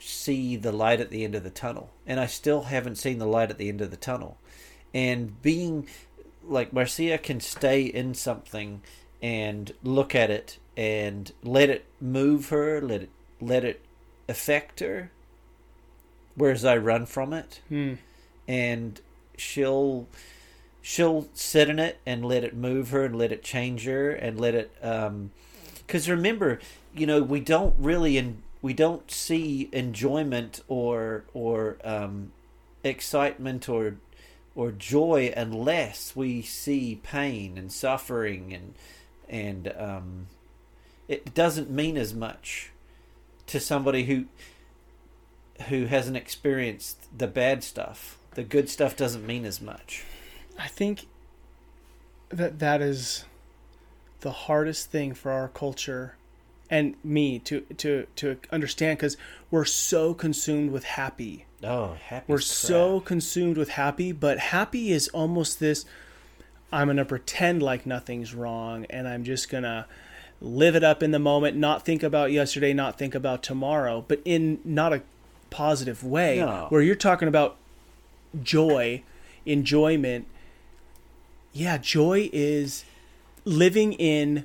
see 0.01 0.57
the 0.57 0.73
light 0.73 1.01
at 1.01 1.11
the 1.11 1.25
end 1.25 1.35
of 1.35 1.45
the 1.45 1.51
tunnel. 1.51 1.91
And 2.07 2.19
I 2.21 2.27
still 2.27 2.65
haven't 2.65 2.97
seen 2.97 3.19
the 3.19 3.27
light 3.27 3.51
at 3.51 3.59
the 3.59 3.69
end 3.69 3.81
of 3.81 3.91
the 3.91 3.97
tunnel. 3.97 4.39
And 4.95 5.41
being 5.43 5.87
like 6.45 6.73
Marcia 6.73 7.19
can 7.19 7.41
stay 7.41 7.83
in 7.83 8.15
something 8.15 8.83
and 9.21 9.73
look 9.83 10.15
at 10.15 10.31
it 10.31 10.59
and 10.77 11.33
let 11.43 11.69
it 11.69 11.85
move 12.01 12.49
her, 12.51 12.81
let 12.81 13.03
it 13.03 13.11
let 13.41 13.65
it 13.65 13.85
affect 14.29 14.81
her. 14.81 15.11
Whereas 16.35 16.65
I 16.65 16.77
run 16.77 17.07
from 17.07 17.33
it. 17.33 17.61
Hmm. 17.69 17.95
And 18.47 19.01
she'll 19.37 20.09
she'll 20.81 21.29
sit 21.35 21.69
in 21.69 21.79
it 21.79 21.99
and 22.07 22.25
let 22.25 22.45
it 22.45 22.55
move 22.55 22.91
her 22.91 23.05
and 23.05 23.17
let 23.17 23.33
it 23.33 23.43
change 23.43 23.85
her 23.85 24.11
and 24.11 24.41
let 24.41 24.55
it 24.55 24.75
um 24.83 25.31
because 25.87 26.09
remember 26.09 26.59
you 26.95 27.07
know 27.07 27.23
we 27.23 27.41
don't 27.41 27.75
really 27.79 28.17
in, 28.17 28.43
we 28.61 28.73
don't 28.73 29.11
see 29.11 29.69
enjoyment 29.73 30.61
or 30.69 31.25
or 31.33 31.77
um, 31.85 32.33
excitement 32.83 33.69
or 33.69 33.97
or 34.55 34.73
joy 34.73 35.33
unless 35.37 36.17
we 36.17 36.43
see 36.43 37.01
pain 37.03 37.57
and 37.57 37.73
suffering 37.73 38.53
and 38.53 38.75
and 39.29 39.73
um, 39.77 40.27
it 41.07 41.35
doesn't 41.35 41.71
mean 41.71 41.97
as 41.97 42.15
much 42.15 42.71
to 43.47 43.61
somebody 43.61 44.05
who 44.05 44.27
who 45.69 45.87
hasn't 45.87 46.17
experienced 46.17 47.07
the 47.17 47.27
bad 47.27 47.65
stuff. 47.65 48.19
The 48.35 48.45
good 48.45 48.69
stuff 48.69 48.97
doesn't 48.97 49.27
mean 49.27 49.45
as 49.45 49.61
much. 49.61 50.05
I 50.59 50.69
think 50.69 51.07
that 52.29 52.59
that 52.61 52.81
is 52.81 53.25
the 54.21 54.31
hardest 54.31 54.91
thing 54.91 55.15
for 55.15 55.33
our 55.33 55.49
culture 55.49 56.15
and 56.71 56.95
me 57.03 57.39
to 57.41 57.61
to 57.79 58.07
to 58.17 58.37
understand 58.51 58.99
because 58.99 59.17
we're 59.51 59.65
so 59.65 60.15
consumed 60.15 60.71
with 60.71 60.85
happy. 60.85 61.47
Oh, 61.65 61.95
happy. 61.95 62.25
We're 62.29 62.39
so 62.41 63.01
consumed 63.01 63.57
with 63.57 63.71
happy, 63.71 64.13
but 64.13 64.39
happy 64.39 64.93
is 64.93 65.09
almost 65.09 65.61
this. 65.61 65.85
I'm 66.71 66.89
gonna 66.89 67.05
pretend 67.05 67.63
like 67.63 67.87
nothing's 67.87 68.35
wrong, 68.35 68.85
and 68.91 69.09
I'm 69.09 69.25
just 69.25 69.49
gonna 69.49 69.87
live 70.41 70.77
it 70.77 70.85
up 70.85 71.03
in 71.03 71.11
the 71.11 71.19
moment, 71.19 71.57
not 71.57 71.85
think 71.85 72.03
about 72.03 72.31
yesterday, 72.31 72.73
not 72.73 72.97
think 72.97 73.15
about 73.15 73.43
tomorrow, 73.43 74.05
but 74.07 74.21
in 74.25 74.61
not 74.65 74.93
a 74.93 75.03
positive 75.51 76.05
way, 76.05 76.39
No. 76.39 76.67
where 76.69 76.81
you're 76.83 76.95
talking 76.95 77.27
about 77.27 77.57
joy, 78.43 79.03
enjoyment. 79.47 80.27
Yeah, 81.53 81.79
joy 81.79 82.31
is 82.33 82.85
living 83.45 83.95
in 83.95 84.45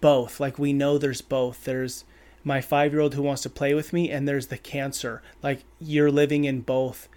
both. 0.00 0.40
Like 0.40 0.58
we 0.58 0.72
know 0.72 0.98
there's 0.98 1.22
both. 1.22 1.64
There's 1.64 2.04
my 2.44 2.60
five 2.60 2.92
year 2.92 3.00
old 3.00 3.14
who 3.14 3.22
wants 3.22 3.42
to 3.42 3.50
play 3.50 3.74
with 3.74 3.92
me, 3.92 4.10
and 4.10 4.26
there's 4.26 4.48
the 4.48 4.58
cancer. 4.58 5.22
Like 5.42 5.64
you're 5.78 6.10
living 6.10 6.44
in 6.44 6.60
both, 6.60 7.08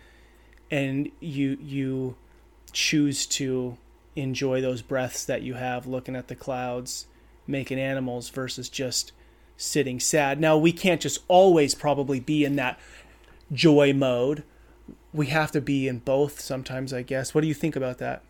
and 0.69 1.11
you 1.19 1.57
you 1.61 2.15
choose 2.71 3.25
to 3.27 3.77
enjoy 4.15 4.61
those 4.61 4.81
breaths 4.81 5.25
that 5.25 5.41
you 5.41 5.55
have 5.55 5.87
looking 5.87 6.15
at 6.15 6.27
the 6.27 6.35
clouds, 6.35 7.07
making 7.47 7.79
animals 7.79 8.29
versus 8.29 8.69
just 8.69 9.11
sitting 9.57 9.99
sad. 9.99 10.39
Now 10.39 10.57
we 10.57 10.71
can't 10.71 11.01
just 11.01 11.19
always 11.27 11.75
probably 11.75 12.19
be 12.19 12.43
in 12.43 12.55
that 12.57 12.79
joy 13.51 13.93
mode. 13.93 14.43
We 15.13 15.27
have 15.27 15.51
to 15.51 15.61
be 15.61 15.87
in 15.87 15.99
both 15.99 16.39
sometimes, 16.39 16.91
I 16.93 17.03
guess. 17.03 17.33
What 17.33 17.41
do 17.41 17.47
you 17.47 17.53
think 17.53 17.75
about 17.75 17.99
that? 17.99 18.23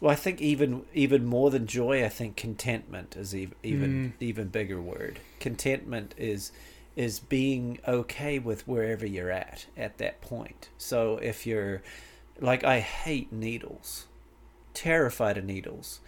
Well, 0.00 0.12
I 0.12 0.14
think 0.14 0.40
even 0.40 0.84
even 0.94 1.24
more 1.24 1.50
than 1.50 1.66
joy, 1.66 2.04
I 2.04 2.08
think 2.08 2.36
contentment 2.36 3.16
is 3.16 3.34
even 3.34 3.54
even 3.62 4.14
even 4.20 4.48
bigger 4.48 4.80
word. 4.80 5.20
Contentment 5.40 6.14
is 6.16 6.52
is 6.96 7.20
being 7.20 7.78
okay 7.86 8.38
with 8.38 8.66
wherever 8.66 9.06
you're 9.06 9.30
at 9.30 9.66
at 9.76 9.98
that 9.98 10.20
point. 10.20 10.70
So 10.78 11.18
if 11.18 11.46
you're 11.46 11.82
like 12.40 12.64
I 12.64 12.80
hate 12.80 13.32
needles, 13.32 14.06
terrified 14.74 15.38
of 15.38 15.44
needles, 15.44 16.00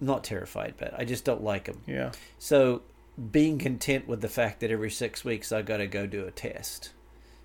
not 0.00 0.24
terrified, 0.24 0.74
but 0.78 0.98
I 0.98 1.04
just 1.04 1.24
don't 1.24 1.42
like 1.42 1.64
them. 1.64 1.82
Yeah. 1.86 2.12
So 2.38 2.82
being 3.30 3.58
content 3.58 4.08
with 4.08 4.22
the 4.22 4.28
fact 4.28 4.60
that 4.60 4.70
every 4.70 4.90
six 4.90 5.24
weeks 5.24 5.52
I 5.52 5.62
got 5.62 5.78
to 5.78 5.86
go 5.86 6.06
do 6.06 6.26
a 6.26 6.30
test, 6.30 6.92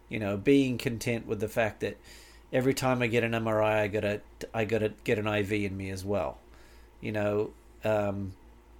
you 0.07 0.19
know, 0.19 0.37
being 0.37 0.77
content 0.77 1.27
with 1.27 1.41
the 1.41 1.49
fact 1.49 1.81
that 1.81 1.97
every 2.55 2.73
time 2.73 3.01
I 3.01 3.07
get 3.07 3.25
an 3.25 3.33
MRI, 3.33 3.81
I 3.81 3.87
gotta 3.87 4.21
I 4.53 4.63
gotta 4.63 4.93
get 5.03 5.19
an 5.19 5.27
IV 5.27 5.51
in 5.51 5.75
me 5.75 5.89
as 5.89 6.05
well, 6.05 6.39
you 7.01 7.11
know, 7.11 7.51
um, 7.83 8.33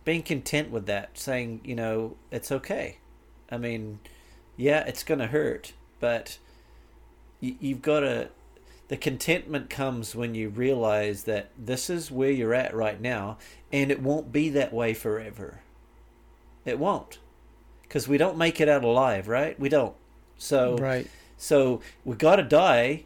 being 0.06 0.24
content 0.24 0.72
with 0.72 0.86
that, 0.86 1.18
saying 1.18 1.60
you 1.66 1.76
know 1.76 2.16
it's 2.32 2.52
okay. 2.52 2.98
I 3.52 3.58
mean, 3.58 4.00
yeah, 4.56 4.80
it's 4.88 5.04
gonna 5.04 5.28
hurt, 5.28 5.74
but 6.00 6.40
you, 7.42 7.58
you've 7.60 7.82
got 7.82 8.00
to. 8.00 8.30
The 8.88 8.98
contentment 8.98 9.70
comes 9.70 10.14
when 10.16 10.36
you 10.36 10.50
realize 10.50 11.24
that 11.24 11.50
this 11.58 11.90
is 11.90 12.12
where 12.12 12.30
you're 12.30 12.54
at 12.54 12.74
right 12.74 13.02
now, 13.02 13.40
and 13.74 13.92
it 13.92 14.00
won't 14.02 14.32
be 14.32 14.50
that 14.50 14.72
way 14.72 14.94
forever. 14.94 15.62
It 16.66 16.78
won't, 16.78 17.18
because 17.82 18.08
we 18.08 18.20
don't 18.20 18.38
make 18.38 18.62
it 18.62 18.70
out 18.70 18.84
alive, 18.84 19.28
right? 19.28 19.60
We 19.60 19.70
don't. 19.70 19.96
So 20.38 20.78
Right. 20.78 21.08
so 21.36 21.82
we 22.04 22.16
got 22.16 22.36
to 22.36 22.44
die 22.44 23.06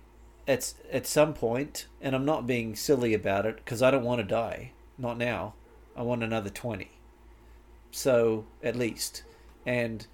at 0.50 0.74
at 0.92 1.06
some 1.06 1.34
point, 1.36 1.86
and 2.02 2.16
I'm 2.16 2.26
not 2.26 2.48
being 2.48 2.76
silly 2.76 3.14
about 3.14 3.46
it 3.46 3.58
because 3.58 3.84
I 3.84 3.92
don't 3.92 4.04
want 4.04 4.20
to 4.20 4.26
die. 4.26 4.72
Not 4.98 5.18
now. 5.18 5.54
I 5.96 6.02
want 6.02 6.24
another 6.24 6.50
twenty. 6.50 6.90
So 7.92 8.46
at 8.64 8.76
least, 8.76 9.24
and 9.66 10.08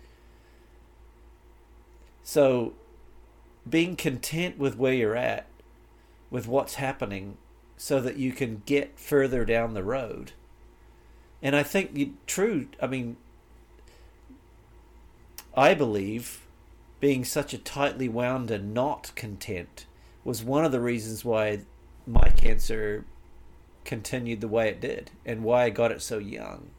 so 2.22 2.74
being 3.68 3.96
content 3.96 4.58
with 4.60 4.78
where 4.78 4.94
you're 4.94 5.16
at, 5.16 5.48
with 6.30 6.48
what's 6.48 6.76
happening, 6.76 7.38
so 7.78 8.02
that 8.02 8.18
you 8.18 8.34
can 8.34 8.62
get 8.66 9.00
further 9.00 9.46
down 9.46 9.74
the 9.74 9.84
road. 9.84 10.34
And 11.42 11.56
I 11.56 11.64
think 11.64 11.92
you, 11.94 12.14
true. 12.28 12.68
I 12.82 12.88
mean, 12.88 13.16
I 15.56 15.74
believe 15.74 16.42
being 17.00 17.24
such 17.24 17.54
a 17.54 17.58
tightly 17.58 18.10
wound 18.10 18.52
and 18.52 18.74
not 18.74 19.14
content 19.16 19.86
was 20.26 20.44
one 20.44 20.66
of 20.66 20.74
the 20.74 20.82
reasons 20.82 21.24
why 21.24 21.62
my 22.06 22.30
cancer 22.30 23.06
continued 23.86 24.42
the 24.42 24.48
way 24.50 24.68
it 24.68 24.82
did 24.82 25.12
and 25.26 25.44
why 25.44 25.64
I 25.64 25.70
got 25.70 25.92
it 25.92 26.02
so 26.02 26.18
young. 26.18 26.72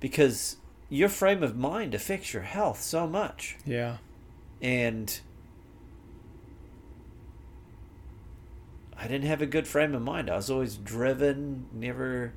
Because 0.00 0.56
your 0.88 1.08
frame 1.08 1.42
of 1.42 1.56
mind 1.56 1.94
affects 1.94 2.32
your 2.32 2.42
health 2.42 2.82
so 2.82 3.06
much. 3.06 3.56
Yeah. 3.64 3.98
And 4.60 5.20
I 8.98 9.06
didn't 9.06 9.26
have 9.26 9.42
a 9.42 9.46
good 9.46 9.68
frame 9.68 9.94
of 9.94 10.02
mind. 10.02 10.30
I 10.30 10.36
was 10.36 10.50
always 10.50 10.76
driven, 10.76 11.66
never 11.72 12.32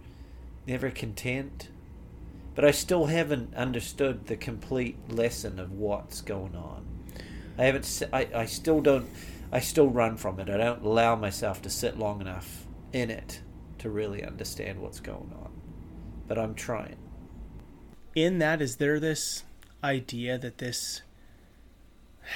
never 0.67 0.91
content. 0.91 1.69
But 2.53 2.65
I 2.65 2.71
still 2.71 3.05
haven't 3.05 3.55
understood 3.55 4.27
the 4.27 4.35
complete 4.35 4.97
lesson 5.09 5.59
of 5.59 5.71
what's 5.71 6.21
going 6.21 6.55
on. 6.55 6.96
I 7.57 7.63
haven't 7.65 8.03
I, 8.13 8.27
I 8.33 8.45
still 8.45 8.81
don't 8.81 9.09
I 9.51 9.59
still 9.59 9.89
run 9.89 10.17
from 10.17 10.39
it. 10.39 10.49
I 10.49 10.57
don't 10.57 10.83
allow 10.83 11.15
myself 11.15 11.61
to 11.63 11.69
sit 11.69 11.97
long 11.97 12.21
enough 12.21 12.65
in 12.91 13.09
it 13.09 13.41
to 13.79 13.89
really 13.89 14.23
understand 14.23 14.79
what's 14.79 14.99
going 14.99 15.31
on. 15.41 15.51
But 16.27 16.37
I'm 16.37 16.55
trying. 16.55 16.97
in 18.15 18.39
that 18.39 18.61
is 18.61 18.77
there 18.77 18.99
this 18.99 19.43
idea 19.83 20.37
that 20.37 20.57
this 20.57 21.01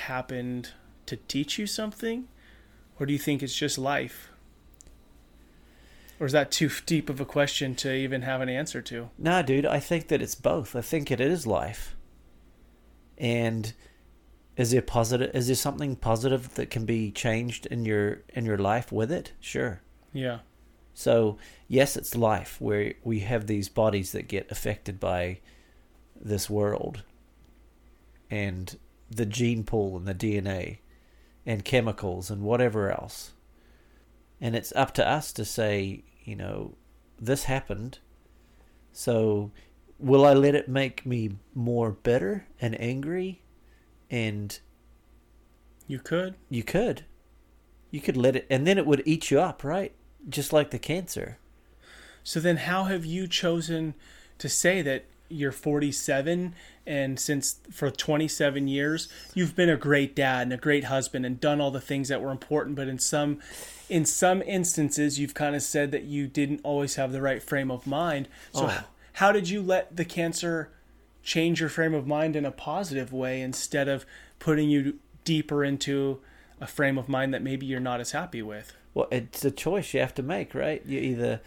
happened 0.05 0.71
to 1.05 1.17
teach 1.17 1.57
you 1.57 1.67
something 1.67 2.27
or 2.99 3.05
do 3.05 3.11
you 3.11 3.19
think 3.19 3.43
it's 3.43 3.55
just 3.55 3.77
life 3.77 4.31
or 6.19 6.27
is 6.27 6.31
that 6.31 6.51
too 6.51 6.69
deep 6.85 7.09
of 7.09 7.19
a 7.19 7.25
question 7.25 7.73
to 7.75 7.91
even 7.93 8.21
have 8.21 8.41
an 8.41 8.47
answer 8.47 8.81
to 8.81 9.09
Nah, 9.17 9.41
dude, 9.41 9.65
I 9.65 9.79
think 9.79 10.07
that 10.07 10.21
it's 10.21 10.35
both. 10.35 10.75
I 10.75 10.81
think 10.81 11.09
it 11.11 11.19
is 11.19 11.47
life. 11.47 11.95
And 13.17 13.73
is 14.57 14.71
there 14.71 14.81
positive 14.81 15.33
is 15.33 15.47
there 15.47 15.55
something 15.55 15.95
positive 15.95 16.53
that 16.55 16.69
can 16.69 16.85
be 16.85 17.11
changed 17.11 17.65
in 17.67 17.85
your 17.85 18.23
in 18.29 18.45
your 18.45 18.57
life 18.57 18.91
with 18.91 19.11
it? 19.11 19.33
Sure. 19.39 19.81
yeah 20.13 20.39
So, 20.93 21.37
yes, 21.67 21.95
it's 21.95 22.15
life 22.15 22.59
where 22.59 22.93
we 23.03 23.19
have 23.19 23.47
these 23.47 23.69
bodies 23.69 24.11
that 24.11 24.27
get 24.27 24.51
affected 24.51 24.99
by 24.99 25.39
this 26.19 26.49
world 26.49 27.03
and 28.29 28.77
the 29.09 29.25
gene 29.25 29.63
pool 29.63 29.97
and 29.97 30.07
the 30.07 30.13
DNA 30.13 30.79
and 31.45 31.65
chemicals 31.65 32.29
and 32.29 32.43
whatever 32.43 32.91
else. 32.91 33.33
And 34.39 34.55
it's 34.55 34.73
up 34.75 34.93
to 34.95 35.07
us 35.07 35.31
to 35.33 35.45
say, 35.45 36.03
you 36.23 36.35
know, 36.35 36.75
this 37.19 37.45
happened. 37.45 37.99
So, 38.91 39.51
will 39.97 40.25
I 40.25 40.33
let 40.33 40.55
it 40.55 40.67
make 40.67 41.05
me 41.05 41.37
more 41.53 41.91
bitter 41.91 42.47
and 42.59 42.79
angry? 42.79 43.41
And 44.11 44.59
you 45.87 45.97
could 45.99 46.35
you 46.49 46.63
could. 46.63 47.05
You 47.89 47.99
could 47.99 48.15
let 48.15 48.35
it, 48.37 48.47
and 48.49 48.65
then 48.65 48.77
it 48.77 48.85
would 48.85 49.01
eat 49.05 49.31
you 49.31 49.39
up, 49.41 49.63
right? 49.65 49.93
Just 50.29 50.53
like 50.53 50.69
the 50.71 50.79
cancer. 50.79 51.39
so 52.23 52.39
then 52.39 52.57
how 52.57 52.83
have 52.85 53.03
you 53.05 53.27
chosen 53.27 53.95
to 54.37 54.47
say 54.47 54.81
that 54.83 55.05
you're 55.27 55.51
47 55.51 56.53
and 56.85 57.19
since 57.19 57.59
for 57.71 57.89
27 57.89 58.67
years 58.67 59.07
you've 59.33 59.55
been 59.55 59.69
a 59.69 59.77
great 59.77 60.13
dad 60.15 60.43
and 60.43 60.53
a 60.53 60.57
great 60.57 60.83
husband 60.85 61.25
and 61.25 61.39
done 61.39 61.59
all 61.61 61.71
the 61.71 61.79
things 61.81 62.09
that 62.09 62.21
were 62.21 62.31
important 62.31 62.75
but 62.75 62.87
in 62.89 62.99
some 62.99 63.39
in 63.89 64.03
some 64.05 64.41
instances 64.43 65.17
you've 65.19 65.33
kind 65.33 65.55
of 65.55 65.61
said 65.63 65.91
that 65.91 66.03
you 66.03 66.27
didn't 66.27 66.59
always 66.63 66.95
have 66.95 67.11
the 67.13 67.21
right 67.21 67.41
frame 67.41 67.71
of 67.71 67.87
mind 67.87 68.27
so 68.53 68.65
Oh. 68.65 68.69
h- 68.69 68.83
how 69.13 69.31
did 69.31 69.47
you 69.49 69.61
let 69.61 69.95
the 69.95 70.05
cancer 70.05 70.69
change 71.23 71.59
your 71.59 71.69
frame 71.69 71.93
of 71.93 72.07
mind 72.07 72.35
in 72.35 72.45
a 72.45 72.51
positive 72.51 73.13
way 73.13 73.41
instead 73.41 73.87
of 73.87 74.05
putting 74.39 74.69
you 74.69 74.99
deeper 75.23 75.63
into 75.63 76.19
a 76.59 76.67
frame 76.67 76.97
of 76.97 77.07
mind 77.07 77.33
that 77.33 77.41
maybe 77.41 77.65
you're 77.65 77.79
not 77.79 77.99
as 77.99 78.11
happy 78.11 78.41
with 78.41 78.73
Well, 78.93 79.07
it's 79.11 79.45
a 79.45 79.51
choice 79.51 79.93
you 79.93 79.99
have 79.99 80.15
to 80.15 80.23
make, 80.23 80.53
right? 80.53 80.83
You 80.85 80.99
either 80.99 81.41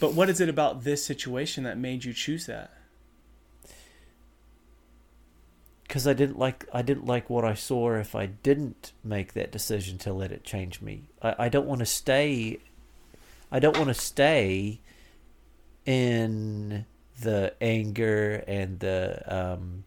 but 0.00 0.12
what 0.12 0.28
is 0.28 0.40
it 0.40 0.48
about 0.48 0.84
this 0.84 1.04
situation 1.04 1.64
that 1.64 1.78
made 1.78 2.04
you 2.04 2.12
choose 2.12 2.46
that 2.46 2.72
because 5.94 6.08
I 6.08 6.12
didn't 6.12 6.38
like 6.38 6.66
I 6.72 6.82
didn't 6.82 7.06
like 7.06 7.30
what 7.30 7.44
I 7.44 7.54
saw 7.54 7.94
if 7.94 8.16
I 8.16 8.26
didn't 8.26 8.92
make 9.04 9.34
that 9.34 9.52
decision 9.52 9.96
to 9.98 10.12
let 10.12 10.32
it 10.32 10.42
change 10.42 10.80
me. 10.80 11.04
I, 11.22 11.34
I 11.38 11.48
don't 11.48 11.66
want 11.66 11.80
to 11.80 11.86
stay. 11.86 12.58
I 13.52 13.60
don't 13.60 13.76
want 13.76 13.88
to 13.88 13.94
stay 13.94 14.80
in 15.86 16.84
the 17.20 17.54
anger 17.60 18.44
and 18.46 18.80
the 18.80 19.22
um, 19.26 19.84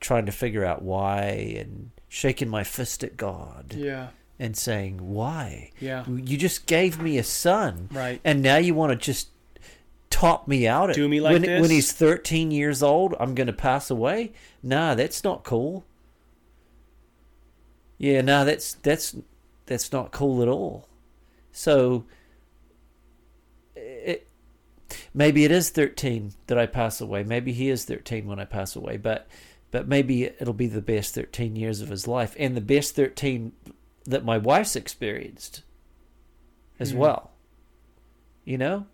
trying 0.00 0.26
to 0.26 0.32
figure 0.32 0.64
out 0.64 0.82
why 0.82 1.56
and 1.58 1.90
shaking 2.08 2.48
my 2.48 2.64
fist 2.64 3.02
at 3.04 3.16
God. 3.16 3.74
yeah 3.76 4.08
and 4.38 4.56
saying, 4.56 4.98
"Why? 4.98 5.70
Yeah. 5.80 6.04
You 6.06 6.36
just 6.36 6.66
gave 6.66 7.00
me 7.00 7.18
a 7.18 7.24
son, 7.24 7.88
Right. 7.90 8.20
And 8.24 8.42
now 8.42 8.56
you 8.56 8.74
want 8.74 8.92
to 8.92 8.96
just 8.96 9.28
top 10.10 10.46
me 10.46 10.66
out? 10.66 10.92
Do 10.94 11.08
me 11.08 11.20
like 11.20 11.32
when, 11.32 11.42
this? 11.42 11.60
when 11.60 11.70
he's 11.70 11.92
thirteen 11.92 12.50
years 12.50 12.82
old? 12.82 13.14
I'm 13.18 13.34
going 13.34 13.46
to 13.46 13.52
pass 13.52 13.90
away? 13.90 14.32
Nah, 14.62 14.94
that's 14.94 15.24
not 15.24 15.44
cool. 15.44 15.84
Yeah, 17.98 18.20
no, 18.20 18.44
that's 18.44 18.74
that's 18.74 19.16
that's 19.66 19.92
not 19.92 20.12
cool 20.12 20.42
at 20.42 20.48
all. 20.48 20.88
So, 21.52 22.04
maybe 25.14 25.44
it 25.44 25.50
is 25.50 25.70
13 25.70 26.32
that 26.46 26.58
I 26.58 26.66
pass 26.66 27.00
away. 27.00 27.22
Maybe 27.24 27.52
he 27.52 27.68
is 27.68 27.84
13 27.84 28.26
when 28.26 28.38
I 28.38 28.44
pass 28.44 28.76
away, 28.76 28.96
but 28.96 29.26
but 29.72 29.88
maybe 29.88 30.24
it'll 30.24 30.54
be 30.54 30.68
the 30.68 30.80
best 30.80 31.14
13 31.14 31.56
years 31.56 31.80
of 31.80 31.88
his 31.88 32.06
life 32.06 32.34
and 32.38 32.56
the 32.56 32.60
best 32.60 32.94
13 32.94 33.52
that 34.04 34.24
my 34.24 34.38
wife's 34.38 34.76
experienced 34.76 35.62
as 36.78 36.92
Hmm. 36.92 36.98
well. 36.98 37.30
You 38.44 38.58
know? 38.58 38.86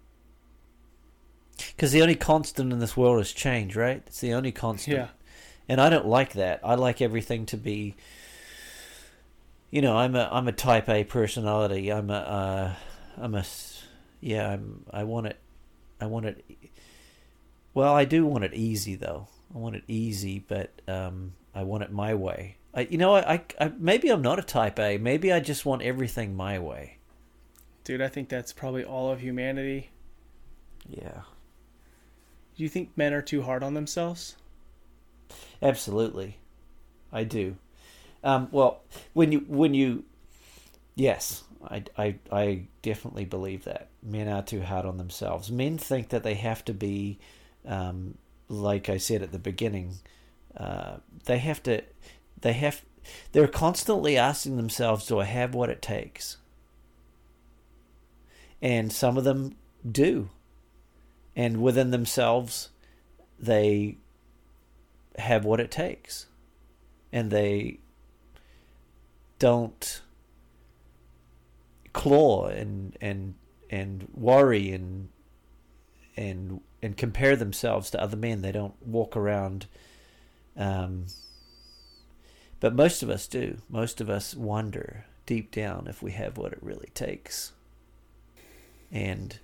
Cuz 1.76 1.92
the 1.92 2.02
only 2.02 2.16
constant 2.16 2.72
in 2.72 2.78
this 2.78 2.96
world 2.96 3.20
is 3.20 3.32
change, 3.32 3.76
right? 3.76 4.02
It's 4.06 4.20
the 4.20 4.32
only 4.32 4.50
constant. 4.50 4.96
Yeah. 4.96 5.08
And 5.68 5.80
I 5.80 5.90
don't 5.90 6.06
like 6.06 6.32
that. 6.32 6.60
I 6.64 6.74
like 6.74 7.00
everything 7.00 7.46
to 7.46 7.56
be 7.56 7.94
you 9.70 9.80
know, 9.80 9.96
I'm 9.96 10.14
a 10.14 10.28
I'm 10.30 10.48
a 10.48 10.52
type 10.52 10.88
A 10.88 11.02
personality. 11.04 11.90
I'm 11.90 12.10
a 12.10 12.14
uh, 12.14 12.74
I'm 13.16 13.34
a 13.34 13.44
yeah, 14.20 14.48
I'm 14.50 14.84
I 14.90 15.04
want 15.04 15.26
it 15.26 15.38
I 16.02 16.06
want 16.06 16.26
it 16.26 16.44
well, 17.74 17.94
I 17.94 18.04
do 18.04 18.26
want 18.26 18.44
it 18.44 18.54
easy 18.54 18.96
though. 18.96 19.28
I 19.54 19.58
want 19.58 19.76
it 19.76 19.84
easy, 19.86 20.40
but 20.40 20.70
um 20.88 21.34
I 21.54 21.62
want 21.62 21.84
it 21.84 21.92
my 21.92 22.14
way. 22.14 22.56
I 22.74 22.82
you 22.82 22.98
know, 22.98 23.14
I, 23.14 23.34
I, 23.34 23.42
I 23.60 23.72
maybe 23.78 24.08
I'm 24.08 24.22
not 24.22 24.38
a 24.38 24.42
type 24.42 24.78
A. 24.78 24.98
Maybe 24.98 25.32
I 25.32 25.40
just 25.40 25.64
want 25.64 25.82
everything 25.82 26.34
my 26.34 26.58
way. 26.58 26.98
Dude, 27.84 28.00
I 28.00 28.08
think 28.08 28.28
that's 28.28 28.52
probably 28.52 28.84
all 28.84 29.10
of 29.10 29.20
humanity. 29.20 29.90
Yeah. 30.88 31.22
Do 32.56 32.62
you 32.62 32.68
think 32.68 32.90
men 32.96 33.12
are 33.12 33.22
too 33.22 33.42
hard 33.42 33.62
on 33.62 33.74
themselves? 33.74 34.36
Absolutely, 35.62 36.38
I 37.12 37.24
do. 37.24 37.56
Um, 38.24 38.48
well, 38.50 38.82
when 39.14 39.32
you 39.32 39.44
when 39.48 39.74
you, 39.74 40.04
yes, 40.94 41.44
I, 41.64 41.84
I 41.96 42.16
I 42.30 42.62
definitely 42.82 43.24
believe 43.24 43.64
that 43.64 43.88
men 44.02 44.28
are 44.28 44.42
too 44.42 44.62
hard 44.62 44.86
on 44.86 44.98
themselves. 44.98 45.50
Men 45.50 45.78
think 45.78 46.08
that 46.10 46.22
they 46.22 46.34
have 46.34 46.64
to 46.66 46.74
be, 46.74 47.18
um, 47.66 48.18
like 48.48 48.88
I 48.88 48.96
said 48.96 49.22
at 49.22 49.32
the 49.32 49.38
beginning, 49.38 49.96
uh, 50.56 50.96
they 51.24 51.38
have 51.38 51.62
to, 51.64 51.82
they 52.40 52.52
have, 52.54 52.82
they're 53.32 53.48
constantly 53.48 54.16
asking 54.16 54.56
themselves, 54.56 55.06
"Do 55.06 55.20
I 55.20 55.24
have 55.24 55.54
what 55.54 55.70
it 55.70 55.82
takes?" 55.82 56.38
And 58.60 58.92
some 58.92 59.16
of 59.16 59.24
them 59.24 59.56
do, 59.90 60.30
and 61.34 61.62
within 61.62 61.90
themselves, 61.90 62.68
they 63.38 63.96
have 65.18 65.44
what 65.44 65.60
it 65.60 65.70
takes 65.70 66.26
and 67.12 67.30
they 67.30 67.78
don't 69.38 70.02
claw 71.92 72.46
and 72.46 72.96
and 73.00 73.34
and 73.72 74.06
worry 74.14 74.70
and 74.70 75.08
and 76.16 76.60
and 76.82 76.96
compare 76.96 77.34
themselves 77.34 77.90
to 77.90 78.00
other 78.00 78.16
men. 78.16 78.42
They 78.42 78.52
don't 78.52 78.74
walk 78.86 79.16
around 79.16 79.66
um 80.56 81.06
but 82.60 82.76
most 82.76 83.02
of 83.02 83.10
us 83.10 83.26
do. 83.26 83.58
Most 83.68 84.00
of 84.00 84.08
us 84.08 84.36
wonder 84.36 85.06
deep 85.26 85.50
down 85.50 85.88
if 85.88 86.00
we 86.00 86.12
have 86.12 86.36
what 86.36 86.52
it 86.52 86.62
really 86.62 86.90
takes. 86.94 87.52
And 88.92 89.40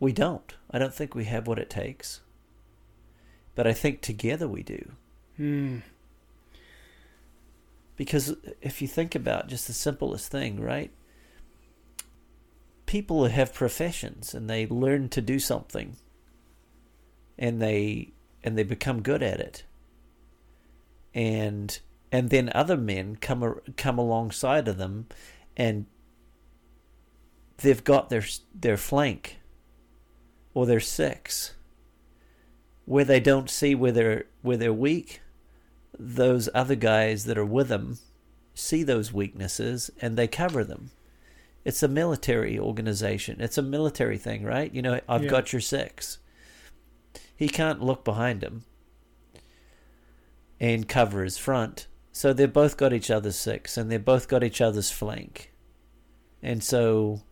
we 0.00 0.12
don't. 0.12 0.54
I 0.70 0.78
don't 0.78 0.94
think 0.94 1.14
we 1.14 1.24
have 1.24 1.46
what 1.46 1.58
it 1.58 1.68
takes. 1.68 2.20
But 3.54 3.66
i 3.66 3.72
think 3.72 4.00
together 4.00 4.48
we 4.48 4.62
do. 4.62 4.92
Hmm. 5.36 5.78
because 7.96 8.34
if 8.62 8.80
you 8.80 8.88
think 8.88 9.14
about 9.14 9.48
just 9.48 9.66
the 9.66 9.74
simplest 9.74 10.30
thing, 10.30 10.58
right? 10.60 10.90
People 12.86 13.26
have 13.26 13.52
professions 13.52 14.34
and 14.34 14.48
they 14.48 14.66
learn 14.66 15.08
to 15.10 15.20
do 15.20 15.38
something 15.38 15.96
and 17.38 17.60
they 17.60 18.12
and 18.42 18.56
they 18.56 18.62
become 18.62 19.02
good 19.02 19.22
at 19.22 19.40
it. 19.40 19.64
And 21.14 21.78
and 22.12 22.30
then 22.30 22.50
other 22.54 22.76
men 22.76 23.16
come 23.16 23.60
come 23.76 23.98
alongside 23.98 24.68
of 24.68 24.78
them 24.78 25.06
and 25.56 25.86
they've 27.58 27.84
got 27.84 28.08
their 28.08 28.24
their 28.54 28.76
flank 28.76 29.38
or 30.54 30.66
their 30.66 30.80
six 30.80 31.54
where 32.84 33.04
they 33.04 33.18
don't 33.18 33.50
see 33.50 33.74
where 33.74 33.92
they're 33.92 34.24
where 34.42 34.56
they're 34.56 34.72
weak 34.72 35.20
those 35.98 36.48
other 36.54 36.76
guys 36.76 37.24
that 37.24 37.38
are 37.38 37.44
with 37.44 37.68
them 37.68 37.98
see 38.56 38.82
those 38.82 39.12
weaknesses 39.12 39.90
and 40.00 40.16
they 40.16 40.26
cover 40.26 40.64
them. 40.64 40.90
It's 41.66 41.82
a 41.82 41.88
military 41.88 42.60
organization. 42.60 43.40
It's 43.40 43.58
a 43.58 43.62
military 43.62 44.18
thing, 44.18 44.44
right? 44.44 44.72
You 44.72 44.82
know, 44.82 45.00
I've 45.08 45.24
Yeah. 45.24 45.30
got 45.30 45.52
your 45.52 45.60
six. 45.60 46.18
He 47.34 47.48
can't 47.48 47.82
look 47.82 48.04
behind 48.04 48.44
him 48.44 48.62
and 50.60 50.88
cover 50.88 51.24
his 51.24 51.38
front. 51.38 51.88
So 52.12 52.32
they've 52.32 52.52
both 52.52 52.76
got 52.76 52.92
each 52.92 53.10
other's 53.10 53.34
six 53.34 53.76
and 53.76 53.90
they've 53.90 54.04
both 54.04 54.28
got 54.28 54.44
each 54.44 54.60
other's 54.60 54.92
flank. 54.92 55.52
And 56.40 56.62
so 56.62 57.22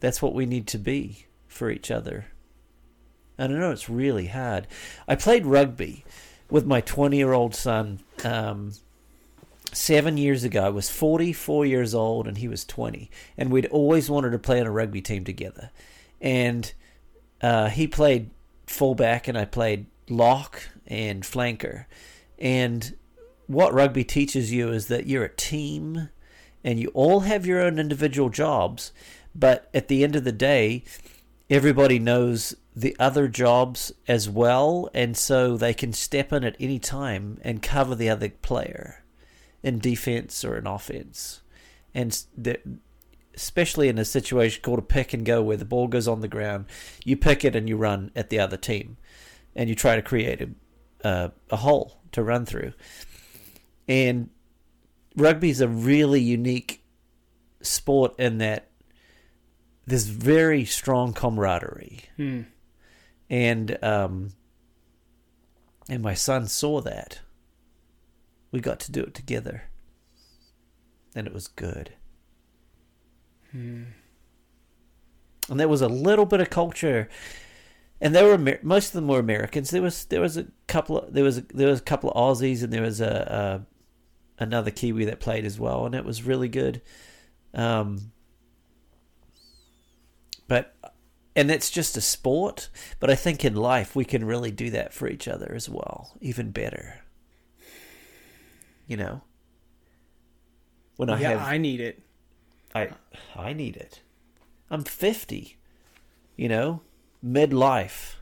that's 0.00 0.20
what 0.20 0.34
we 0.34 0.46
need 0.46 0.66
to 0.66 0.78
be 0.78 1.26
for 1.46 1.70
each 1.70 1.92
other. 1.92 2.26
And 3.38 3.54
I 3.54 3.58
know 3.60 3.70
it's 3.70 3.88
really 3.88 4.26
hard. 4.26 4.66
I 5.06 5.14
played 5.14 5.46
rugby 5.46 6.04
with 6.50 6.66
my 6.66 6.80
20 6.80 7.16
year 7.16 7.32
old 7.32 7.54
son 7.54 8.00
um, 8.24 8.72
seven 9.72 10.16
years 10.16 10.44
ago. 10.44 10.64
I 10.64 10.68
was 10.70 10.90
44 10.90 11.66
years 11.66 11.94
old 11.94 12.26
and 12.26 12.38
he 12.38 12.48
was 12.48 12.64
20. 12.64 13.10
And 13.36 13.50
we'd 13.50 13.66
always 13.66 14.10
wanted 14.10 14.30
to 14.30 14.38
play 14.38 14.60
on 14.60 14.66
a 14.66 14.70
rugby 14.70 15.00
team 15.00 15.24
together. 15.24 15.70
And 16.20 16.72
uh, 17.42 17.68
he 17.68 17.86
played 17.86 18.30
fullback 18.66 19.28
and 19.28 19.36
I 19.36 19.44
played 19.44 19.86
lock 20.08 20.62
and 20.86 21.22
flanker. 21.22 21.86
And 22.38 22.96
what 23.46 23.74
rugby 23.74 24.04
teaches 24.04 24.52
you 24.52 24.70
is 24.70 24.88
that 24.88 25.06
you're 25.06 25.24
a 25.24 25.34
team 25.34 26.10
and 26.62 26.78
you 26.78 26.88
all 26.88 27.20
have 27.20 27.46
your 27.46 27.60
own 27.60 27.78
individual 27.78 28.28
jobs. 28.28 28.92
But 29.34 29.68
at 29.72 29.88
the 29.88 30.04
end 30.04 30.16
of 30.16 30.24
the 30.24 30.32
day, 30.32 30.84
everybody 31.48 31.98
knows 31.98 32.54
the 32.74 32.96
other 32.98 33.28
jobs 33.28 33.92
as 34.06 34.28
well, 34.28 34.88
and 34.94 35.16
so 35.16 35.56
they 35.56 35.74
can 35.74 35.92
step 35.92 36.32
in 36.32 36.44
at 36.44 36.56
any 36.60 36.78
time 36.78 37.38
and 37.42 37.62
cover 37.62 37.94
the 37.94 38.08
other 38.08 38.28
player 38.28 39.00
in 39.62 39.78
defense 39.78 40.44
or 40.44 40.56
in 40.56 40.66
offense. 40.66 41.42
And 41.94 42.18
the, 42.36 42.58
especially 43.34 43.88
in 43.88 43.98
a 43.98 44.04
situation 44.04 44.62
called 44.62 44.78
a 44.78 44.82
pick 44.82 45.12
and 45.12 45.24
go 45.24 45.42
where 45.42 45.56
the 45.56 45.64
ball 45.64 45.88
goes 45.88 46.08
on 46.08 46.20
the 46.20 46.28
ground, 46.28 46.66
you 47.04 47.16
pick 47.16 47.44
it 47.44 47.56
and 47.56 47.68
you 47.68 47.76
run 47.76 48.10
at 48.14 48.30
the 48.30 48.38
other 48.38 48.56
team, 48.56 48.96
and 49.54 49.68
you 49.68 49.74
try 49.74 49.96
to 49.96 50.02
create 50.02 50.40
a, 50.42 51.06
uh, 51.06 51.28
a 51.50 51.56
hole 51.56 52.00
to 52.12 52.22
run 52.22 52.44
through. 52.46 52.72
And 53.88 54.30
rugby 55.16 55.50
is 55.50 55.60
a 55.60 55.68
really 55.68 56.20
unique 56.20 56.84
sport 57.62 58.14
in 58.18 58.38
that 58.38 58.68
there's 59.86 60.06
very 60.06 60.64
strong 60.64 61.12
camaraderie 61.12 62.00
Hmm. 62.16 62.42
and 63.28 63.76
um 63.82 64.32
and 65.88 66.02
my 66.02 66.14
son 66.14 66.46
saw 66.46 66.80
that 66.80 67.20
we 68.50 68.60
got 68.60 68.80
to 68.80 68.92
do 68.92 69.02
it 69.02 69.14
together. 69.14 69.64
And 71.14 71.26
it 71.26 71.32
was 71.32 71.48
good. 71.48 71.94
Hmm. 73.50 73.82
and 75.48 75.58
there 75.58 75.68
was 75.68 75.82
a 75.82 75.88
little 75.88 76.26
bit 76.26 76.40
of 76.40 76.50
culture. 76.50 77.08
And 78.00 78.14
there 78.14 78.26
were 78.26 78.58
most 78.62 78.88
of 78.88 78.92
them 78.92 79.08
were 79.08 79.18
Americans. 79.18 79.70
There 79.70 79.82
was 79.82 80.04
there 80.04 80.20
was 80.20 80.36
a 80.36 80.46
couple 80.68 81.00
of, 81.00 81.12
there 81.12 81.24
was 81.24 81.38
a, 81.38 81.42
there 81.52 81.68
was 81.68 81.80
a 81.80 81.84
couple 81.84 82.10
of 82.10 82.16
Aussies 82.16 82.62
and 82.62 82.72
there 82.72 82.82
was 82.82 83.00
a, 83.00 83.66
a 84.38 84.42
another 84.44 84.70
Kiwi 84.70 85.04
that 85.06 85.20
played 85.20 85.44
as 85.44 85.58
well 85.58 85.84
and 85.84 85.94
it 85.94 86.04
was 86.04 86.22
really 86.22 86.48
good. 86.48 86.80
Um 87.52 88.12
but 90.50 90.74
and 91.36 91.50
it's 91.50 91.70
just 91.70 91.96
a 91.96 92.00
sport 92.00 92.68
but 92.98 93.08
i 93.08 93.14
think 93.14 93.44
in 93.44 93.54
life 93.54 93.94
we 93.96 94.04
can 94.04 94.24
really 94.24 94.50
do 94.50 94.68
that 94.68 94.92
for 94.92 95.08
each 95.08 95.28
other 95.28 95.52
as 95.54 95.68
well 95.68 96.16
even 96.20 96.50
better 96.50 97.02
you 98.90 98.96
know 98.96 99.22
when 100.96 101.08
i 101.08 101.18
yeah, 101.20 101.30
have 101.30 101.42
I 101.42 101.56
need 101.58 101.80
it. 101.80 102.02
I 102.74 102.90
I 103.34 103.52
need 103.52 103.76
it. 103.76 104.00
I'm 104.70 104.84
50. 104.84 105.56
You 106.36 106.48
know, 106.48 106.82
midlife. 107.24 108.16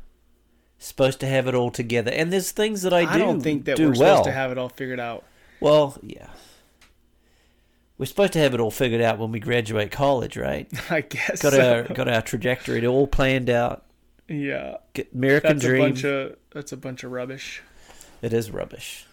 Supposed 0.78 1.20
to 1.20 1.26
have 1.26 1.46
it 1.48 1.54
all 1.54 1.70
together. 1.70 2.10
And 2.12 2.32
there's 2.32 2.50
things 2.52 2.82
that 2.82 2.92
I 2.94 3.10
do 3.12 3.18
don't 3.18 3.40
think 3.40 3.64
that 3.64 3.76
do 3.76 3.88
we're 3.90 3.98
well. 3.98 4.16
supposed 4.16 4.24
to 4.24 4.32
have 4.32 4.52
it 4.52 4.58
all 4.58 4.68
figured 4.68 5.00
out. 5.00 5.24
well, 5.60 5.98
yeah. 6.02 6.28
we're 7.98 8.06
supposed 8.06 8.32
to 8.34 8.38
have 8.38 8.54
it 8.54 8.60
all 8.60 8.70
figured 8.70 9.00
out 9.02 9.18
when 9.18 9.32
we 9.32 9.40
graduate 9.40 9.90
college, 9.90 10.36
right? 10.36 10.68
I 10.90 11.00
guess 11.00 11.42
Got 11.42 11.52
so. 11.54 11.72
our 11.88 11.94
got 11.94 12.08
our 12.08 12.22
trajectory 12.22 12.86
all 12.86 13.06
planned 13.08 13.50
out. 13.50 13.84
yeah. 14.28 14.76
Get 14.94 15.12
American 15.14 15.54
That's 15.56 15.64
dream. 15.64 15.82
a 15.82 15.88
bunch 15.88 16.04
of 16.04 16.36
that's 16.52 16.72
a 16.72 16.76
bunch 16.76 17.02
of 17.04 17.10
rubbish. 17.10 17.62
It 18.22 18.32
is 18.32 18.50
rubbish. 18.52 19.04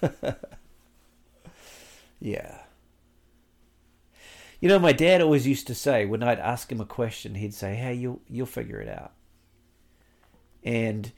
yeah. 2.20 2.58
You 4.60 4.68
know, 4.68 4.78
my 4.78 4.92
dad 4.92 5.20
always 5.20 5.46
used 5.46 5.66
to 5.68 5.74
say 5.74 6.04
when 6.04 6.22
I'd 6.22 6.40
ask 6.40 6.70
him 6.70 6.80
a 6.80 6.86
question, 6.86 7.36
he'd 7.36 7.54
say, 7.54 7.76
"Hey, 7.76 7.94
you'll 7.94 8.20
you'll 8.28 8.46
figure 8.46 8.80
it 8.80 8.88
out." 8.88 9.12
And 10.64 11.12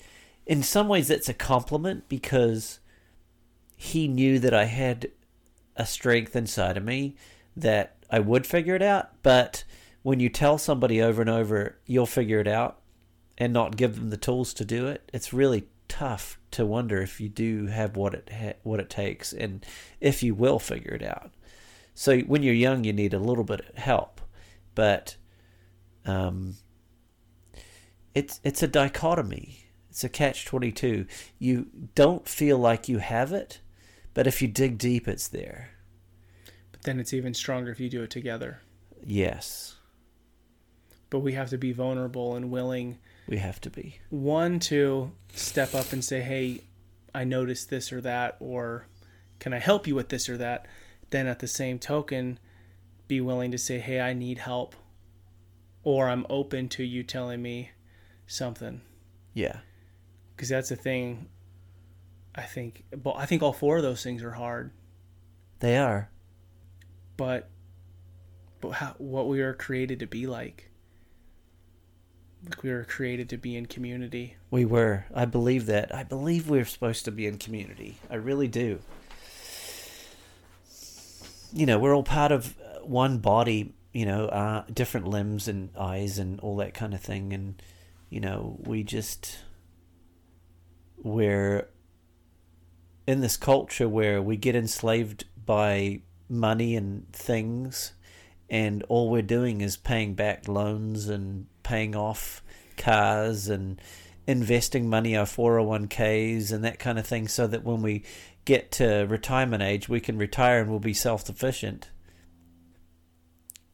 in 0.47 0.63
some 0.63 0.89
ways, 0.89 1.09
that's 1.09 1.29
a 1.29 1.35
compliment 1.35 2.09
because 2.09 2.81
he 3.77 4.09
knew 4.09 4.39
that 4.41 4.53
I 4.53 4.65
had 4.65 5.11
a 5.77 5.87
strength 5.87 6.37
inside 6.37 6.77
of 6.77 6.85
me 6.85 7.17
that 7.57 7.97
I 8.11 8.19
would 8.19 8.47
figure 8.47 8.75
it 8.75 8.83
out. 8.83 9.23
But 9.23 9.65
when 10.03 10.21
you 10.21 10.29
tell 10.29 10.59
somebody 10.59 11.01
over 11.01 11.23
and 11.23 11.31
over, 11.31 11.79
"You'll 11.87 12.07
figure 12.07 12.41
it 12.41 12.49
out," 12.49 12.83
and 13.39 13.55
not 13.55 13.77
give 13.77 13.97
them 13.97 14.11
the 14.11 14.19
tools 14.19 14.53
to 14.55 14.67
do 14.67 14.87
it, 14.87 15.11
it's 15.15 15.33
really 15.33 15.65
tough 15.89 16.40
to 16.53 16.67
wonder 16.67 17.01
if 17.01 17.21
you 17.21 17.29
do 17.29 17.67
have 17.67 17.97
what 17.97 18.15
it 18.15 18.31
ha- 18.33 18.59
what 18.63 18.81
it 18.81 18.91
takes 18.91 19.33
and 19.33 19.65
if 20.01 20.23
you 20.23 20.35
will 20.35 20.59
figure 20.59 20.95
it 20.95 21.03
out. 21.03 21.31
So 21.95 22.21
when 22.21 22.43
you're 22.43 22.55
young, 22.55 22.85
you 22.85 22.93
need 22.93 23.15
a 23.15 23.19
little 23.19 23.45
bit 23.45 23.61
of 23.61 23.77
help, 23.77 24.21
but 24.75 25.17
um, 26.07 26.55
it's 28.15 28.41
it's 28.43 28.63
a 28.63 28.69
dichotomy. 28.69 29.67
It's 29.91 30.05
a 30.05 30.09
catch 30.09 30.45
twenty 30.45 30.73
two. 30.73 31.07
You 31.39 31.67
don't 31.95 32.27
feel 32.29 32.59
like 32.59 32.89
you 32.89 32.99
have 32.99 33.33
it, 33.33 33.61
but 34.15 34.27
if 34.27 34.41
you 34.41 34.49
dig 34.49 34.79
deep, 34.79 35.07
it's 35.09 35.29
there. 35.29 35.71
But 36.73 36.83
then 36.83 37.01
it's 37.01 37.13
even 37.13 37.35
stronger 37.35 37.71
if 37.71 37.81
you 37.81 37.89
do 37.91 38.03
it 38.03 38.11
together. 38.11 38.61
Yes, 39.05 39.77
But 41.09 41.21
we 41.21 41.33
have 41.33 41.49
to 41.51 41.59
be 41.59 41.73
vulnerable 41.73 42.37
and 42.37 42.51
willing 42.51 42.99
we 43.31 43.39
have 43.39 43.61
to 43.63 43.71
be. 43.71 44.01
one 44.11 44.59
to 44.59 45.13
step 45.33 45.75
up 45.75 45.93
and 45.93 46.05
say, 46.05 46.21
"Hey, 46.21 46.61
I 47.15 47.25
noticed 47.25 47.71
this 47.71 47.93
or 47.93 48.01
that," 48.03 48.37
or 48.41 48.87
"Can 49.39 49.55
I 49.55 49.59
help 49.59 49.87
you 49.87 49.95
with 49.95 50.11
this 50.11 50.29
or 50.29 50.37
that?" 50.37 50.67
Then 51.11 51.27
at 51.27 51.39
the 51.39 51.49
same 51.49 51.79
token, 51.79 52.39
be 53.09 53.21
willing 53.21 53.51
to 53.53 53.59
say, 53.59 53.79
"Hey, 53.79 54.01
I 54.01 54.13
need 54.13 54.39
help," 54.39 54.77
or 55.83 56.09
"I'm 56.09 56.27
open 56.29 56.69
to 56.71 56.85
you 56.85 57.03
telling 57.03 57.41
me 57.41 57.71
something." 58.27 58.83
Yeah, 59.33 59.61
Because 60.35 60.49
that's 60.49 60.69
the 60.69 60.77
thing. 60.77 61.29
I 62.35 62.43
think, 62.43 62.85
but 62.91 63.17
I 63.17 63.27
think 63.27 63.43
all 63.43 63.53
four 63.53 63.77
of 63.77 63.83
those 63.83 64.03
things 64.03 64.23
are 64.23 64.33
hard. 64.33 64.73
they 65.61 65.77
are. 65.77 66.11
But, 67.17 67.51
but 68.61 68.71
how, 68.71 68.95
what 68.99 69.29
we 69.29 69.41
are 69.41 69.53
created 69.53 69.99
to 70.01 70.07
be 70.07 70.27
like. 70.27 70.70
Like 72.45 72.63
we 72.63 72.71
were 72.71 72.85
created 72.85 73.29
to 73.31 73.37
be 73.37 73.57
in 73.57 73.67
community. 73.67 74.37
We 74.51 74.65
were. 74.65 75.05
I 75.15 75.27
believe 75.27 75.67
that. 75.67 75.95
I 75.95 76.05
believe 76.05 76.49
we're 76.49 76.65
supposed 76.65 77.05
to 77.05 77.11
be 77.11 77.27
in 77.27 77.39
community. 77.39 77.97
I 78.11 78.15
really 78.15 78.49
do. 78.49 78.81
You 81.53 81.67
know, 81.67 81.79
we're 81.79 81.95
all 81.95 82.03
part 82.03 82.33
of 82.33 82.57
uh, 82.61 82.85
one 82.85 83.19
body, 83.19 83.75
you 83.93 84.07
know, 84.07 84.27
uh, 84.27 84.65
different 84.73 85.07
limbs 85.09 85.49
and 85.49 85.71
eyes 85.77 86.19
and 86.19 86.41
all 86.41 86.57
that 86.57 86.75
kind 86.75 86.95
of 86.95 87.01
thing. 87.01 87.33
And, 87.33 87.61
you 88.09 88.21
know, 88.21 88.57
we 88.61 88.85
just, 88.85 89.39
we're 90.97 91.69
in 93.07 93.21
this 93.21 93.37
culture 93.37 93.89
where 93.89 94.23
we 94.23 94.37
get 94.37 94.55
enslaved 94.55 95.25
by 95.45 96.01
money 96.29 96.77
and 96.77 97.13
things. 97.13 97.93
And 98.51 98.83
all 98.89 99.09
we're 99.09 99.23
doing 99.23 99.61
is 99.61 99.77
paying 99.77 100.15
back 100.15 100.49
loans 100.49 101.09
and 101.09 101.47
paying 101.63 101.95
off 101.95 102.43
cars 102.77 103.49
and 103.49 103.81
investing 104.27 104.89
money 104.89 105.17
our 105.17 105.25
401ks 105.25 106.53
and 106.53 106.65
that 106.65 106.79
kind 106.79 106.99
of 106.99 107.07
thing 107.07 107.29
so 107.29 107.47
that 107.47 107.65
when 107.65 107.83
we 107.83 108.05
get 108.45 108.71
to 108.73 109.07
retirement 109.09 109.63
age 109.63 109.89
we 109.89 110.01
can 110.01 110.17
retire 110.19 110.61
and 110.61 110.71
we'll 110.71 110.81
be 110.81 110.95
self-sufficient. 110.95 111.91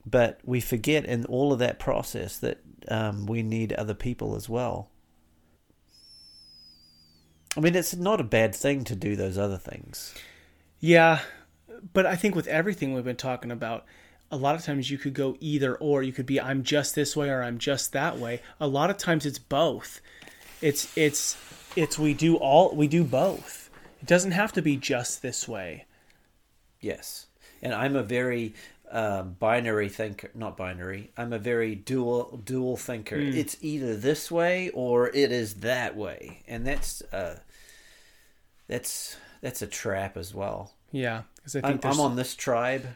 But 0.05 0.41
we 0.45 0.61
forget 0.61 1.05
in 1.05 1.25
all 1.27 1.53
of 1.53 1.59
that 1.59 1.79
process 1.79 2.39
that 2.39 2.61
um, 2.89 3.27
we 3.27 3.43
need 3.43 3.73
other 3.73 3.95
people 3.95 4.37
as 4.37 4.49
well. 4.49 4.91
I 7.57 7.61
mean 7.61 7.75
it's 7.75 7.95
not 7.95 8.21
a 8.21 8.25
bad 8.25 8.55
thing 8.55 8.85
to 8.85 8.97
do 8.97 9.17
those 9.17 9.39
other 9.39 9.59
things. 9.59 10.15
Yeah, 10.81 11.21
but 11.93 12.07
I 12.07 12.17
think 12.17 12.35
with 12.35 12.47
everything 12.47 12.95
we've 12.95 13.05
been 13.05 13.17
talking 13.17 13.51
about, 13.51 13.85
a 14.31 14.37
lot 14.37 14.55
of 14.55 14.65
times 14.65 14.91
you 14.91 14.99
could 14.99 15.15
go 15.15 15.37
either 15.41 15.77
or. 15.77 16.03
You 16.03 16.13
could 16.13 16.27
be 16.27 16.41
I'm 16.41 16.63
just 16.63 16.95
this 16.95 17.17
way 17.17 17.31
or 17.31 17.43
I'm 17.43 17.59
just 17.59 17.93
that 17.93 18.19
way. 18.19 18.41
A 18.61 18.67
lot 18.67 18.91
of 18.91 18.99
times 18.99 19.27
it's 19.27 19.39
both. 19.39 20.01
It's 20.61 20.97
it's 20.97 21.37
it's 21.77 21.99
we 21.99 22.15
do 22.15 22.37
all 22.37 22.75
we 22.75 22.89
do 22.89 23.05
both. 23.05 23.71
It 24.01 24.09
doesn't 24.09 24.33
have 24.33 24.53
to 24.55 24.63
be 24.63 24.77
just 24.77 25.23
this 25.23 25.47
way. 25.47 25.87
Yes, 26.81 27.27
and 27.63 27.73
I'm 27.75 27.97
a 27.97 28.03
very 28.03 28.55
uh, 28.91 29.23
binary 29.23 29.89
thinker. 29.89 30.31
Not 30.35 30.57
binary. 30.57 31.11
I'm 31.17 31.33
a 31.33 31.39
very 31.39 31.75
dual 31.75 32.41
dual 32.45 32.77
thinker. 32.77 33.17
It's 33.17 33.57
either 33.61 33.97
this 33.97 34.31
way 34.31 34.71
or 34.71 35.09
it 35.09 35.33
is 35.33 35.55
that 35.57 35.97
way, 35.97 36.43
and 36.47 36.67
that's 36.67 37.03
uh, 37.13 37.39
that's 38.69 39.17
that's 39.41 39.63
a 39.63 39.67
trap 39.67 40.17
as 40.17 40.35
well. 40.35 40.73
Yeah, 40.93 41.23
because 41.37 41.57
I 41.57 41.61
I'm, 41.65 41.81
I'm 41.83 42.01
on 42.01 42.17
this 42.17 42.35
tribe, 42.35 42.87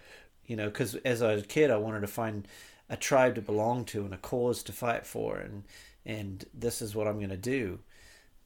you 0.51 0.57
know, 0.57 0.67
because 0.67 0.97
as 0.97 1.23
a 1.23 1.43
kid, 1.43 1.71
I 1.71 1.77
wanted 1.77 2.01
to 2.01 2.09
find 2.09 2.49
a 2.89 2.97
tribe 2.97 3.37
to 3.37 3.41
belong 3.41 3.85
to 3.85 4.05
and 4.05 4.13
a 4.13 4.17
cause 4.17 4.65
to 4.65 4.73
fight 4.73 5.07
for, 5.07 5.37
and 5.37 5.63
and 6.05 6.45
this 6.53 6.83
is 6.83 6.93
what 6.93 7.07
I'm 7.07 7.19
going 7.19 7.31
to 7.31 7.37
do. 7.37 7.79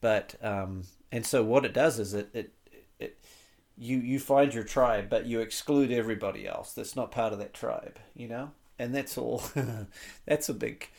But 0.03 0.35
um, 0.43 0.83
and 1.11 1.25
so 1.25 1.43
what 1.43 1.65
it 1.65 1.73
does 1.73 1.99
is 1.99 2.13
it 2.13 2.29
it 2.35 2.53
it 2.99 3.25
you 3.79 3.97
you 3.97 4.21
find 4.21 4.53
your 4.53 4.65
tribe, 4.65 5.09
but 5.09 5.25
you 5.25 5.41
exclude 5.41 5.91
everybody 5.91 6.47
else 6.47 6.75
that's 6.75 6.95
not 6.95 7.11
part 7.11 7.33
of 7.33 7.39
that 7.39 7.55
tribe, 7.55 7.99
you 8.15 8.29
know, 8.29 8.51
and 8.79 8.95
that's 8.95 9.17
all. 9.17 9.43
that's 10.27 10.51
a 10.51 10.55
big. 10.55 10.91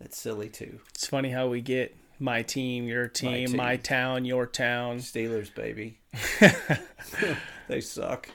That's 0.00 0.18
silly 0.18 0.48
too. 0.48 0.80
it's 0.92 1.06
funny 1.06 1.30
how 1.30 1.46
we 1.46 1.60
get 1.60 1.96
my 2.18 2.42
team, 2.42 2.88
your 2.88 3.06
team, 3.06 3.46
team. 3.46 3.56
my 3.56 3.76
town, 3.76 4.24
your 4.24 4.46
town. 4.46 4.98
Steelers, 4.98 5.54
baby. 5.54 6.00
they 7.68 7.80
suck. 7.80 8.28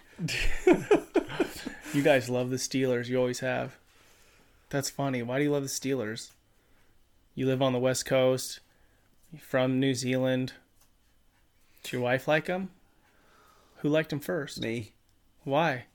You 1.93 2.03
guys 2.03 2.29
love 2.29 2.51
the 2.51 2.57
Steelers. 2.57 3.07
You 3.07 3.17
always 3.17 3.39
have. 3.39 3.77
That's 4.69 4.91
funny. 4.91 5.23
Why 5.23 5.39
do 5.39 5.43
you 5.43 5.51
love 5.51 5.63
the 5.63 5.69
Steelers? 5.69 6.29
You 7.33 7.47
live 7.47 7.63
on 7.63 7.73
the 7.73 7.79
West 7.79 8.05
Coast. 8.05 8.59
You're 9.31 9.41
from 9.41 9.79
New 9.79 9.95
Zealand. 9.95 10.53
Did 11.81 11.93
your 11.93 12.01
wife 12.01 12.27
like 12.27 12.45
them? 12.45 12.69
Who 13.77 13.89
liked 13.89 14.11
them 14.11 14.19
first? 14.19 14.61
Me. 14.61 14.91
Why? 15.43 15.85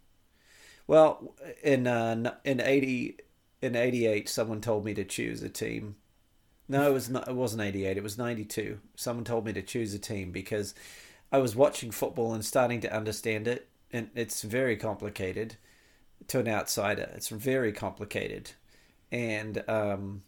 Well, 0.88 1.34
in 1.62 1.86
uh, 1.86 2.34
in 2.44 2.60
eighty 2.60 3.18
in 3.62 3.76
eighty 3.76 4.06
eight, 4.06 4.28
someone 4.28 4.60
told 4.60 4.84
me 4.84 4.94
to 4.94 5.04
choose 5.04 5.42
a 5.42 5.48
team. 5.48 5.94
No, 6.68 6.90
it 6.90 6.92
was 6.92 7.08
not. 7.08 7.28
It 7.28 7.36
wasn't 7.36 7.62
eighty 7.62 7.86
eight. 7.86 7.96
It 7.96 8.02
was 8.02 8.18
ninety 8.18 8.44
two. 8.44 8.80
Someone 8.96 9.24
told 9.24 9.44
me 9.46 9.52
to 9.52 9.62
choose 9.62 9.94
a 9.94 9.98
team 9.98 10.32
because 10.32 10.74
I 11.30 11.38
was 11.38 11.54
watching 11.54 11.90
football 11.90 12.34
and 12.34 12.44
starting 12.44 12.80
to 12.80 12.94
understand 12.94 13.46
it, 13.46 13.68
and 13.94 14.10
it's 14.16 14.42
very 14.42 14.76
complicated 14.76 15.56
to 16.26 16.40
an 16.40 16.48
outsider. 16.48 17.10
It's 17.14 17.28
very 17.28 17.72
complicated, 17.72 18.50
and 19.12 19.62
um, 19.68 20.22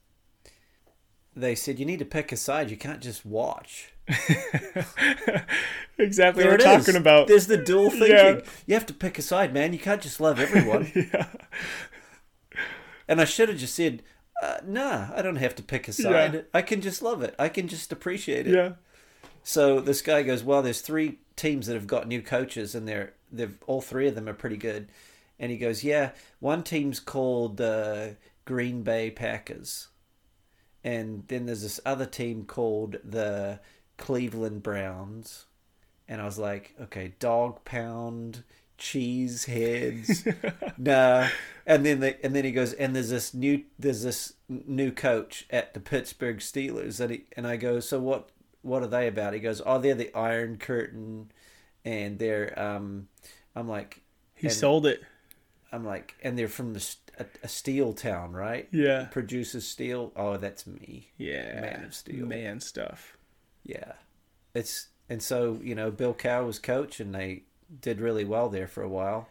they 1.34 1.56
said 1.56 1.80
you 1.80 1.84
need 1.84 1.98
to 1.98 2.04
pick 2.04 2.30
a 2.30 2.36
side. 2.36 2.70
You 2.70 2.76
can't 2.76 3.00
just 3.00 3.26
watch. 3.26 3.92
exactly 5.98 6.44
There 6.44 6.52
what 6.52 6.60
we're 6.60 6.78
is. 6.78 6.84
talking 6.86 6.94
about. 6.94 7.26
There's 7.26 7.48
the 7.48 7.56
dual 7.56 7.90
thinking. 7.98 8.10
Yeah. 8.10 8.40
You 8.66 8.74
have 8.74 8.86
to 8.86 8.94
pick 8.94 9.18
a 9.18 9.22
side, 9.22 9.52
man. 9.52 9.72
You 9.72 9.80
can't 9.80 10.00
just 10.00 10.20
love 10.20 10.38
everyone. 10.38 10.92
yeah. 11.12 11.26
And 13.08 13.20
I 13.20 13.24
should 13.24 13.48
have 13.48 13.58
just 13.58 13.74
said, 13.74 14.04
uh, 14.40 14.58
"Nah, 14.64 15.08
I 15.12 15.22
don't 15.22 15.36
have 15.36 15.56
to 15.56 15.62
pick 15.64 15.88
a 15.88 15.92
side. 15.92 16.44
I 16.54 16.62
can 16.62 16.80
just 16.80 17.02
love 17.02 17.20
it. 17.22 17.34
I 17.36 17.48
can 17.48 17.66
just 17.66 17.90
appreciate 17.90 18.46
it." 18.46 18.54
Yeah. 18.54 18.72
So 19.42 19.80
this 19.80 20.02
guy 20.02 20.22
goes, 20.22 20.44
"Well, 20.44 20.62
there's 20.62 20.82
three 20.82 21.18
teams 21.34 21.66
that 21.66 21.74
have 21.74 21.88
got 21.88 22.06
new 22.06 22.22
coaches, 22.22 22.76
and 22.76 22.86
they're 22.86 23.14
they've 23.31 23.57
all 23.66 23.81
three 23.81 24.09
of 24.09 24.14
them 24.14 24.29
are 24.29 24.35
pretty 24.35 24.57
good." 24.57 24.89
And 25.39 25.51
he 25.51 25.59
goes, 25.59 25.85
"Yeah, 25.85 26.12
one 26.41 26.62
team's 26.62 27.01
called 27.01 27.61
uh, 27.61 28.11
Green 28.45 28.83
Bay 28.83 29.11
Packers, 29.11 29.89
and 30.85 31.24
then 31.29 31.47
there's 31.47 31.62
this 31.62 31.81
other 31.85 32.07
team 32.07 32.45
called 32.45 32.97
the 33.05 33.61
Cleveland 33.97 34.62
Browns." 34.62 35.47
And 36.09 36.20
I 36.20 36.24
was 36.24 36.39
like, 36.39 36.74
"Okay, 36.81 37.14
dog 37.18 37.64
pound." 37.64 38.45
cheese 38.79 39.47
heads 39.47 40.27
nah 40.79 41.29
and 41.66 41.85
then 41.87 42.01
the, 42.01 42.24
and 42.24 42.35
then 42.35 42.45
he 42.45 42.53
goes 42.53 42.72
and 42.74 42.95
there's 42.95 43.09
this 43.09 43.33
new 43.33 43.64
there's 43.79 44.03
this 44.03 44.35
new 44.49 44.91
coach 44.91 45.47
at 45.51 45.72
the 45.74 45.81
Pittsburgh 45.81 46.39
Steelers 46.39 47.01
and 47.01 47.11
he, 47.11 47.24
and 47.37 47.47
I 47.47 47.57
go 47.57 47.81
so 47.81 47.99
what 47.99 48.29
what 48.62 48.83
are 48.83 48.89
they 48.89 49.09
about 49.09 49.33
he 49.33 49.41
goes 49.41 49.62
oh 49.64 49.79
they're 49.79 49.95
the 49.95 50.14
Iron 50.14 50.59
Curtain 50.59 51.31
and 51.87 52.18
they're 52.18 52.53
um 52.61 53.09
I'm 53.55 53.66
like 53.68 54.03
He 54.34 54.51
sold 54.51 54.84
it. 54.84 55.03
I'm 55.72 55.84
like, 55.84 56.14
and 56.22 56.39
they're 56.39 56.49
from 56.49 56.76
a, 56.76 56.80
a, 57.22 57.26
a 57.43 57.49
steel 57.49 57.93
town, 57.93 58.32
right? 58.32 58.68
Yeah. 58.70 59.07
Produces 59.07 59.66
steel. 59.66 60.12
Oh, 60.14 60.37
that's 60.37 60.66
me. 60.66 61.11
Yeah. 61.18 61.61
Man 61.61 61.84
of 61.84 61.95
Steel. 61.95 62.26
Man 62.26 62.61
stuff. 62.61 63.16
Yeah. 63.64 63.93
It's 64.55 64.89
and 65.09 65.22
so 65.22 65.59
you 65.62 65.74
know 65.74 65.91
Bill 65.91 66.14
Cowher 66.14 66.47
was 66.47 66.59
coach, 66.59 67.01
and 67.01 67.14
they 67.14 67.43
did 67.80 68.01
really 68.01 68.24
well 68.24 68.49
there 68.49 68.66
for 68.68 68.82
a 68.82 68.89
while. 68.89 69.28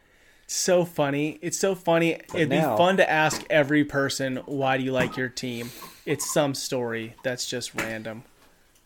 So 0.48 0.86
funny. 0.86 1.40
It's 1.42 1.58
so 1.60 1.74
funny. 1.74 2.20
It'd 2.34 2.50
now- 2.50 2.74
be 2.76 2.78
fun 2.78 2.98
to 2.98 3.10
ask 3.10 3.44
every 3.50 3.84
person, 3.84 4.38
why 4.46 4.78
do 4.78 4.84
you 4.84 4.92
like 4.92 5.18
your 5.18 5.30
team? 5.30 5.72
It's 6.06 6.32
some 6.32 6.54
story 6.54 7.16
that's 7.24 7.48
just 7.48 7.74
random. 7.74 8.24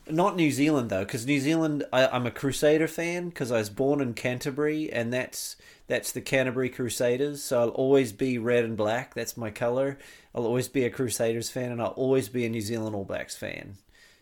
Not 0.10 0.36
New 0.36 0.52
Zealand 0.52 0.90
though, 0.90 1.04
because 1.06 1.26
New 1.26 1.40
Zealand, 1.40 1.86
I, 1.94 2.08
I'm 2.08 2.26
a 2.26 2.32
Crusader 2.32 2.88
fan 2.88 3.30
because 3.30 3.52
I 3.52 3.58
was 3.58 3.70
born 3.70 4.02
in 4.02 4.14
Canterbury, 4.14 4.92
and 4.92 5.14
that's 5.14 5.56
that's 5.88 6.12
the 6.12 6.22
Canterbury 6.22 6.70
Crusaders. 6.70 7.44
So 7.44 7.62
I'll 7.62 7.70
always 7.70 8.12
be 8.12 8.38
red 8.38 8.66
and 8.66 8.78
black. 8.78 9.14
That's 9.14 9.38
my 9.38 9.52
color. 9.52 9.98
I'll 10.34 10.46
always 10.46 10.68
be 10.68 10.84
a 10.84 10.90
Crusaders 10.90 11.50
fan, 11.50 11.72
and 11.72 11.82
I'll 11.82 11.90
always 11.90 12.30
be 12.30 12.46
a 12.46 12.50
New 12.50 12.62
Zealand 12.62 12.96
All 12.96 13.06
Blacks 13.06 13.36
fan. 13.36 13.78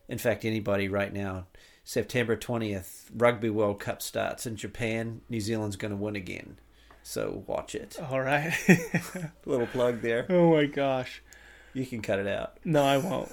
In 0.09 0.17
fact, 0.17 0.45
anybody 0.45 0.87
right 0.87 1.13
now, 1.13 1.47
September 1.83 2.35
twentieth, 2.35 3.09
Rugby 3.15 3.49
World 3.49 3.79
Cup 3.79 4.01
starts 4.01 4.45
in 4.45 4.55
Japan. 4.55 5.21
New 5.29 5.41
Zealand's 5.41 5.75
going 5.75 5.91
to 5.91 5.97
win 5.97 6.15
again. 6.15 6.57
So 7.03 7.43
watch 7.47 7.73
it. 7.73 7.97
All 8.11 8.19
right. 8.19 8.53
Little 9.45 9.67
plug 9.67 10.01
there. 10.01 10.25
oh 10.29 10.51
my 10.51 10.65
gosh. 10.65 11.21
You 11.73 11.85
can 11.85 12.01
cut 12.01 12.19
it 12.19 12.27
out. 12.27 12.57
No, 12.65 12.83
I 12.83 12.97
won't. 12.97 13.31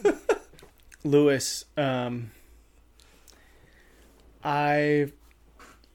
Lewis, 1.04 1.64
um, 1.76 2.30
I've 4.44 5.12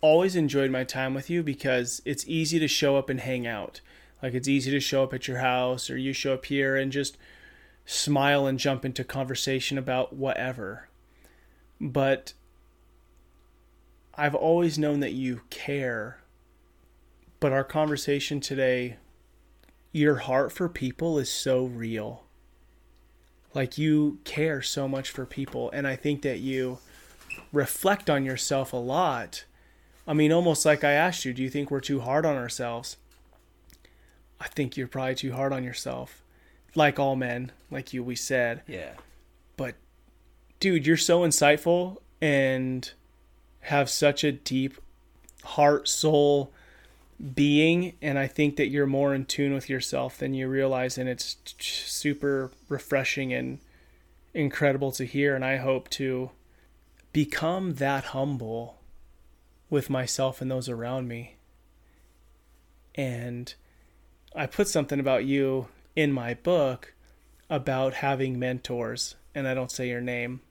always 0.01 0.35
enjoyed 0.35 0.71
my 0.71 0.83
time 0.83 1.13
with 1.13 1.29
you 1.29 1.43
because 1.43 2.01
it's 2.03 2.27
easy 2.27 2.57
to 2.59 2.67
show 2.67 2.97
up 2.97 3.09
and 3.09 3.19
hang 3.19 3.45
out. 3.45 3.81
Like 4.23 4.33
it's 4.33 4.47
easy 4.47 4.71
to 4.71 4.79
show 4.79 5.03
up 5.03 5.13
at 5.13 5.27
your 5.27 5.37
house 5.37 5.89
or 5.89 5.97
you 5.97 6.13
show 6.13 6.33
up 6.33 6.45
here 6.45 6.75
and 6.75 6.91
just 6.91 7.17
smile 7.85 8.47
and 8.47 8.57
jump 8.57 8.83
into 8.83 9.03
conversation 9.03 9.77
about 9.77 10.13
whatever. 10.13 10.89
But 11.79 12.33
I've 14.15 14.35
always 14.35 14.79
known 14.79 14.99
that 15.01 15.13
you 15.13 15.41
care. 15.49 16.19
But 17.39 17.53
our 17.53 17.63
conversation 17.63 18.41
today, 18.41 18.97
your 19.91 20.15
heart 20.15 20.51
for 20.51 20.67
people 20.67 21.19
is 21.19 21.31
so 21.31 21.65
real 21.65 22.23
like 23.53 23.77
you 23.77 24.19
care 24.23 24.61
so 24.61 24.87
much 24.87 25.09
for 25.09 25.25
people 25.25 25.69
and 25.71 25.87
i 25.87 25.95
think 25.95 26.21
that 26.21 26.39
you 26.39 26.77
reflect 27.51 28.09
on 28.09 28.25
yourself 28.25 28.73
a 28.73 28.77
lot. 28.77 29.45
I 30.07 30.13
mean 30.13 30.31
almost 30.31 30.65
like 30.65 30.83
i 30.83 30.91
asked 30.91 31.23
you 31.25 31.33
do 31.33 31.43
you 31.43 31.49
think 31.49 31.69
we're 31.69 31.79
too 31.81 31.99
hard 32.01 32.25
on 32.25 32.35
ourselves? 32.35 32.97
I 34.39 34.47
think 34.47 34.77
you're 34.77 34.87
probably 34.87 35.15
too 35.15 35.33
hard 35.33 35.51
on 35.53 35.63
yourself. 35.63 36.23
Like 36.75 36.99
all 36.99 37.15
men 37.15 37.51
like 37.71 37.93
you 37.93 38.03
we 38.03 38.15
said. 38.15 38.61
Yeah. 38.67 38.93
but 39.57 39.75
dude 40.59 40.85
you're 40.87 40.97
so 40.97 41.21
insightful 41.21 41.97
and 42.21 42.91
have 43.61 43.89
such 43.89 44.23
a 44.23 44.31
deep 44.31 44.75
heart 45.43 45.87
soul 45.87 46.51
being 47.35 47.93
and 48.01 48.17
i 48.17 48.27
think 48.27 48.55
that 48.55 48.67
you're 48.67 48.85
more 48.87 49.13
in 49.13 49.25
tune 49.25 49.53
with 49.53 49.69
yourself 49.69 50.17
than 50.17 50.33
you 50.33 50.47
realize 50.47 50.97
and 50.97 51.09
it's 51.09 51.35
super 51.59 52.51
refreshing 52.69 53.33
and 53.33 53.59
incredible 54.33 54.91
to 54.91 55.03
hear 55.05 55.35
and 55.35 55.43
i 55.43 55.57
hope 55.57 55.89
to 55.89 56.31
become 57.12 57.76
that 57.76 58.05
humble 58.05 58.78
with 59.70 59.89
myself 59.89 60.41
and 60.41 60.49
those 60.49 60.70
around 60.70 61.07
me 61.07 61.36
and 62.95 63.53
i 64.36 64.45
put 64.45 64.68
something 64.68 64.99
about 64.99 65.26
you 65.26 65.68
in 65.95 66.12
my 66.12 66.34
book 66.34 66.93
about 67.49 67.95
having 67.95 68.38
mentors 68.38 69.16
and 69.34 69.47
i 69.47 69.53
don't 69.53 69.72
say 69.72 69.88
your 69.88 70.01
name 70.01 70.41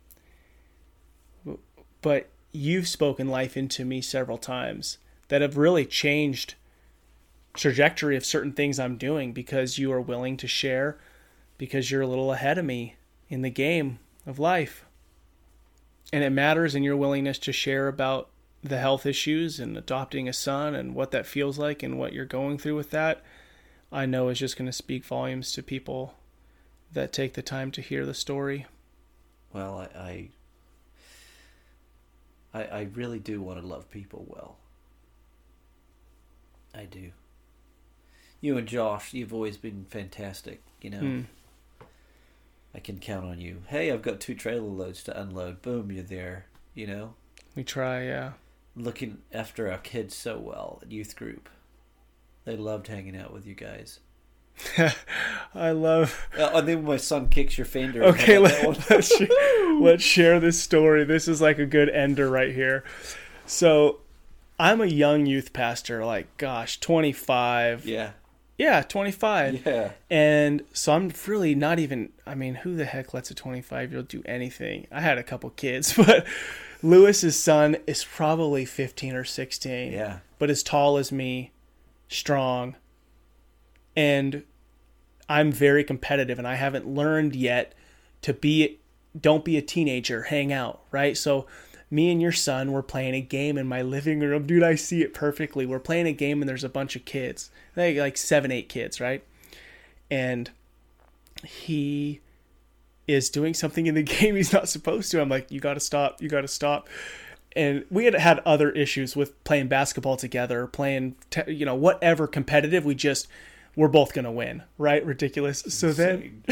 but 2.01 2.29
you've 2.53 2.89
spoken 2.89 3.29
life 3.29 3.57
into 3.57 3.85
me 3.85 4.01
several 4.01 4.39
times 4.39 4.99
that 5.29 5.43
have 5.43 5.57
really 5.57 5.85
changed 5.85 6.55
trajectory 7.55 8.17
of 8.17 8.25
certain 8.25 8.53
things 8.53 8.79
I'm 8.79 8.97
doing 8.97 9.33
because 9.33 9.79
you 9.79 9.93
are 9.93 10.01
willing 10.01 10.37
to 10.39 10.47
share 10.47 10.99
because 11.59 11.91
you're 11.91 12.03
a 12.03 12.07
little 12.07 12.33
ahead 12.33 12.57
of 12.57 12.65
me 12.65 12.97
in 13.29 13.43
the 13.43 13.51
game 13.51 13.99
of 14.27 14.39
life. 14.39 14.85
And 16.13 16.25
it 16.25 16.31
matters 16.31 16.75
in 16.75 16.83
your 16.83 16.97
willingness 16.97 17.39
to 17.41 17.53
share 17.53 17.89
about 17.89 18.31
the 18.63 18.79
health 18.79 19.07
issues 19.07 19.61
and 19.61 19.77
adopting 19.77 20.29
a 20.29 20.33
son 20.33 20.75
and 20.75 20.95
what 20.95 21.11
that 21.11 21.27
feels 21.27 21.59
like 21.59 21.83
and 21.83 21.99
what 21.99 22.13
you're 22.13 22.25
going 22.25 22.59
through 22.59 22.77
with 22.77 22.91
that. 22.91 23.23
I 23.93 24.07
know 24.07 24.29
is 24.29 24.39
just 24.39 24.57
going 24.57 24.67
to 24.67 24.73
speak 24.73 25.05
volumes 25.05 25.53
to 25.53 25.63
people 25.63 26.15
that 26.93 27.13
take 27.13 27.35
the 27.35 27.43
time 27.43 27.71
to 27.73 27.83
hear 27.83 28.05
the 28.07 28.15
story. 28.15 28.67
Well, 29.53 29.89
I, 29.95 30.29
I, 32.55 32.59
I, 32.59 32.65
I 32.65 32.89
really 32.95 33.19
do 33.19 33.41
want 33.41 33.61
to 33.61 33.67
love 33.67 33.91
people 33.91 34.25
well. 34.29 34.57
I 36.75 36.85
do. 36.85 37.13
You 38.41 38.57
and 38.57 38.69
Josh, 38.69 39.13
you've 39.15 39.35
always 39.35 39.57
been 39.57 39.87
fantastic. 39.89 40.63
You 40.81 40.91
know, 40.91 41.01
Hmm. 41.01 41.21
I 42.75 42.81
can 42.81 42.99
count 42.99 43.25
on 43.25 43.41
you. 43.41 43.63
Hey, 43.69 43.91
I've 43.91 44.03
got 44.03 44.21
two 44.21 44.35
trailer 44.35 44.61
loads 44.69 45.03
to 45.05 45.21
unload. 45.21 45.63
Boom, 45.63 45.91
you're 45.91 46.03
there. 46.05 46.47
You 46.75 46.87
know, 46.87 47.15
We 47.57 47.65
try, 47.65 48.05
yeah. 48.05 48.33
looking 48.77 49.19
after 49.33 49.71
our 49.71 49.79
kids 49.79 50.15
so 50.15 50.39
well 50.39 50.79
at 50.83 50.93
youth 50.93 51.17
group. 51.17 51.49
They 52.45 52.57
loved 52.57 52.87
hanging 52.87 53.17
out 53.17 53.33
with 53.33 53.47
you 53.47 53.55
guys. 53.55 54.01
I 55.55 55.71
love 55.71 56.27
Uh, 56.37 56.51
and 56.55 56.67
then 56.69 56.85
my 56.85 56.97
son 56.97 57.29
kicks 57.29 57.57
your 57.59 57.65
fender. 57.65 58.03
Okay, 58.05 58.35
how 58.35 58.43
about 58.45 58.77
that 58.89 58.91
let, 58.91 59.05
sh- 59.05 59.81
let's 59.81 60.03
share 60.05 60.41
this 60.41 60.61
story. 60.61 61.05
This 61.05 61.29
is 61.29 61.41
like 61.41 61.59
a 61.59 61.67
good 61.67 61.89
ender 61.91 62.29
right 62.31 62.55
here. 62.55 62.85
So, 63.47 64.01
I'm 64.59 64.81
a 64.81 64.87
young 64.87 65.27
youth 65.27 65.53
pastor, 65.53 66.05
like, 66.05 66.37
gosh, 66.37 66.81
25. 66.81 67.87
yeah, 67.87 68.11
Yeah, 68.59 68.83
25. 68.83 69.65
yeah. 69.65 69.93
And 70.11 70.63
so 70.73 70.93
I'm 70.93 71.13
really 71.27 71.55
not 71.55 71.79
even, 71.79 72.11
I 72.27 72.35
mean, 72.35 72.57
who 72.57 72.75
the 72.75 72.85
heck 72.85 73.15
lets 73.15 73.31
a 73.31 73.35
25 73.35 73.91
year 73.91 73.99
old 74.01 74.09
do 74.09 74.23
anything? 74.27 74.87
I 74.91 75.01
had 75.01 75.17
a 75.17 75.23
couple 75.23 75.49
kids, 75.51 75.93
but 75.97 76.27
Lewis's 76.83 77.41
son 77.41 77.77
is 77.87 78.05
probably 78.05 78.65
15 78.65 79.15
or 79.15 79.25
16 79.25 79.93
Yeah. 79.93 80.19
but 80.39 80.51
as 80.51 80.63
tall 80.65 80.97
as 80.99 81.11
me, 81.13 81.53
strong, 82.09 82.75
and 83.97 84.43
I'm 85.29 85.53
very 85.53 85.85
competitive, 85.85 86.39
and 86.39 86.47
I 86.49 86.55
haven't 86.55 86.87
learned 86.87 87.35
yet 87.37 87.75
to 88.23 88.33
be. 88.33 88.79
Don't 89.19 89.45
be 89.45 89.57
a 89.57 89.63
teenager. 89.63 90.23
Hang 90.25 90.53
out, 90.53 90.81
right? 90.93 91.17
So, 91.17 91.47
me 91.91 92.11
and 92.11 92.21
your 92.21 92.33
son 92.33 92.73
were 92.73 92.83
playing 92.83 93.15
a 93.15 93.21
game 93.21 93.57
in 93.57 93.67
my 93.67 93.83
living 93.83 94.21
room, 94.21 94.47
dude. 94.47 94.63
I 94.63 94.75
see 94.75 95.03
it 95.03 95.15
perfectly. 95.15 95.67
We're 95.67 95.79
playing 95.79 96.07
a 96.07 96.13
game, 96.13 96.43
and 96.43 96.49
there's 96.49 96.65
a 96.65 96.69
bunch 96.69 96.97
of 96.97 97.05
kids, 97.05 97.51
like 97.77 97.97
like 97.97 98.17
seven, 98.17 98.51
eight 98.53 98.69
kids, 98.69 99.01
right? 99.01 99.25
And 100.11 100.51
he 101.45 102.21
is 103.07 103.31
doing 103.31 103.55
something 103.55 103.87
in 103.87 103.95
the 103.95 104.03
game 104.21 104.37
he's 104.37 104.53
not 104.53 104.69
supposed 104.69 105.11
to. 105.13 105.21
I'm 105.21 105.29
like, 105.29 105.51
you 105.51 105.61
got 105.61 105.75
to 105.75 105.81
stop. 105.81 106.21
You 106.21 106.29
got 106.29 106.43
to 106.43 106.49
stop 106.49 106.89
and 107.57 107.85
we 107.91 108.05
had 108.05 108.15
had 108.15 108.39
other 108.41 108.71
issues 108.71 109.17
with 109.17 109.43
playing 109.43 109.69
basketball 109.69 110.17
together, 110.17 110.67
playing, 110.67 111.17
te- 111.31 111.53
you 111.53 111.67
know, 111.67 111.75
whatever 111.75 112.27
competitive. 112.27 112.85
We 112.85 112.95
just 112.95 113.27
we're 113.75 113.89
both 113.89 114.13
gonna 114.13 114.33
win, 114.33 114.63
right? 114.77 115.05
Ridiculous. 115.05 115.65
So 115.69 115.93
then, 115.93 116.45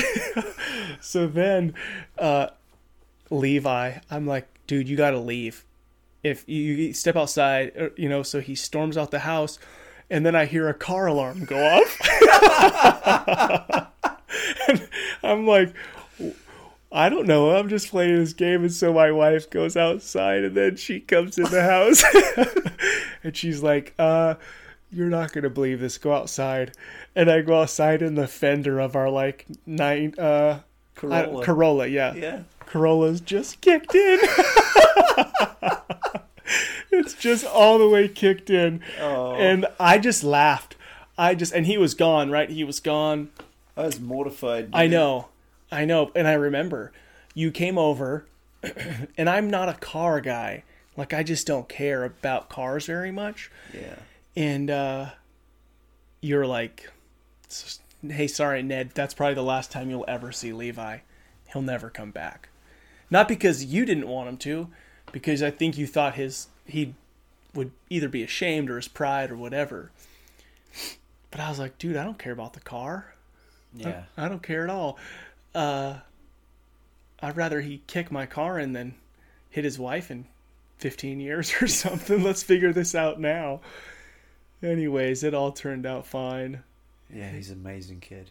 so 1.01 1.26
then, 1.26 1.74
uh, 2.18 2.49
Levi, 3.30 3.99
I'm 4.11 4.26
like, 4.26 4.49
dude, 4.67 4.89
you 4.89 4.97
gotta 4.97 5.19
leave. 5.19 5.64
If 6.23 6.49
you 6.49 6.93
step 6.93 7.17
outside, 7.17 7.73
uh, 7.79 7.89
you 7.97 8.09
know, 8.09 8.23
so 8.23 8.41
he 8.41 8.55
storms 8.55 8.97
out 8.97 9.11
the 9.11 9.21
house, 9.21 9.59
and 10.11 10.25
then 10.25 10.35
I 10.35 10.47
hear 10.47 10.69
a 10.69 10.75
car 10.75 11.07
alarm 11.07 11.45
go 11.45 11.57
off. 11.57 12.01
and 14.69 14.89
I'm 15.23 15.47
like, 15.47 15.75
I 16.91 17.09
don't 17.09 17.27
know. 17.27 17.51
I'm 17.51 17.69
just 17.69 17.91
playing 17.91 18.17
this 18.17 18.33
game, 18.33 18.62
and 18.62 18.73
so 18.73 18.93
my 18.93 19.11
wife 19.11 19.51
goes 19.51 19.77
outside, 19.77 20.45
and 20.45 20.57
then 20.57 20.77
she 20.77 21.01
comes 21.01 21.39
in 21.39 21.45
the 21.45 21.62
house, 21.62 22.03
and 23.23 23.37
she's 23.37 23.62
like, 23.62 23.95
"Uh, 23.99 24.37
you're 24.91 25.11
not 25.11 25.33
gonna 25.33 25.51
believe 25.51 25.81
this. 25.81 25.99
Go 25.99 26.12
outside." 26.12 26.73
And 27.14 27.31
I 27.31 27.43
go 27.43 27.61
outside, 27.61 28.03
and 28.03 28.17
the 28.17 28.27
fender 28.27 28.81
of 28.81 28.97
our 28.97 29.11
like 29.11 29.47
nine 29.67 30.14
uh 30.19 30.61
Corolla. 30.95 31.45
Corolla, 31.45 31.87
yeah, 31.87 32.14
yeah. 32.14 32.43
Corolla's 32.67 33.21
just 33.21 33.61
kicked 33.61 33.95
in. 33.95 34.19
it's 36.91 37.14
just 37.14 37.45
all 37.47 37.79
the 37.79 37.89
way 37.89 38.09
kicked 38.09 38.51
in, 38.51 38.83
Oh, 39.01 39.35
and 39.35 39.67
I 39.79 39.99
just 39.99 40.23
laughed. 40.25 40.77
I 41.19 41.35
just 41.35 41.53
and 41.53 41.67
he 41.67 41.79
was 41.79 41.95
gone, 41.95 42.31
right? 42.31 42.49
He 42.51 42.64
was 42.64 42.81
gone. 42.81 43.31
I 43.77 43.87
was 43.87 44.01
mortified. 44.01 44.71
I 44.73 44.87
know. 44.87 45.29
I 45.71 45.85
know. 45.85 46.11
And 46.14 46.27
I 46.27 46.35
remember 46.35 46.93
you 47.35 47.51
came 47.51 47.79
over, 47.79 48.27
and 49.19 49.29
I'm 49.29 49.51
not 49.51 49.69
a 49.69 49.75
car 49.75 50.21
guy. 50.21 50.64
Like, 50.97 51.12
I 51.12 51.23
just 51.23 51.47
don't 51.47 51.69
care 51.69 52.05
about 52.05 52.49
cars 52.49 52.87
very 52.87 53.12
much. 53.12 53.51
Yeah. 53.75 53.97
And 54.35 54.71
uh, 54.71 55.11
you're 56.23 56.47
like, 56.47 56.91
hey, 58.07 58.27
sorry, 58.27 58.62
Ned, 58.62 58.93
that's 58.95 59.12
probably 59.12 59.35
the 59.35 59.43
last 59.43 59.71
time 59.71 59.91
you'll 59.91 60.07
ever 60.09 60.33
see 60.33 60.55
Levi. 60.55 60.99
He'll 61.53 61.61
never 61.62 61.91
come 61.91 62.11
back. 62.12 62.49
Not 63.11 63.29
because 63.29 63.65
you 63.65 63.85
didn't 63.85 64.09
want 64.09 64.29
him 64.29 64.37
to, 64.39 64.69
because 65.13 65.43
I 65.43 65.51
think 65.51 65.79
you 65.79 65.87
thought 65.87 66.15
his 66.15 66.49
he 66.65 66.95
would 67.55 67.71
either 67.89 68.09
be 68.09 68.23
ashamed 68.23 68.71
or 68.71 68.77
his 68.77 68.89
pride 68.89 69.31
or 69.31 69.37
whatever. 69.37 69.91
But 71.31 71.41
I 71.41 71.49
was 71.49 71.59
like, 71.59 71.79
dude, 71.79 71.97
I 71.97 72.05
don't 72.05 72.19
care 72.19 72.33
about 72.33 72.53
the 72.53 72.61
car. 72.61 73.15
Yeah. 73.75 74.05
I 74.17 74.29
don't 74.29 74.43
care 74.43 74.65
at 74.65 74.71
all. 74.71 74.99
Uh, 75.55 75.99
I'd 77.23 77.37
rather 77.37 77.61
he 77.61 77.83
kick 77.87 78.11
my 78.11 78.27
car 78.27 78.59
and 78.59 78.75
then 78.75 78.95
hit 79.51 79.65
his 79.65 79.79
wife 79.79 80.11
in 80.11 80.27
15 80.79 81.21
years 81.21 81.55
or 81.61 81.67
something. 81.67 82.23
Let's 82.23 82.43
figure 82.43 82.73
this 82.73 82.95
out 82.95 83.21
now. 83.21 83.61
Anyways, 84.63 85.23
it 85.23 85.35
all 85.35 85.53
turned 85.53 85.87
out 85.87 86.07
fine. 86.07 86.63
Yeah, 87.13 87.31
he's 87.31 87.51
an 87.51 87.59
amazing 87.59 88.01
kid. 88.01 88.31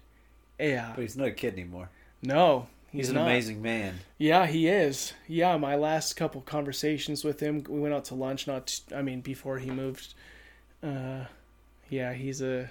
Yeah. 0.59 0.93
But 0.95 1.01
he's 1.01 1.17
not 1.17 1.27
a 1.27 1.31
kid 1.31 1.53
anymore. 1.53 1.89
No, 2.21 2.67
he's, 2.95 3.07
He's, 3.07 3.09
an 3.09 3.15
not. 3.15 3.27
amazing 3.27 3.61
man. 3.61 3.99
Yeah, 4.17 4.45
he 4.47 4.67
is. 4.67 5.13
Yeah, 5.27 5.57
my 5.57 5.75
last 5.75 6.15
couple 6.15 6.41
conversations 6.41 7.23
with 7.23 7.39
him, 7.39 7.63
we 7.67 7.79
went 7.79 7.93
out 7.93 8.05
to 8.05 8.15
lunch. 8.15 8.47
Not, 8.47 8.79
I 8.95 9.01
mean, 9.01 9.21
before 9.21 9.59
he 9.59 9.69
moved. 9.71 10.13
Uh, 10.83 11.25
yeah, 11.89 12.13
he's 12.13 12.41
a, 12.41 12.69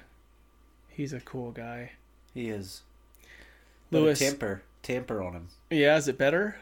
he's 0.89 1.13
a 1.13 1.21
cool 1.21 1.51
guy. 1.51 1.93
He 2.33 2.49
is. 2.49 2.83
Lewis. 3.91 4.19
temper, 4.19 4.63
temper 4.83 5.23
on 5.23 5.35
him. 5.35 5.49
Yeah, 5.71 5.97
is 5.97 6.09
it 6.09 6.19
better? 6.19 6.57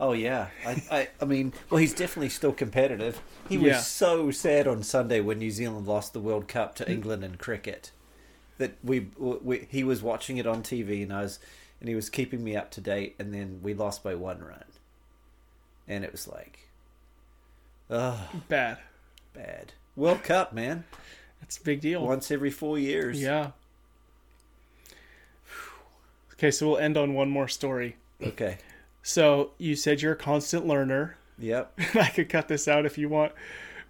Oh 0.00 0.12
yeah, 0.12 0.48
I, 0.66 0.82
I, 0.90 1.08
I 1.20 1.24
mean, 1.26 1.52
well, 1.70 1.78
he's 1.78 1.94
definitely 1.94 2.28
still 2.30 2.52
competitive. 2.52 3.20
He 3.48 3.56
Yeah. 3.56 3.76
was 3.76 3.86
so 3.86 4.30
sad 4.32 4.66
on 4.66 4.82
Sunday 4.82 5.20
when 5.20 5.38
New 5.38 5.50
Zealand 5.50 5.86
lost 5.86 6.12
the 6.12 6.18
World 6.20 6.48
Cup 6.48 6.74
to 6.76 6.90
England 6.90 7.22
in 7.22 7.36
cricket. 7.36 7.92
That 8.58 8.76
we, 8.82 9.08
we, 9.18 9.66
he 9.70 9.84
was 9.84 10.02
watching 10.02 10.38
it 10.38 10.46
on 10.46 10.62
TV, 10.62 11.02
and 11.04 11.12
I 11.12 11.22
was, 11.22 11.38
and 11.82 11.88
he 11.88 11.96
was 11.96 12.08
keeping 12.08 12.44
me 12.44 12.54
up 12.54 12.70
to 12.70 12.80
date. 12.80 13.16
And 13.18 13.34
then 13.34 13.58
we 13.60 13.74
lost 13.74 14.04
by 14.04 14.14
one 14.14 14.38
run, 14.38 14.62
and 15.88 16.04
it 16.04 16.12
was 16.12 16.28
like, 16.28 16.68
oh, 17.90 18.30
Bad. 18.48 18.78
bad. 19.34 19.72
World 19.96 20.22
Cup, 20.22 20.52
man, 20.54 20.84
That's 21.40 21.58
a 21.58 21.62
big 21.62 21.80
deal. 21.80 22.06
once 22.06 22.30
every 22.30 22.50
four 22.50 22.78
years. 22.78 23.20
Yeah. 23.20 23.50
Okay, 26.34 26.50
so 26.50 26.68
we'll 26.70 26.78
end 26.78 26.96
on 26.96 27.14
one 27.14 27.28
more 27.30 27.48
story. 27.48 27.96
Okay. 28.22 28.58
So 29.02 29.50
you 29.58 29.74
said 29.76 30.00
you're 30.00 30.12
a 30.12 30.16
constant 30.16 30.66
learner. 30.66 31.16
Yep. 31.38 31.78
I 31.94 32.08
could 32.08 32.28
cut 32.28 32.48
this 32.48 32.68
out 32.68 32.86
if 32.86 32.96
you 32.96 33.08
want. 33.08 33.32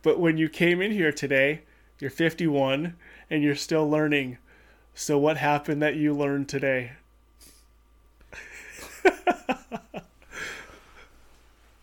But 0.03 0.19
when 0.19 0.39
you 0.39 0.49
came 0.49 0.81
in 0.83 0.91
here 0.93 1.13
today, 1.13 1.61
you're 2.01 2.11
51 2.11 2.97
and 3.31 3.43
you're 3.43 3.55
still 3.55 3.89
learning. 3.89 4.39
So 4.95 5.17
what 5.19 5.37
happened 5.37 5.81
that 5.83 5.97
you 5.97 6.13
learned 6.15 6.49
today? 6.49 6.93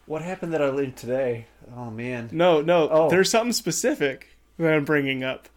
What 0.06 0.24
happened 0.24 0.54
that 0.54 0.62
I 0.62 0.70
learned 0.70 0.96
today? 0.98 1.46
Oh 1.76 1.92
man. 1.92 2.30
No, 2.32 2.62
no, 2.62 2.90
Oh. 2.90 3.10
there's 3.10 3.30
something 3.30 3.54
specific 3.54 4.30
that 4.58 4.74
I'm 4.74 4.84
bringing 4.86 5.24
up 5.24 5.48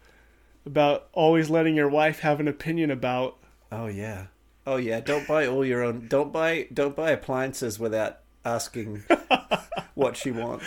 about 0.65 1.07
always 1.11 1.49
letting 1.49 1.75
your 1.75 1.89
wife 1.89 2.19
have 2.19 2.39
an 2.39 2.47
opinion 2.47 2.91
about. 2.91 3.37
Oh 3.71 3.87
yeah. 3.87 4.27
Oh 4.67 4.75
yeah. 4.77 4.99
Don't 4.99 5.27
buy 5.27 5.47
all 5.47 5.65
your 5.65 5.81
own. 5.83 6.05
Don't 6.07 6.31
buy. 6.31 6.67
Don't 6.71 6.95
buy 6.95 7.11
appliances 7.11 7.79
without 7.79 8.19
asking 8.45 9.03
what 9.95 10.15
she 10.17 10.29
wants. 10.29 10.65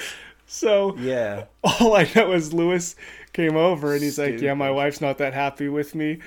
So 0.49 0.97
Yeah. 0.99 1.45
all 1.63 1.95
I 1.95 2.11
know 2.17 2.33
is 2.33 2.53
Lewis 2.53 2.97
came 3.33 3.57
over 3.57 3.93
and 3.95 4.03
he's 4.03 4.19
like, 4.19 4.41
"Yeah, 4.41 4.55
my 4.55 4.71
wife's 4.73 5.01
not 5.01 5.19
that 5.19 5.33
happy 5.33 5.69
with 5.69 5.95
me." 5.95 6.19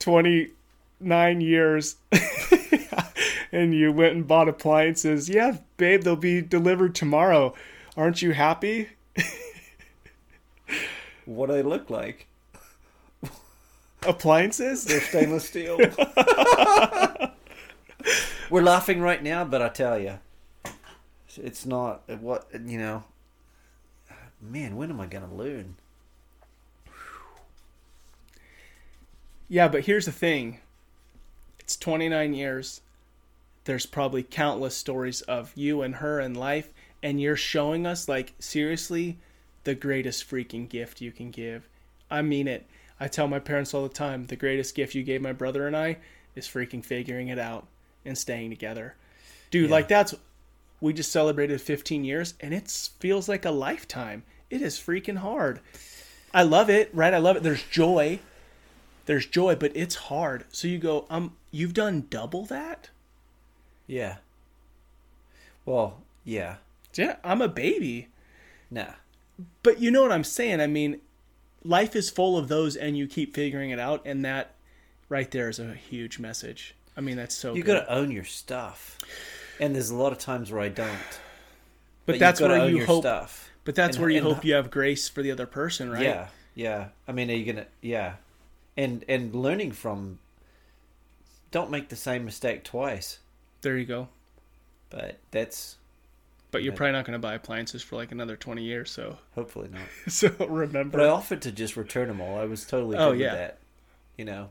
29 0.00 1.40
years 1.40 1.96
and 3.54 3.72
you 3.72 3.92
went 3.92 4.16
and 4.16 4.26
bought 4.26 4.48
appliances. 4.48 5.28
Yeah, 5.28 5.58
babe, 5.76 6.02
they'll 6.02 6.16
be 6.16 6.42
delivered 6.42 6.94
tomorrow. 6.94 7.54
Aren't 7.96 8.20
you 8.20 8.32
happy? 8.32 8.88
What 11.24 11.46
do 11.46 11.52
they 11.54 11.62
look 11.62 11.88
like? 11.88 12.26
Appliances? 14.02 14.84
They're 14.84 15.00
stainless 15.00 15.48
steel. 15.48 15.78
We're 18.50 18.62
laughing 18.62 19.00
right 19.00 19.22
now, 19.22 19.44
but 19.44 19.62
I 19.62 19.70
tell 19.70 19.98
you, 19.98 20.18
it's 21.36 21.64
not 21.64 22.02
what 22.20 22.46
you 22.52 22.76
know. 22.76 23.04
Man, 24.42 24.76
when 24.76 24.90
am 24.90 25.00
I 25.00 25.06
gonna 25.06 25.32
learn? 25.32 25.76
Yeah, 29.48 29.68
but 29.68 29.86
here's 29.86 30.04
the 30.04 30.12
thing. 30.12 30.58
It's 31.58 31.76
29 31.76 32.34
years. 32.34 32.82
There's 33.64 33.86
probably 33.86 34.22
countless 34.22 34.76
stories 34.76 35.22
of 35.22 35.52
you 35.54 35.82
and 35.82 35.96
her 35.96 36.20
in 36.20 36.34
life 36.34 36.72
and 37.02 37.20
you're 37.20 37.36
showing 37.36 37.86
us 37.86 38.08
like 38.08 38.32
seriously 38.38 39.18
the 39.64 39.74
greatest 39.74 40.28
freaking 40.28 40.68
gift 40.68 41.00
you 41.00 41.12
can 41.12 41.30
give. 41.30 41.68
I 42.10 42.22
mean 42.22 42.48
it. 42.48 42.66
I 43.00 43.08
tell 43.08 43.26
my 43.28 43.38
parents 43.38 43.74
all 43.74 43.82
the 43.82 43.88
time, 43.88 44.26
the 44.26 44.36
greatest 44.36 44.74
gift 44.74 44.94
you 44.94 45.02
gave 45.02 45.20
my 45.20 45.32
brother 45.32 45.66
and 45.66 45.76
I 45.76 45.98
is 46.34 46.46
freaking 46.46 46.84
figuring 46.84 47.28
it 47.28 47.38
out 47.38 47.66
and 48.04 48.16
staying 48.16 48.50
together. 48.50 48.94
Dude, 49.50 49.70
Yeah. 49.70 49.76
like 49.76 49.88
that's 49.88 50.14
we 50.80 50.92
just 50.92 51.12
celebrated 51.12 51.60
15 51.60 52.04
years 52.04 52.34
and 52.40 52.52
it 52.52 52.70
feels 53.00 53.28
like 53.28 53.44
a 53.44 53.50
lifetime. 53.50 54.22
It 54.50 54.60
is 54.60 54.78
freaking 54.78 55.18
hard. 55.18 55.60
I 56.32 56.42
love 56.42 56.68
it, 56.68 56.90
right? 56.92 57.14
I 57.14 57.18
love 57.18 57.36
it. 57.36 57.42
There's 57.42 57.62
joy 57.62 58.20
there's 59.06 59.26
joy, 59.26 59.54
but 59.54 59.72
it's 59.74 59.94
hard. 59.96 60.44
So 60.50 60.66
you 60.68 60.78
go, 60.78 61.06
um, 61.10 61.36
you've 61.50 61.74
done 61.74 62.06
double 62.08 62.46
that? 62.46 62.88
Yeah. 63.86 64.16
Well, 65.64 66.02
yeah. 66.24 66.56
Yeah, 66.94 67.16
I'm 67.24 67.42
a 67.42 67.48
baby. 67.48 68.08
Nah. 68.70 68.92
But 69.62 69.80
you 69.80 69.90
know 69.90 70.02
what 70.02 70.12
I'm 70.12 70.24
saying? 70.24 70.60
I 70.60 70.66
mean, 70.66 71.00
life 71.64 71.96
is 71.96 72.10
full 72.10 72.36
of 72.38 72.48
those 72.48 72.76
and 72.76 72.96
you 72.96 73.06
keep 73.06 73.34
figuring 73.34 73.70
it 73.70 73.78
out 73.80 74.02
and 74.04 74.24
that 74.24 74.54
right 75.08 75.30
there 75.30 75.48
is 75.48 75.58
a 75.58 75.74
huge 75.74 76.18
message. 76.18 76.74
I 76.96 77.00
mean, 77.00 77.16
that's 77.16 77.34
so 77.34 77.54
You 77.54 77.62
got 77.64 77.80
to 77.80 77.92
own 77.92 78.12
your 78.12 78.22
stuff, 78.24 78.98
and 79.58 79.74
there's 79.74 79.90
a 79.90 79.96
lot 79.96 80.12
of 80.12 80.18
times 80.18 80.52
where 80.52 80.60
I 80.62 80.68
don't. 80.68 80.88
but 82.06 82.20
you've 82.20 82.40
where 82.40 82.60
own 82.60 82.76
you 82.76 82.86
hope 82.86 83.02
stuff. 83.02 83.50
But 83.64 83.74
that's 83.74 83.96
And- 83.96 84.02
where 84.02 84.10
you 84.10 84.18
and- 84.18 84.26
hope 84.26 84.44
you 84.44 84.54
have 84.54 84.70
grace 84.70 85.08
for 85.08 85.20
the 85.22 85.32
other 85.32 85.46
person, 85.46 85.90
right? 85.90 86.04
Yeah, 86.04 86.28
yeah. 86.54 86.88
I 87.08 87.12
mean, 87.12 87.30
are 87.30 87.34
you 87.34 87.52
gonna? 87.52 87.66
Yeah, 87.80 88.14
and 88.76 89.04
and 89.08 89.34
learning 89.34 89.72
from. 89.72 90.20
Don't 91.50 91.70
make 91.70 91.88
the 91.88 91.96
same 91.96 92.24
mistake 92.24 92.62
twice. 92.62 93.18
There 93.64 93.78
you 93.78 93.86
go. 93.86 94.08
But 94.90 95.18
that's 95.30 95.76
But 96.50 96.62
you're 96.62 96.74
probably 96.74 96.92
not 96.92 97.06
going 97.06 97.14
to 97.14 97.18
buy 97.18 97.32
appliances 97.32 97.82
for 97.82 97.96
like 97.96 98.12
another 98.12 98.36
20 98.36 98.62
years, 98.62 98.90
so 98.90 99.16
hopefully 99.34 99.70
not. 99.72 99.80
so 100.12 100.28
remember. 100.46 100.98
But 100.98 101.06
I 101.06 101.08
offered 101.08 101.40
to 101.42 101.50
just 101.50 101.74
return 101.74 102.08
them 102.08 102.20
all. 102.20 102.38
I 102.38 102.44
was 102.44 102.66
totally 102.66 102.98
Oh, 102.98 103.12
yeah. 103.12 103.30
with 103.30 103.40
that. 103.40 103.58
You 104.18 104.26
know. 104.26 104.50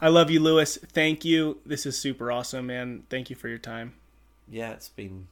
I 0.00 0.08
love 0.08 0.30
you, 0.30 0.40
Lewis. 0.40 0.78
Thank 0.78 1.24
you. 1.26 1.58
This 1.66 1.84
is 1.84 1.98
super 1.98 2.32
awesome, 2.32 2.66
man. 2.66 3.04
Thank 3.10 3.28
you 3.28 3.36
for 3.36 3.48
your 3.48 3.58
time. 3.58 3.92
Yeah, 4.48 4.70
it's 4.72 4.88
been. 4.88 5.28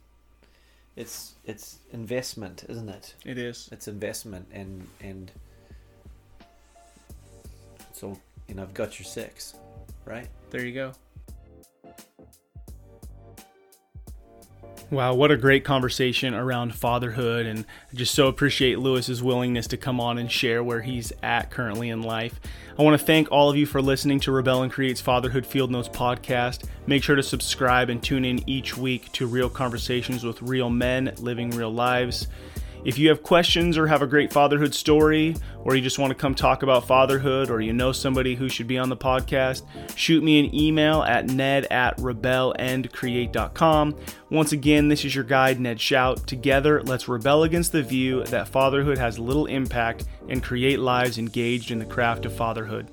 It's 0.96 1.32
it's 1.46 1.78
investment, 1.92 2.64
isn't 2.68 2.90
it? 2.90 3.14
It 3.24 3.38
is. 3.38 3.70
It's 3.72 3.88
investment, 3.88 4.48
and 4.52 4.86
and. 5.00 5.32
So 7.92 8.18
you 8.48 8.54
know, 8.54 8.62
I've 8.62 8.74
got 8.74 8.98
your 8.98 9.06
six, 9.06 9.54
right? 10.04 10.28
There 10.50 10.64
you 10.64 10.72
go. 10.74 10.92
Wow, 14.94 15.14
what 15.14 15.32
a 15.32 15.36
great 15.36 15.64
conversation 15.64 16.34
around 16.34 16.72
fatherhood. 16.72 17.46
And 17.46 17.64
I 17.92 17.96
just 17.96 18.14
so 18.14 18.28
appreciate 18.28 18.78
Lewis's 18.78 19.24
willingness 19.24 19.66
to 19.66 19.76
come 19.76 20.00
on 20.00 20.18
and 20.18 20.30
share 20.30 20.62
where 20.62 20.82
he's 20.82 21.12
at 21.20 21.50
currently 21.50 21.88
in 21.88 22.02
life. 22.02 22.38
I 22.78 22.82
want 22.82 22.96
to 22.98 23.04
thank 23.04 23.32
all 23.32 23.50
of 23.50 23.56
you 23.56 23.66
for 23.66 23.82
listening 23.82 24.20
to 24.20 24.30
Rebel 24.30 24.62
and 24.62 24.70
Create's 24.70 25.00
Fatherhood 25.00 25.46
Field 25.46 25.72
Notes 25.72 25.88
podcast. 25.88 26.68
Make 26.86 27.02
sure 27.02 27.16
to 27.16 27.24
subscribe 27.24 27.90
and 27.90 28.00
tune 28.00 28.24
in 28.24 28.48
each 28.48 28.76
week 28.76 29.10
to 29.14 29.26
real 29.26 29.50
conversations 29.50 30.22
with 30.22 30.40
real 30.40 30.70
men 30.70 31.12
living 31.18 31.50
real 31.50 31.72
lives. 31.72 32.28
If 32.84 32.98
you 32.98 33.08
have 33.08 33.22
questions 33.22 33.78
or 33.78 33.86
have 33.86 34.02
a 34.02 34.06
great 34.06 34.32
fatherhood 34.32 34.74
story, 34.74 35.36
or 35.64 35.74
you 35.74 35.80
just 35.80 35.98
want 35.98 36.10
to 36.10 36.14
come 36.14 36.34
talk 36.34 36.62
about 36.62 36.86
fatherhood, 36.86 37.50
or 37.50 37.60
you 37.60 37.72
know 37.72 37.92
somebody 37.92 38.34
who 38.34 38.48
should 38.48 38.66
be 38.66 38.76
on 38.76 38.90
the 38.90 38.96
podcast, 38.96 39.62
shoot 39.96 40.22
me 40.22 40.38
an 40.38 40.54
email 40.54 41.02
at 41.02 41.26
ned 41.26 41.66
at 41.70 41.96
rebelandcreate.com. 41.96 43.96
Once 44.30 44.52
again, 44.52 44.88
this 44.88 45.04
is 45.04 45.14
your 45.14 45.24
guide, 45.24 45.60
Ned 45.60 45.78
Schaut. 45.78 46.26
Together, 46.26 46.82
let's 46.82 47.08
rebel 47.08 47.44
against 47.44 47.72
the 47.72 47.82
view 47.82 48.24
that 48.24 48.48
fatherhood 48.48 48.98
has 48.98 49.18
little 49.18 49.46
impact 49.46 50.04
and 50.28 50.42
create 50.42 50.78
lives 50.78 51.16
engaged 51.16 51.70
in 51.70 51.78
the 51.78 51.86
craft 51.86 52.26
of 52.26 52.36
fatherhood. 52.36 52.90